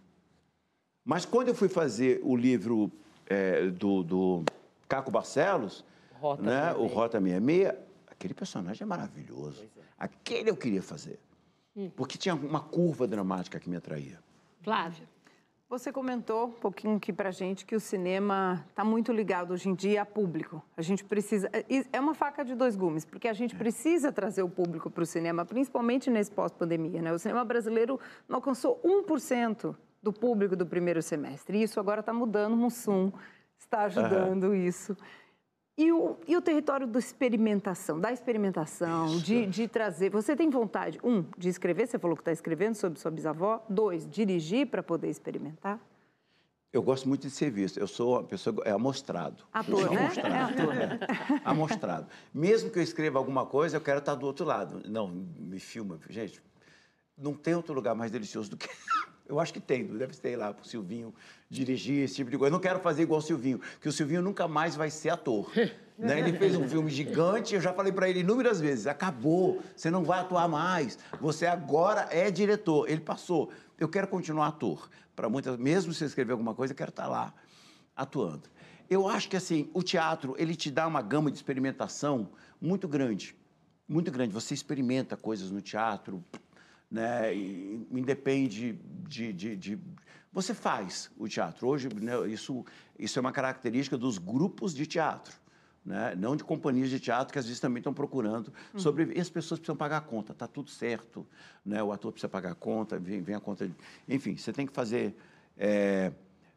[1.05, 2.91] Mas quando eu fui fazer o livro
[3.25, 4.43] é, do, do,
[4.89, 5.85] Caco Barcelos,
[6.19, 7.73] Rota né, o Rota 66,
[8.07, 9.63] aquele personagem é maravilhoso.
[9.63, 9.81] É.
[9.97, 11.19] Aquele eu queria fazer.
[11.73, 11.89] Hum.
[11.95, 14.19] Porque tinha uma curva dramática que me atraía.
[14.61, 15.07] Flávio.
[15.71, 19.73] Você comentou um pouquinho aqui para gente que o cinema está muito ligado hoje em
[19.73, 20.61] dia a público.
[20.75, 21.49] A gente precisa.
[21.53, 25.01] É, é uma faca de dois gumes, porque a gente precisa trazer o público para
[25.01, 27.01] o cinema, principalmente nesse pós-pandemia.
[27.01, 27.13] Né?
[27.13, 29.73] O cinema brasileiro não alcançou 1%
[30.03, 31.57] do público do primeiro semestre.
[31.57, 32.51] E isso agora está mudando.
[32.51, 33.09] O Mussum
[33.57, 34.55] está ajudando uhum.
[34.55, 34.97] isso.
[35.81, 40.11] E o, e o território da experimentação, da experimentação, de, de, trazer.
[40.11, 43.65] Você tem vontade, um, de escrever, você falou que está escrevendo sobre sua bisavó.
[43.67, 45.79] Dois, dirigir para poder experimentar?
[46.71, 47.79] Eu gosto muito de serviço.
[47.79, 48.61] Eu sou uma pessoa.
[48.63, 49.43] É amostrado.
[49.51, 49.97] Ator, né?
[49.97, 50.35] Amostrado.
[50.35, 50.73] É ator.
[50.77, 51.41] É.
[51.43, 52.07] amostrado.
[52.31, 54.83] Mesmo que eu escreva alguma coisa, eu quero estar do outro lado.
[54.87, 55.99] Não, me filma.
[56.11, 56.43] Gente,
[57.21, 58.67] não tem outro lugar mais delicioso do que
[59.31, 61.13] eu acho que tem, deve ter lá para o Silvinho
[61.49, 62.49] dirigir esse tipo de coisa.
[62.49, 65.49] Eu não quero fazer igual o Silvinho, que o Silvinho nunca mais vai ser ator.
[65.97, 66.19] né?
[66.19, 70.03] Ele fez um filme gigante, eu já falei para ele inúmeras vezes: acabou, você não
[70.03, 72.89] vai atuar mais, você agora é diretor.
[72.89, 73.51] Ele passou.
[73.79, 74.89] Eu quero continuar ator.
[75.15, 77.33] Para muitas, mesmo se escrever alguma coisa, eu quero estar tá lá
[77.95, 78.49] atuando.
[78.89, 82.29] Eu acho que assim, o teatro, ele te dá uma gama de experimentação
[82.59, 83.35] muito grande.
[83.87, 84.33] Muito grande.
[84.33, 86.23] Você experimenta coisas no teatro,
[86.91, 87.33] né?
[87.33, 88.77] E, independe
[89.07, 89.79] de, de, de,
[90.33, 91.67] Você faz o teatro.
[91.67, 92.65] Hoje, né, isso,
[92.99, 95.39] isso é uma característica dos grupos de teatro.
[95.83, 96.13] Né?
[96.15, 98.79] Não de companhias de teatro que às vezes também estão procurando uhum.
[98.79, 99.13] sobre.
[99.15, 101.25] E as pessoas precisam pagar a conta, está tudo certo.
[101.65, 101.81] Né?
[101.81, 103.67] O ator precisa pagar a conta, vem, vem a conta.
[103.67, 103.73] De...
[104.07, 105.15] Enfim, você tem que fazer
[105.57, 106.11] é,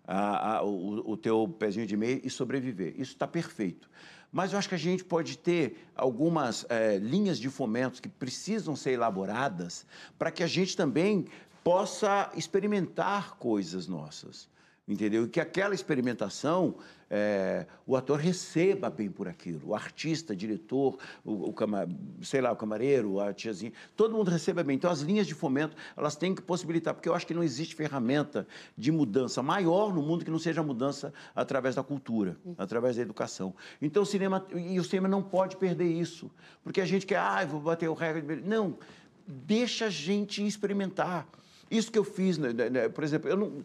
[0.07, 2.93] a, a, o, o teu pezinho de meia e sobreviver.
[3.01, 3.89] Isso está perfeito.
[4.35, 8.75] Mas eu acho que a gente pode ter algumas é, linhas de fomento que precisam
[8.75, 9.87] ser elaboradas
[10.19, 11.27] para que a gente também
[11.63, 14.53] possa experimentar coisas nossas
[14.87, 15.25] entendeu?
[15.25, 16.77] E que aquela experimentação,
[17.17, 21.89] é, o ator receba bem por aquilo, o artista, o diretor, o, o cama,
[22.21, 24.75] sei lá, o camareiro, a tiazinha, todo mundo receba bem.
[24.75, 27.77] Então, as linhas de fomento, elas têm que possibilitar, porque eu acho que não existe
[27.77, 32.97] ferramenta de mudança maior no mundo que não seja a mudança através da cultura, através
[32.97, 33.55] da educação.
[33.81, 36.29] Então, o cinema, e o cinema não pode perder isso,
[36.65, 38.43] porque a gente quer, ah, vou bater o recorde.
[38.43, 38.77] Não,
[39.25, 41.29] deixa a gente experimentar.
[41.71, 43.63] Isso que eu fiz, né, né, né por exemplo, eu não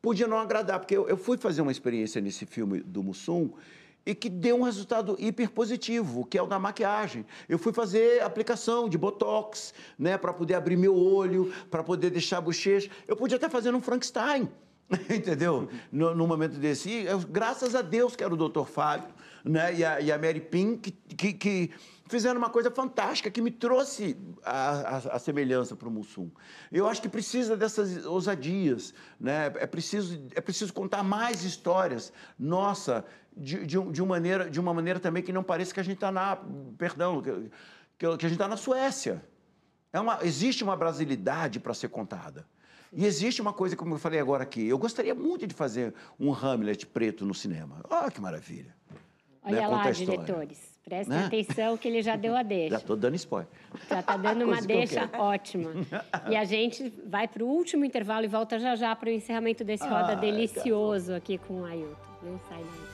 [0.00, 3.50] podia não agradar, porque eu, eu fui fazer uma experiência nesse filme do Mussum
[4.08, 7.26] e que deu um resultado hiper positivo, que é o da maquiagem.
[7.46, 12.38] Eu fui fazer aplicação de botox, né, para poder abrir meu olho, para poder deixar
[12.38, 12.90] a bochecha.
[13.06, 14.48] Eu podia até fazer um Frankenstein,
[15.14, 15.68] entendeu?
[15.92, 16.88] No, no, momento desse.
[16.88, 18.64] E eu, graças a Deus que era o Dr.
[18.64, 19.10] Fábio,
[19.44, 21.70] né, e a, e a Mary Pink, que, que, que
[22.08, 26.30] fizeram uma coisa fantástica que me trouxe a, a, a semelhança para o Mussum.
[26.72, 29.46] Eu acho que precisa dessas ousadias, né?
[29.56, 33.04] é, preciso, é preciso contar mais histórias, nossa,
[33.36, 35.96] de, de, de, uma maneira, de uma maneira também que não pareça que a gente
[35.96, 36.38] está na,
[36.76, 37.30] perdão, que,
[37.98, 39.22] que a gente está na Suécia.
[39.92, 42.46] É uma, existe uma brasilidade para ser contada.
[42.92, 46.32] E existe uma coisa, como eu falei agora aqui, eu gostaria muito de fazer um
[46.32, 47.82] Hamlet preto no cinema.
[47.88, 48.74] Olha que maravilha.
[49.42, 49.68] Olha Né?
[49.68, 50.67] lá, diretores.
[50.88, 51.26] Prestem Né?
[51.26, 52.70] atenção que ele já deu a deixa.
[52.70, 53.48] Já estou dando spoiler.
[53.88, 55.70] Já está dando uma deixa ótima.
[56.30, 59.62] E a gente vai para o último intervalo e volta já já para o encerramento
[59.64, 61.94] desse roda Ah, delicioso aqui com o Ailton.
[62.22, 62.87] Não sai daí.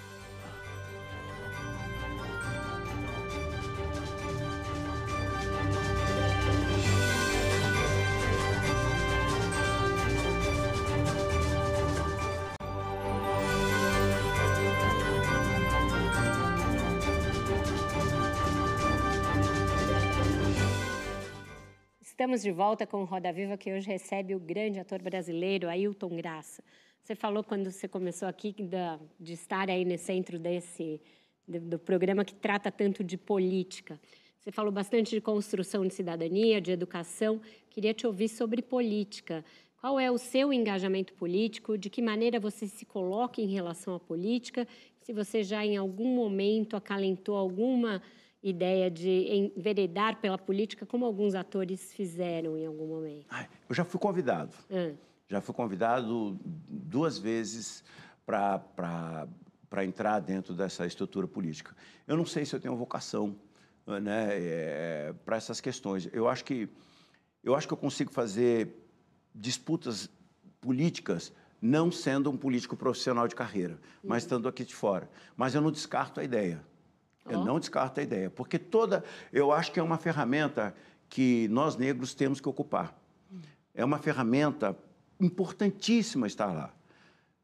[22.25, 26.09] Estamos de volta com o Roda Viva, que hoje recebe o grande ator brasileiro, Ailton
[26.17, 26.65] Graça.
[27.03, 31.03] Você falou quando você começou aqui da- de estar aí no centro desse
[31.47, 34.01] do programa que trata tanto de política.
[34.39, 37.43] Você falou bastante de construção de cidadania, de educação.
[37.69, 39.45] Queria te ouvir sobre política.
[39.79, 41.77] Qual é o seu engajamento político?
[41.77, 44.67] De que maneira você se coloca em relação à política?
[45.03, 48.01] Se você já em algum momento acalentou alguma
[48.45, 53.27] ideia de enveredar pela política, como alguns atores fizeram em algum momento.
[53.69, 54.55] Eu já fui convidado.
[54.71, 54.93] Ah,
[55.29, 56.39] Já fui convidado
[56.69, 57.83] duas vezes
[58.27, 61.75] para entrar dentro dessa estrutura política.
[62.07, 63.35] Eu não sei se eu tenho vocação
[63.87, 66.09] né, para essas questões.
[66.13, 66.69] Eu acho que
[67.43, 68.75] eu acho que eu consigo fazer
[69.35, 70.09] disputas
[70.61, 75.11] políticas não sendo um político profissional de carreira, mas estando aqui de fora.
[75.37, 76.63] Mas eu não descarto a ideia.
[77.29, 77.45] Eu Ó.
[77.45, 79.03] não descarto a ideia, porque toda,
[79.33, 80.75] eu acho que é uma ferramenta
[81.09, 82.95] que nós negros temos que ocupar.
[83.75, 84.77] É uma ferramenta
[85.21, 86.73] importantíssima estar lá.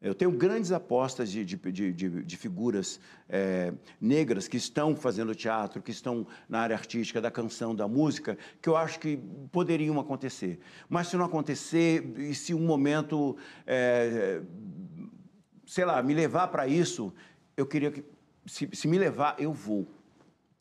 [0.03, 1.57] Eu tenho grandes apostas de, de,
[1.93, 1.93] de,
[2.25, 2.99] de- figuras
[3.29, 8.39] eh, negras que estão fazendo teatro, que estão na área artística, da canção, da música,
[8.63, 9.19] que eu acho que
[9.53, 10.59] poderiam acontecer.
[10.89, 13.37] Mas se não acontecer, e se um momento,
[13.67, 14.41] eh,
[15.67, 17.13] sei lá, me levar para isso,
[17.55, 18.03] eu queria que,
[18.47, 19.87] se, se me levar, eu vou.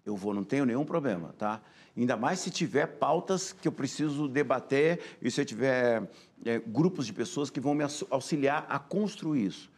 [0.06, 1.62] Eu vou, não tenho nenhum problema, tá?
[1.96, 6.10] Ainda mais se tiver pautas que eu preciso debater e se eu tiver
[6.46, 9.70] eh, grupos de pessoas que vão me aux- auxiliar a construir isso.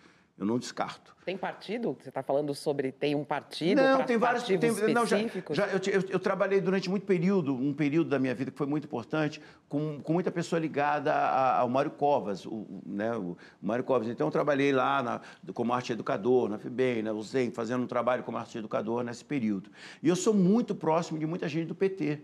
[0.42, 1.16] Eu não descarto.
[1.24, 1.96] Tem partido?
[2.02, 3.80] Você está falando sobre tem um partido?
[3.80, 4.58] Não, tem vários tem,
[4.92, 5.18] não, já,
[5.52, 8.66] já, eu, eu- eu trabalhei durante muito período, um período da minha vida que foi
[8.66, 9.40] muito importante,
[9.70, 14.08] com, com muita pessoa ligada a- ao Mário Covas, o, né, o Mário Covas.
[14.08, 15.22] Então, eu trabalhei lá na,
[15.54, 19.70] como arte educador, na FEBEM, na USEM, fazendo um trabalho como arte educador nesse período.
[20.02, 22.20] E eu sou muito próximo de muita gente do PT.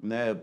[0.00, 0.38] Né?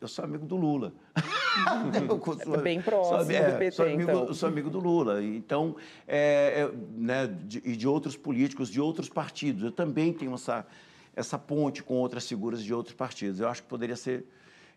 [0.00, 0.92] Eu sou amigo do Lula.
[2.08, 4.34] Eu sou- bem próximo sou, é, do PT, sou amigo, então.
[4.34, 5.22] sou amigo do Lula.
[5.24, 5.74] Então,
[6.06, 9.62] é, é, né, de- e de outros políticos, de outros partidos.
[9.62, 10.66] Eu também tenho essa,
[11.14, 13.40] essa ponte com outras figuras de outros partidos.
[13.40, 14.26] Eu acho que poderia ser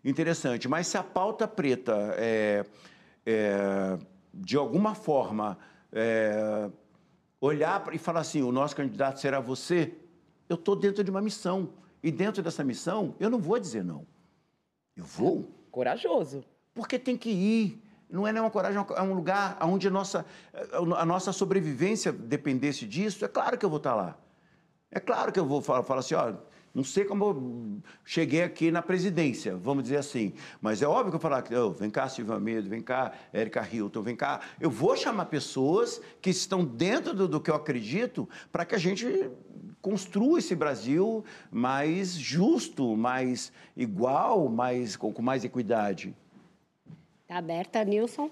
[0.06, 0.70] interessante.
[0.70, 2.66] Mas se a pauta preta, é,
[3.26, 3.98] é,
[4.34, 5.58] de alguma forma,
[5.92, 6.70] é,
[7.42, 9.94] olhar e falar assim, o nosso candidato será você,
[10.48, 11.70] eu estou dentro de uma missão.
[12.02, 14.06] E dentro dessa missão, eu não vou dizer não.
[15.00, 15.50] Eu vou.
[15.72, 16.44] Corajoso.
[16.74, 17.82] Porque tem que ir.
[18.10, 20.26] Não é nenhuma coragem, é um lugar onde a nossa,
[20.98, 23.24] a nossa sobrevivência dependesse disso.
[23.24, 24.18] É claro que eu vou estar lá.
[24.92, 26.34] É claro que eu vou falar, falar assim, ó,
[26.74, 30.34] não sei como eu cheguei aqui na presidência, vamos dizer assim.
[30.60, 33.68] Mas é óbvio que eu falar que, "Ô, vem cá, Silvio Almeida, vem cá, Érica
[33.72, 34.42] Hilton, vem cá.
[34.60, 38.80] Eu vou chamar pessoas que estão dentro do, do que eu acredito para que a
[38.80, 39.30] gente
[39.82, 46.16] construa esse Brasil mais justo, mais igual, mais, com, com mais equidade.
[47.28, 48.30] Tá aberta, Nilson?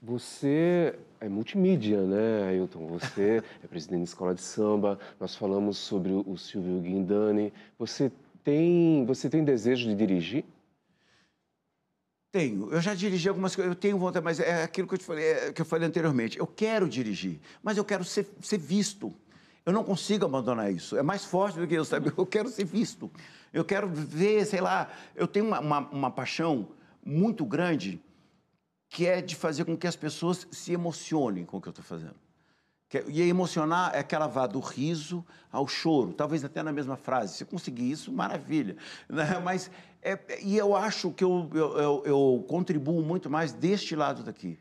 [0.00, 2.86] Você é multimídia, né, Ailton?
[2.88, 7.52] Você é presidente da escola de samba, nós falamos sobre o o Silvio Guindani.
[7.78, 8.12] Você
[8.42, 10.44] tem, você tem desejo de dirigir?
[12.30, 12.70] Tenho.
[12.70, 15.24] Eu já dirigi algumas coisas, eu tenho vontade, mas é aquilo que eu, te falei,
[15.24, 16.38] é, que eu falei anteriormente.
[16.38, 19.14] Eu quero dirigir, mas eu quero ser, ser visto.
[19.66, 20.96] Eu não consigo abandonar isso.
[20.96, 22.12] É mais forte do que eu, sabe?
[22.16, 23.10] Eu quero ser visto.
[23.52, 26.68] Eu quero ver, sei lá, eu tenho uma, uma, uma paixão
[27.06, 28.00] muito grande
[28.90, 31.84] que é de fazer com que as pessoas se emocionem com o que eu estou
[31.84, 32.16] fazendo.
[32.88, 36.96] Que- E emocionar é que ela vá do riso ao choro, talvez até na mesma
[36.96, 37.34] frase.
[37.36, 38.76] Se conseguir isso, maravilha.
[39.08, 39.40] né?
[39.42, 39.70] Mas,
[40.02, 44.58] é, e eu acho que eu, eu, eu contribuo muito mais deste lado daqui.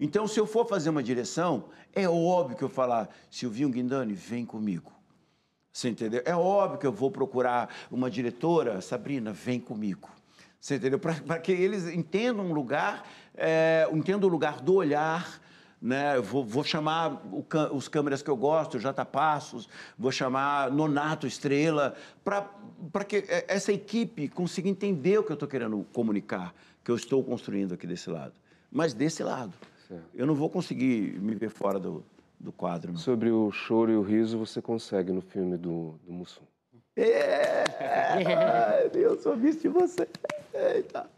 [0.00, 4.46] Então, se eu for fazer uma direção, é óbvio que eu falar, Silvinho Guindani, vem
[4.46, 4.92] comigo.
[5.72, 6.22] Você entendeu?
[6.24, 10.08] É óbvio que eu vou procurar uma diretora, Sabrina, vem comigo.
[10.60, 10.98] Você entendeu?
[10.98, 15.40] Para que eles entendam um lugar, é, entendam o lugar do olhar,
[15.80, 16.20] né?
[16.20, 21.94] Vou, vou chamar o, os câmeras que eu gosto, Jata Passos, vou chamar Nonato Estrela,
[22.24, 26.54] para que essa equipe consiga entender o que eu estou querendo comunicar,
[26.84, 28.34] que eu estou construindo aqui desse lado.
[28.70, 29.52] Mas desse lado.
[29.88, 30.04] Certo.
[30.14, 32.04] Eu não vou conseguir me ver fora do,
[32.38, 32.92] do quadro.
[32.92, 32.98] Não.
[32.98, 36.44] Sobre o choro e o riso, você consegue no filme do, do Mussum.
[36.94, 37.64] É!
[37.80, 40.06] Ai, eu sou visto de você.
[40.52, 41.08] Eita!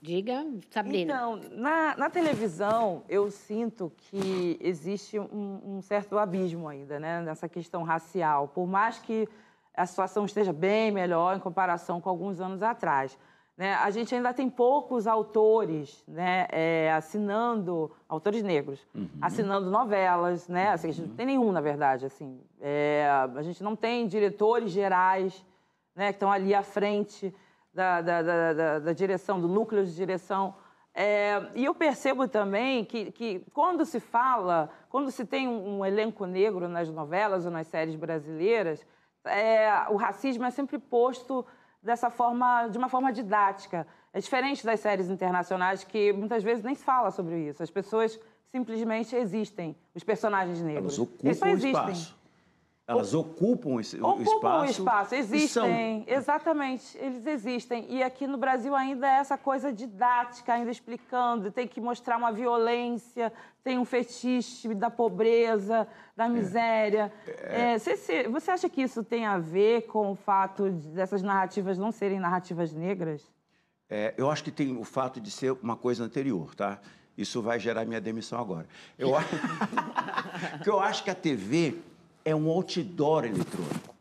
[0.00, 1.14] Diga, Sabrina.
[1.14, 7.20] Então, na, na televisão, eu sinto que existe um, um, certo abismo ainda, né?
[7.22, 8.46] Nessa questão racial.
[8.48, 9.28] Por mais que
[9.74, 13.18] a situação esteja bem melhor em comparação com alguns anos atrás.
[13.56, 13.74] Né?
[13.74, 16.46] A gente ainda tem poucos autores né?
[16.50, 19.08] É, assinando, autores negros, uhum.
[19.20, 20.70] assinando novelas, né?
[20.70, 22.04] Assim, a gente não tem nenhum, na verdade.
[22.04, 22.38] Assim.
[22.60, 25.44] É, a gente não tem diretores gerais
[25.94, 26.08] né?
[26.08, 27.34] que estão ali à frente
[27.72, 30.54] da, da, da, da direção, do núcleo de direção.
[30.94, 35.84] É, e eu percebo também que, que, quando se fala, quando se tem um, um,
[35.84, 38.86] elenco negro nas novelas ou nas séries brasileiras,
[39.26, 41.44] é, o racismo é sempre posto
[41.86, 43.86] dessa forma, de uma forma didática.
[44.12, 47.62] É diferente das séries internacionais que muitas vezes nem se fala sobre isso.
[47.62, 48.18] As pessoas
[48.50, 50.98] simplesmente existem, os personagens negros.
[50.98, 51.70] Elas ocupam Eles só existem.
[51.92, 52.25] espaço.
[52.88, 54.36] Elas ocupam esse ocupam espaço.
[54.36, 56.04] Ocupam o espaço, existem.
[56.06, 57.84] Exatamente, eles existem.
[57.88, 62.30] E aqui no Brasil ainda é essa coisa didática, ainda explicando, tem que mostrar uma
[62.30, 63.32] violência,
[63.64, 66.28] tem um fetiche da pobreza, da é.
[66.28, 67.12] miséria.
[67.26, 67.72] É.
[67.72, 71.90] É, você, você acha que isso tem a ver com o fato dessas narrativas não
[71.90, 73.28] serem narrativas negras?
[73.90, 76.78] É, eu acho que tem o fato de ser uma coisa anterior, tá?
[77.18, 78.68] Isso vai gerar minha demissão agora.
[78.96, 79.10] Eu,
[80.64, 81.82] eu acho que a TV
[82.26, 83.94] é um outdoor eletrônico.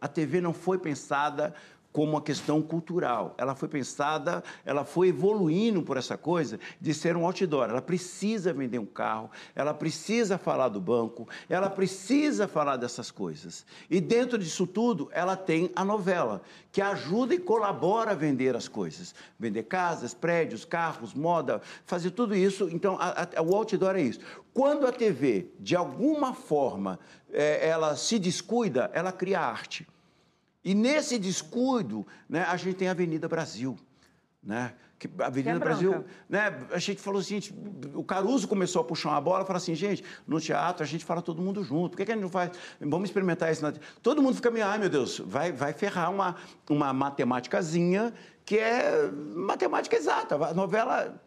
[0.00, 1.52] A TV não foi pensada
[1.92, 3.34] como uma questão cultural.
[3.36, 7.68] Ela foi pensada, ela foi evoluindo por essa coisa de ser um outdoor.
[7.68, 13.66] Ela precisa vender um carro, ela precisa falar do banco, ela precisa falar dessas coisas.
[13.90, 18.68] E dentro disso tudo, ela tem a novela, que ajuda e colabora a vender as
[18.68, 19.14] coisas.
[19.38, 22.68] Vender casas, prédios, carros, moda, fazer tudo isso.
[22.70, 24.20] Então, a, a, o outdoor é isso.
[24.54, 26.98] Quando a TV, de alguma forma,
[27.30, 29.86] é, ela se descuida, ela cria arte.
[30.64, 33.76] E nesse descuido, né, a gente tem a Avenida Brasil.
[34.42, 34.74] Né?
[34.98, 36.66] Que a Avenida que é Brasil, né?
[36.70, 37.40] A gente falou assim,
[37.94, 41.20] o Caruso começou a puxar uma bola, falou assim, gente, no teatro a gente fala
[41.20, 41.90] todo mundo junto.
[41.90, 42.52] Por que, que a gente não faz?
[42.80, 43.62] Vamos experimentar isso.
[43.62, 43.72] Na...
[44.00, 46.36] Todo mundo fica meio, ai meu Deus, vai, vai ferrar uma,
[46.70, 48.14] uma matemáticazinha
[48.44, 50.36] que é matemática exata.
[50.36, 51.20] A novela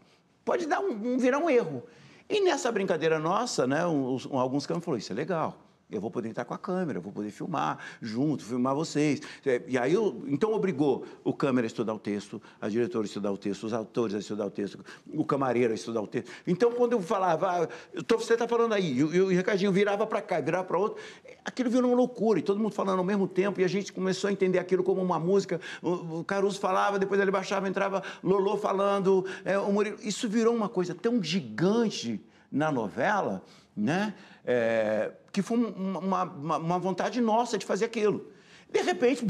[0.45, 1.83] pode dar um, um virar um erro.
[2.29, 5.64] E nessa brincadeira nossa, né, uns, alguns campos falaram, isso é legal.
[5.89, 9.21] Eu vou poder entrar com a câmera, eu vou poder filmar junto, filmar vocês.
[9.45, 13.07] É, e aí, eu, então, obrigou o câmera a estudar o texto, a diretora a
[13.07, 14.83] estudar o texto, os autores a estudar o texto,
[15.13, 16.31] o camareiro a estudar o texto.
[16.47, 17.67] Então, quando eu falava, ah,
[18.03, 21.01] tô, você está falando aí, e, o Ricardinho virava para cá, virava para outro,
[21.45, 24.29] aquilo virou uma loucura, e todo mundo falando ao mesmo tempo, e a gente começou
[24.29, 25.61] a entender aquilo como uma música.
[25.83, 29.97] O, o Caruso falava, depois ele baixava, entrava Lolo falando, é, o Murilo.
[30.01, 32.19] Isso virou uma coisa tão gigante
[32.51, 33.43] na novela,
[33.75, 34.15] né?
[34.43, 38.31] É, que foi uma, uma, uma, vontade nossa de fazer aquilo.
[38.71, 39.27] De repente,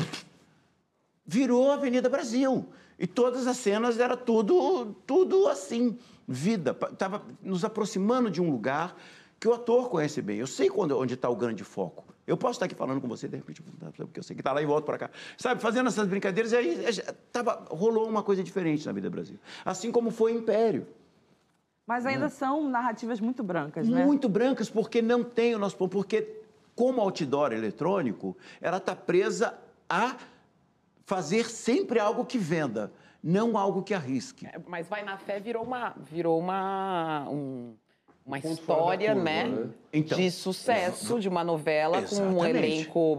[1.26, 2.70] virou Avenida Brasil.
[3.00, 6.78] E todas as cenas era tudo, tudo assim, vida.
[6.92, 8.96] Estava nos aproximando de um lugar
[9.40, 10.38] que o ator conhece bem.
[10.38, 12.06] Eu sei quando, onde está o grande foco.
[12.28, 13.64] Eu posso estar aqui falando com você, de repente,
[13.96, 15.10] porque eu sei que está lá e volto para cá.
[15.40, 16.86] Sabe, fazendo essas brincadeiras, aí
[17.32, 19.40] tava, rolou uma coisa diferente na vida Brasil.
[19.66, 20.86] Assim como foi Império.
[21.86, 24.04] Mas ainda são narrativas muito brancas, né?
[24.04, 26.42] Muito brancas, porque não tem o nosso porque
[26.76, 29.58] como outdoor eletrônico, ela está presa
[29.90, 30.16] a
[31.06, 32.92] fazer sempre algo que venda,
[33.24, 34.46] não algo que arrisque.
[34.46, 37.76] É, mas Vai na Fé virou uma, virou uma, um,
[38.26, 39.70] uma história, curva, né, né?
[39.94, 42.34] Então, de sucesso de uma novela exatamente.
[42.34, 43.18] com um elenco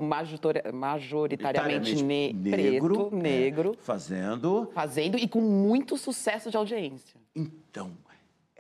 [0.75, 7.19] majoritariamente ne negro, preto, negro, é, fazendo, fazendo e com muito sucesso de audiência.
[7.35, 7.93] Então,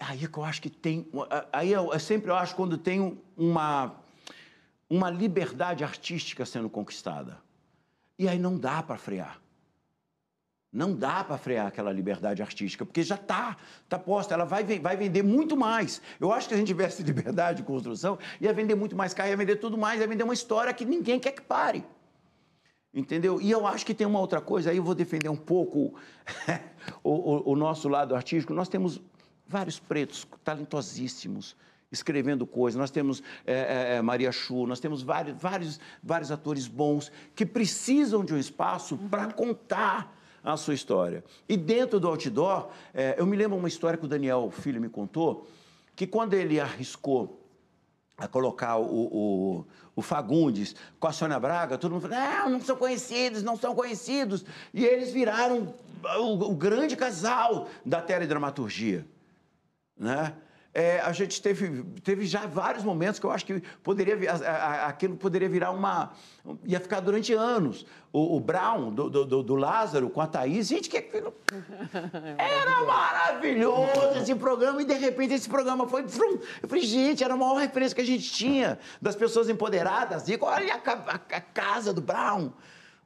[0.00, 1.06] Aí é que eu acho que tem.
[1.52, 3.96] Aí eu, eu sempre eu acho quando tem uma,
[4.90, 7.38] uma liberdade artística sendo conquistada.
[8.18, 9.40] E aí não dá para frear.
[10.72, 14.96] Não dá para frear aquela liberdade artística, porque já está, está posta, ela vai, vai
[14.96, 16.02] vender muito mais.
[16.20, 19.36] Eu acho que a gente tivesse liberdade de construção, ia vender muito mais carro, ia
[19.36, 21.82] vender tudo mais, ia vender uma história que ninguém quer que pare.
[22.92, 23.40] Entendeu?
[23.40, 25.94] E eu acho que tem uma outra coisa, aí eu vou defender um pouco
[27.02, 28.52] o, o, o nosso lado artístico.
[28.52, 29.00] Nós temos
[29.48, 31.56] vários pretos talentosíssimos
[31.90, 32.78] escrevendo coisas.
[32.78, 38.24] Nós temos é, é, Maria Chu, nós temos vários, vários, vários atores bons que precisam
[38.24, 39.08] de um espaço uhum.
[39.08, 41.24] para contar a sua história.
[41.48, 44.88] E dentro do outdoor, é, eu me lembro uma história que o Daniel Filho me
[44.88, 45.48] contou,
[45.94, 47.42] que quando ele arriscou
[48.16, 52.60] a colocar o, o, o, Fagundes com a Sônia Braga, todo mundo falou, não, não
[52.60, 54.44] são conhecidos, não são conhecidos.
[54.72, 55.74] E eles viraram
[56.18, 59.06] o, o grande casal da teledramaturgia,
[59.98, 60.34] né?
[60.76, 64.14] é, a gente teve, teve já vários momentos que eu acho que poderia,
[64.86, 66.12] aquilo poderia virar uma.
[66.66, 67.86] ia ficar durante anos.
[68.12, 71.32] O, o Brown, do, do, do, Lázaro, com a Thaís, gente, que aquilo.
[72.36, 76.04] Era maravilhoso esse programa, e de repente esse programa foi.
[76.62, 80.26] Eu falei, gente, era a maior referência que a gente tinha das pessoas empoderadas.
[80.26, 82.52] Digo, olha a, a, a casa do Brown.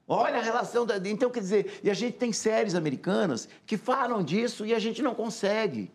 [0.09, 0.97] Olha a relação da.
[1.09, 5.01] Então, quer dizer, e a gente tem séries americanas que falam disso e a gente
[5.03, 5.89] não consegue.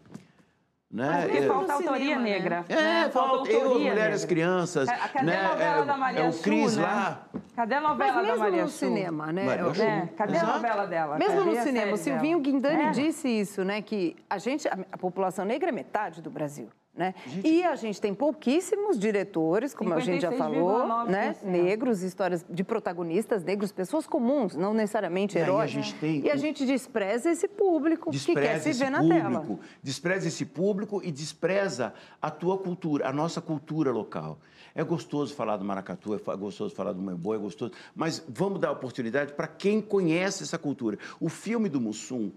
[0.95, 1.27] Né?
[1.29, 2.23] Mas falta autoria né?
[2.23, 2.65] negra.
[2.69, 3.09] É, né?
[3.09, 4.87] falta, eu, as mulheres, as crianças.
[4.87, 5.45] É, cadê né?
[5.45, 6.83] a novela é, da Maria É o Cris né?
[6.83, 7.27] lá.
[7.53, 9.45] Cadê a novela da Maria no cinema, né?
[9.45, 10.51] É, cadê Exato.
[10.51, 11.17] a novela dela?
[11.17, 12.53] Mesmo cadê no cinema, o Silvinho dela?
[12.53, 12.91] Guindani é.
[12.91, 13.81] disse isso, né?
[13.81, 16.69] Que a gente, a, a população negra é metade do Brasil.
[16.95, 17.13] Né?
[17.27, 17.47] Gente...
[17.47, 21.35] E a gente tem pouquíssimos diretores, como a gente já falou, né?
[21.43, 25.73] negros, histórias de protagonistas negros, pessoas comuns, não necessariamente heróis.
[25.73, 26.21] E a gente, tem...
[26.21, 29.59] e a gente despreza esse público despreza que quer se ver na público, tela.
[29.83, 34.39] Despreza esse público e despreza a tua cultura, a nossa cultura local.
[34.73, 38.71] É gostoso falar do maracatu, é gostoso falar do membo, é gostoso, mas vamos dar
[38.71, 40.97] oportunidade para quem conhece essa cultura.
[41.19, 42.31] O filme do Mussum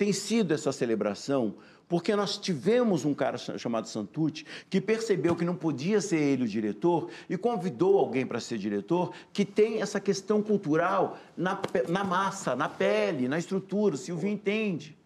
[0.00, 1.56] tem sido essa celebração
[1.86, 6.48] porque nós tivemos um cara chamado Santucci que percebeu que não podia ser ele o
[6.48, 12.56] diretor e convidou alguém para ser diretor que tem essa questão cultural na, na massa,
[12.56, 13.94] na pele, na estrutura.
[13.94, 14.96] O Silvio entende.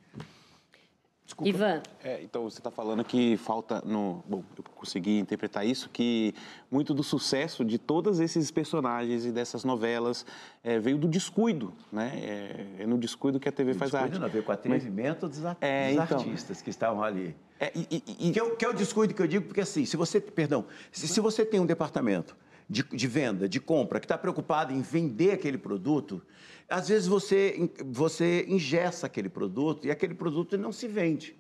[1.24, 1.48] Desculpa.
[1.48, 1.82] Ivan.
[2.02, 3.82] É, então, você está falando que falta.
[3.84, 6.34] No, bom, eu consegui interpretar isso, que
[6.70, 10.26] muito do sucesso de todos esses personagens e dessas novelas
[10.62, 12.12] é, veio do descuido, né?
[12.14, 14.20] É, é, no descuido que a TV o faz descuido arte.
[14.20, 17.34] Não, veio com o atrevimento dos, é, dos então, artistas que estavam ali.
[17.58, 19.96] É, e, e, que, é, que é o descuido que eu digo, porque assim, se
[19.96, 20.20] você.
[20.20, 22.36] Perdão, se, se você tem um departamento
[22.68, 26.20] de, de venda, de compra, que está preocupado em vender aquele produto
[26.68, 31.36] às vezes você, você ingessa aquele produto e aquele produto não se vende.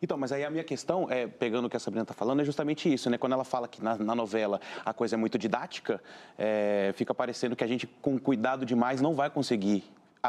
[0.00, 2.44] Então, mas aí a minha questão, é, pegando o que a Sabrina está falando, é
[2.44, 3.16] justamente isso, né?
[3.16, 6.02] Quando ela fala que na, na novela a coisa é muito didática,
[6.36, 9.84] é, fica parecendo que a gente, com cuidado demais, não vai conseguir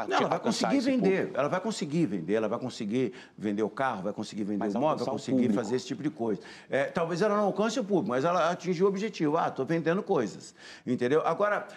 [0.08, 1.38] não, ela vai conseguir vender, público.
[1.38, 4.80] ela vai conseguir vender, ela vai conseguir vender o carro, vai conseguir vender mas o
[4.80, 6.40] móvel, vai conseguir fazer esse tipo de coisa.
[6.68, 9.36] É, talvez ela não alcance o público, mas ela atingiu o objetivo.
[9.38, 10.52] Ah, estou vendendo coisas,
[10.84, 11.22] entendeu?
[11.24, 11.68] Agora,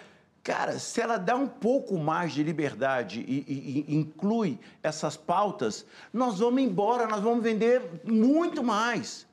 [0.48, 5.84] Cara, se ela dá um pouco mais de liberdade e, e, e, inclui essas pautas,
[6.10, 9.26] nós vamos embora, nós vamos vender muito mais.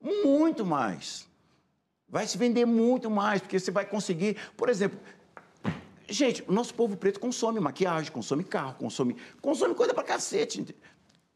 [0.00, 1.26] Muito mais.
[2.08, 4.36] Vai se vender muito mais, porque você vai conseguir.
[4.56, 4.96] Por exemplo,
[6.08, 10.72] gente, o nosso povo preto consome maquiagem, consome carro, consome, consome coisa pra cacete.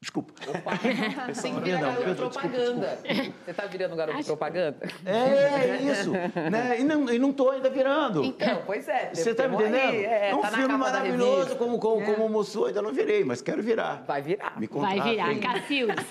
[0.00, 0.32] Desculpa.
[0.46, 0.78] Opa,
[1.42, 2.98] tem que virar garoto propaganda.
[3.02, 4.26] Você está virando garoto Acho...
[4.28, 4.76] propaganda?
[5.04, 6.12] É, é isso.
[6.12, 6.80] né?
[6.80, 8.22] E não, e não tô ainda virando.
[8.24, 9.10] Então, pois é.
[9.12, 9.90] Você está me entendendo?
[9.90, 12.14] Aí, é, é um tá filme maravilhoso como, como, é.
[12.14, 14.04] como o Moçu, ainda não virei, mas quero virar.
[14.06, 14.58] Vai virar.
[14.60, 15.36] Me Vai virar.
[15.40, 16.06] Cacildes.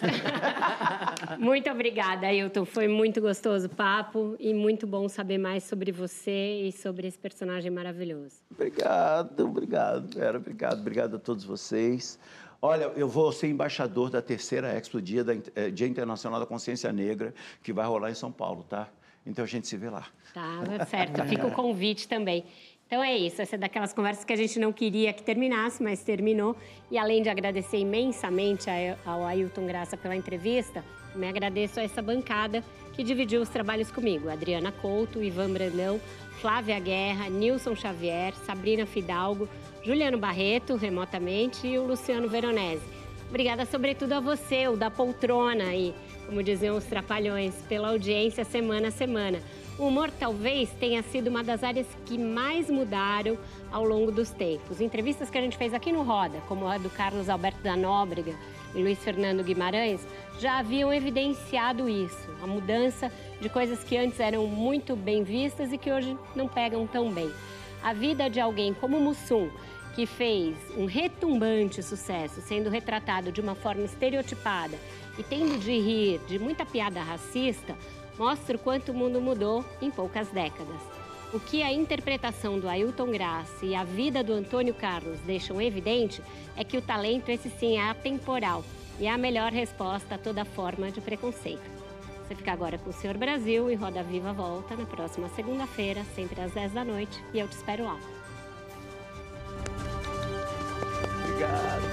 [1.40, 2.66] muito obrigada, Ailton.
[2.66, 7.18] Foi muito gostoso o papo e muito bom saber mais sobre você e sobre esse
[7.18, 8.42] personagem maravilhoso.
[8.52, 10.38] Obrigado, obrigado, Vera.
[10.38, 12.20] Obrigado, obrigado a todos vocês.
[12.62, 16.92] Olha, eu vou ser embaixador da terceira Expo, Dia, da, eh, Dia Internacional da Consciência
[16.92, 18.90] Negra, que vai rolar em São Paulo, tá?
[19.26, 20.08] Então a gente se vê lá.
[20.34, 21.24] Tá, certo.
[21.26, 22.46] Fica o convite também.
[22.88, 26.02] Então é isso, essa é daquelas conversas que a gente não queria que terminasse, mas
[26.04, 26.56] terminou.
[26.90, 28.70] E além de agradecer imensamente
[29.06, 32.64] ao Ailton Graça pela entrevista, me agradeço a essa bancada
[32.94, 34.30] que dividiu os trabalhos comigo.
[34.30, 36.00] Adriana Couto, Ivan Brandão,
[36.40, 39.50] Flávia Guerra, Nilson Xavier, Sabrina Fidalgo,
[39.88, 42.84] Juliano Barreto, remotamente, e o Luciano Veronese.
[43.30, 45.96] Obrigada, sobretudo, a você, o da poltrona e,
[46.26, 49.42] como diziam os trapalhões, pela audiência semana a semana.
[49.80, 53.38] O humor talvez tenha sido uma das áreas que mais mudaram
[53.72, 54.82] ao longo dos tempos.
[54.82, 58.36] Entrevistas que a gente fez aqui no Roda, como a do Carlos Alberto da Nóbrega
[58.76, 60.06] e Luiz Fernando Guimarães,
[60.38, 63.10] já haviam evidenciado isso, a mudança
[63.40, 67.32] de coisas que antes eram muito bem vistas e que hoje não pegam tão bem.
[67.84, 69.50] A vida de alguém como Mussum,
[69.98, 74.78] que fez um retumbante sucesso, sendo retratado de uma forma estereotipada
[75.18, 77.76] e tendo de rir de muita piada racista,
[78.15, 80.80] mostra o quanto o mundo mudou em poucas décadas.
[81.34, 86.22] O que a interpretação do Ailton Graça e a vida do Antônio Carlos deixam evidente
[86.56, 88.64] é que o talento, esse sim, é atemporal
[88.99, 91.68] e é a melhor resposta a toda forma de preconceito.
[92.28, 96.40] Você fica agora com o Senhor Brasil e Roda Viva volta na próxima segunda-feira, sempre
[96.40, 98.16] às 10 da noite, e eu te espero lá.
[101.40, 101.87] God.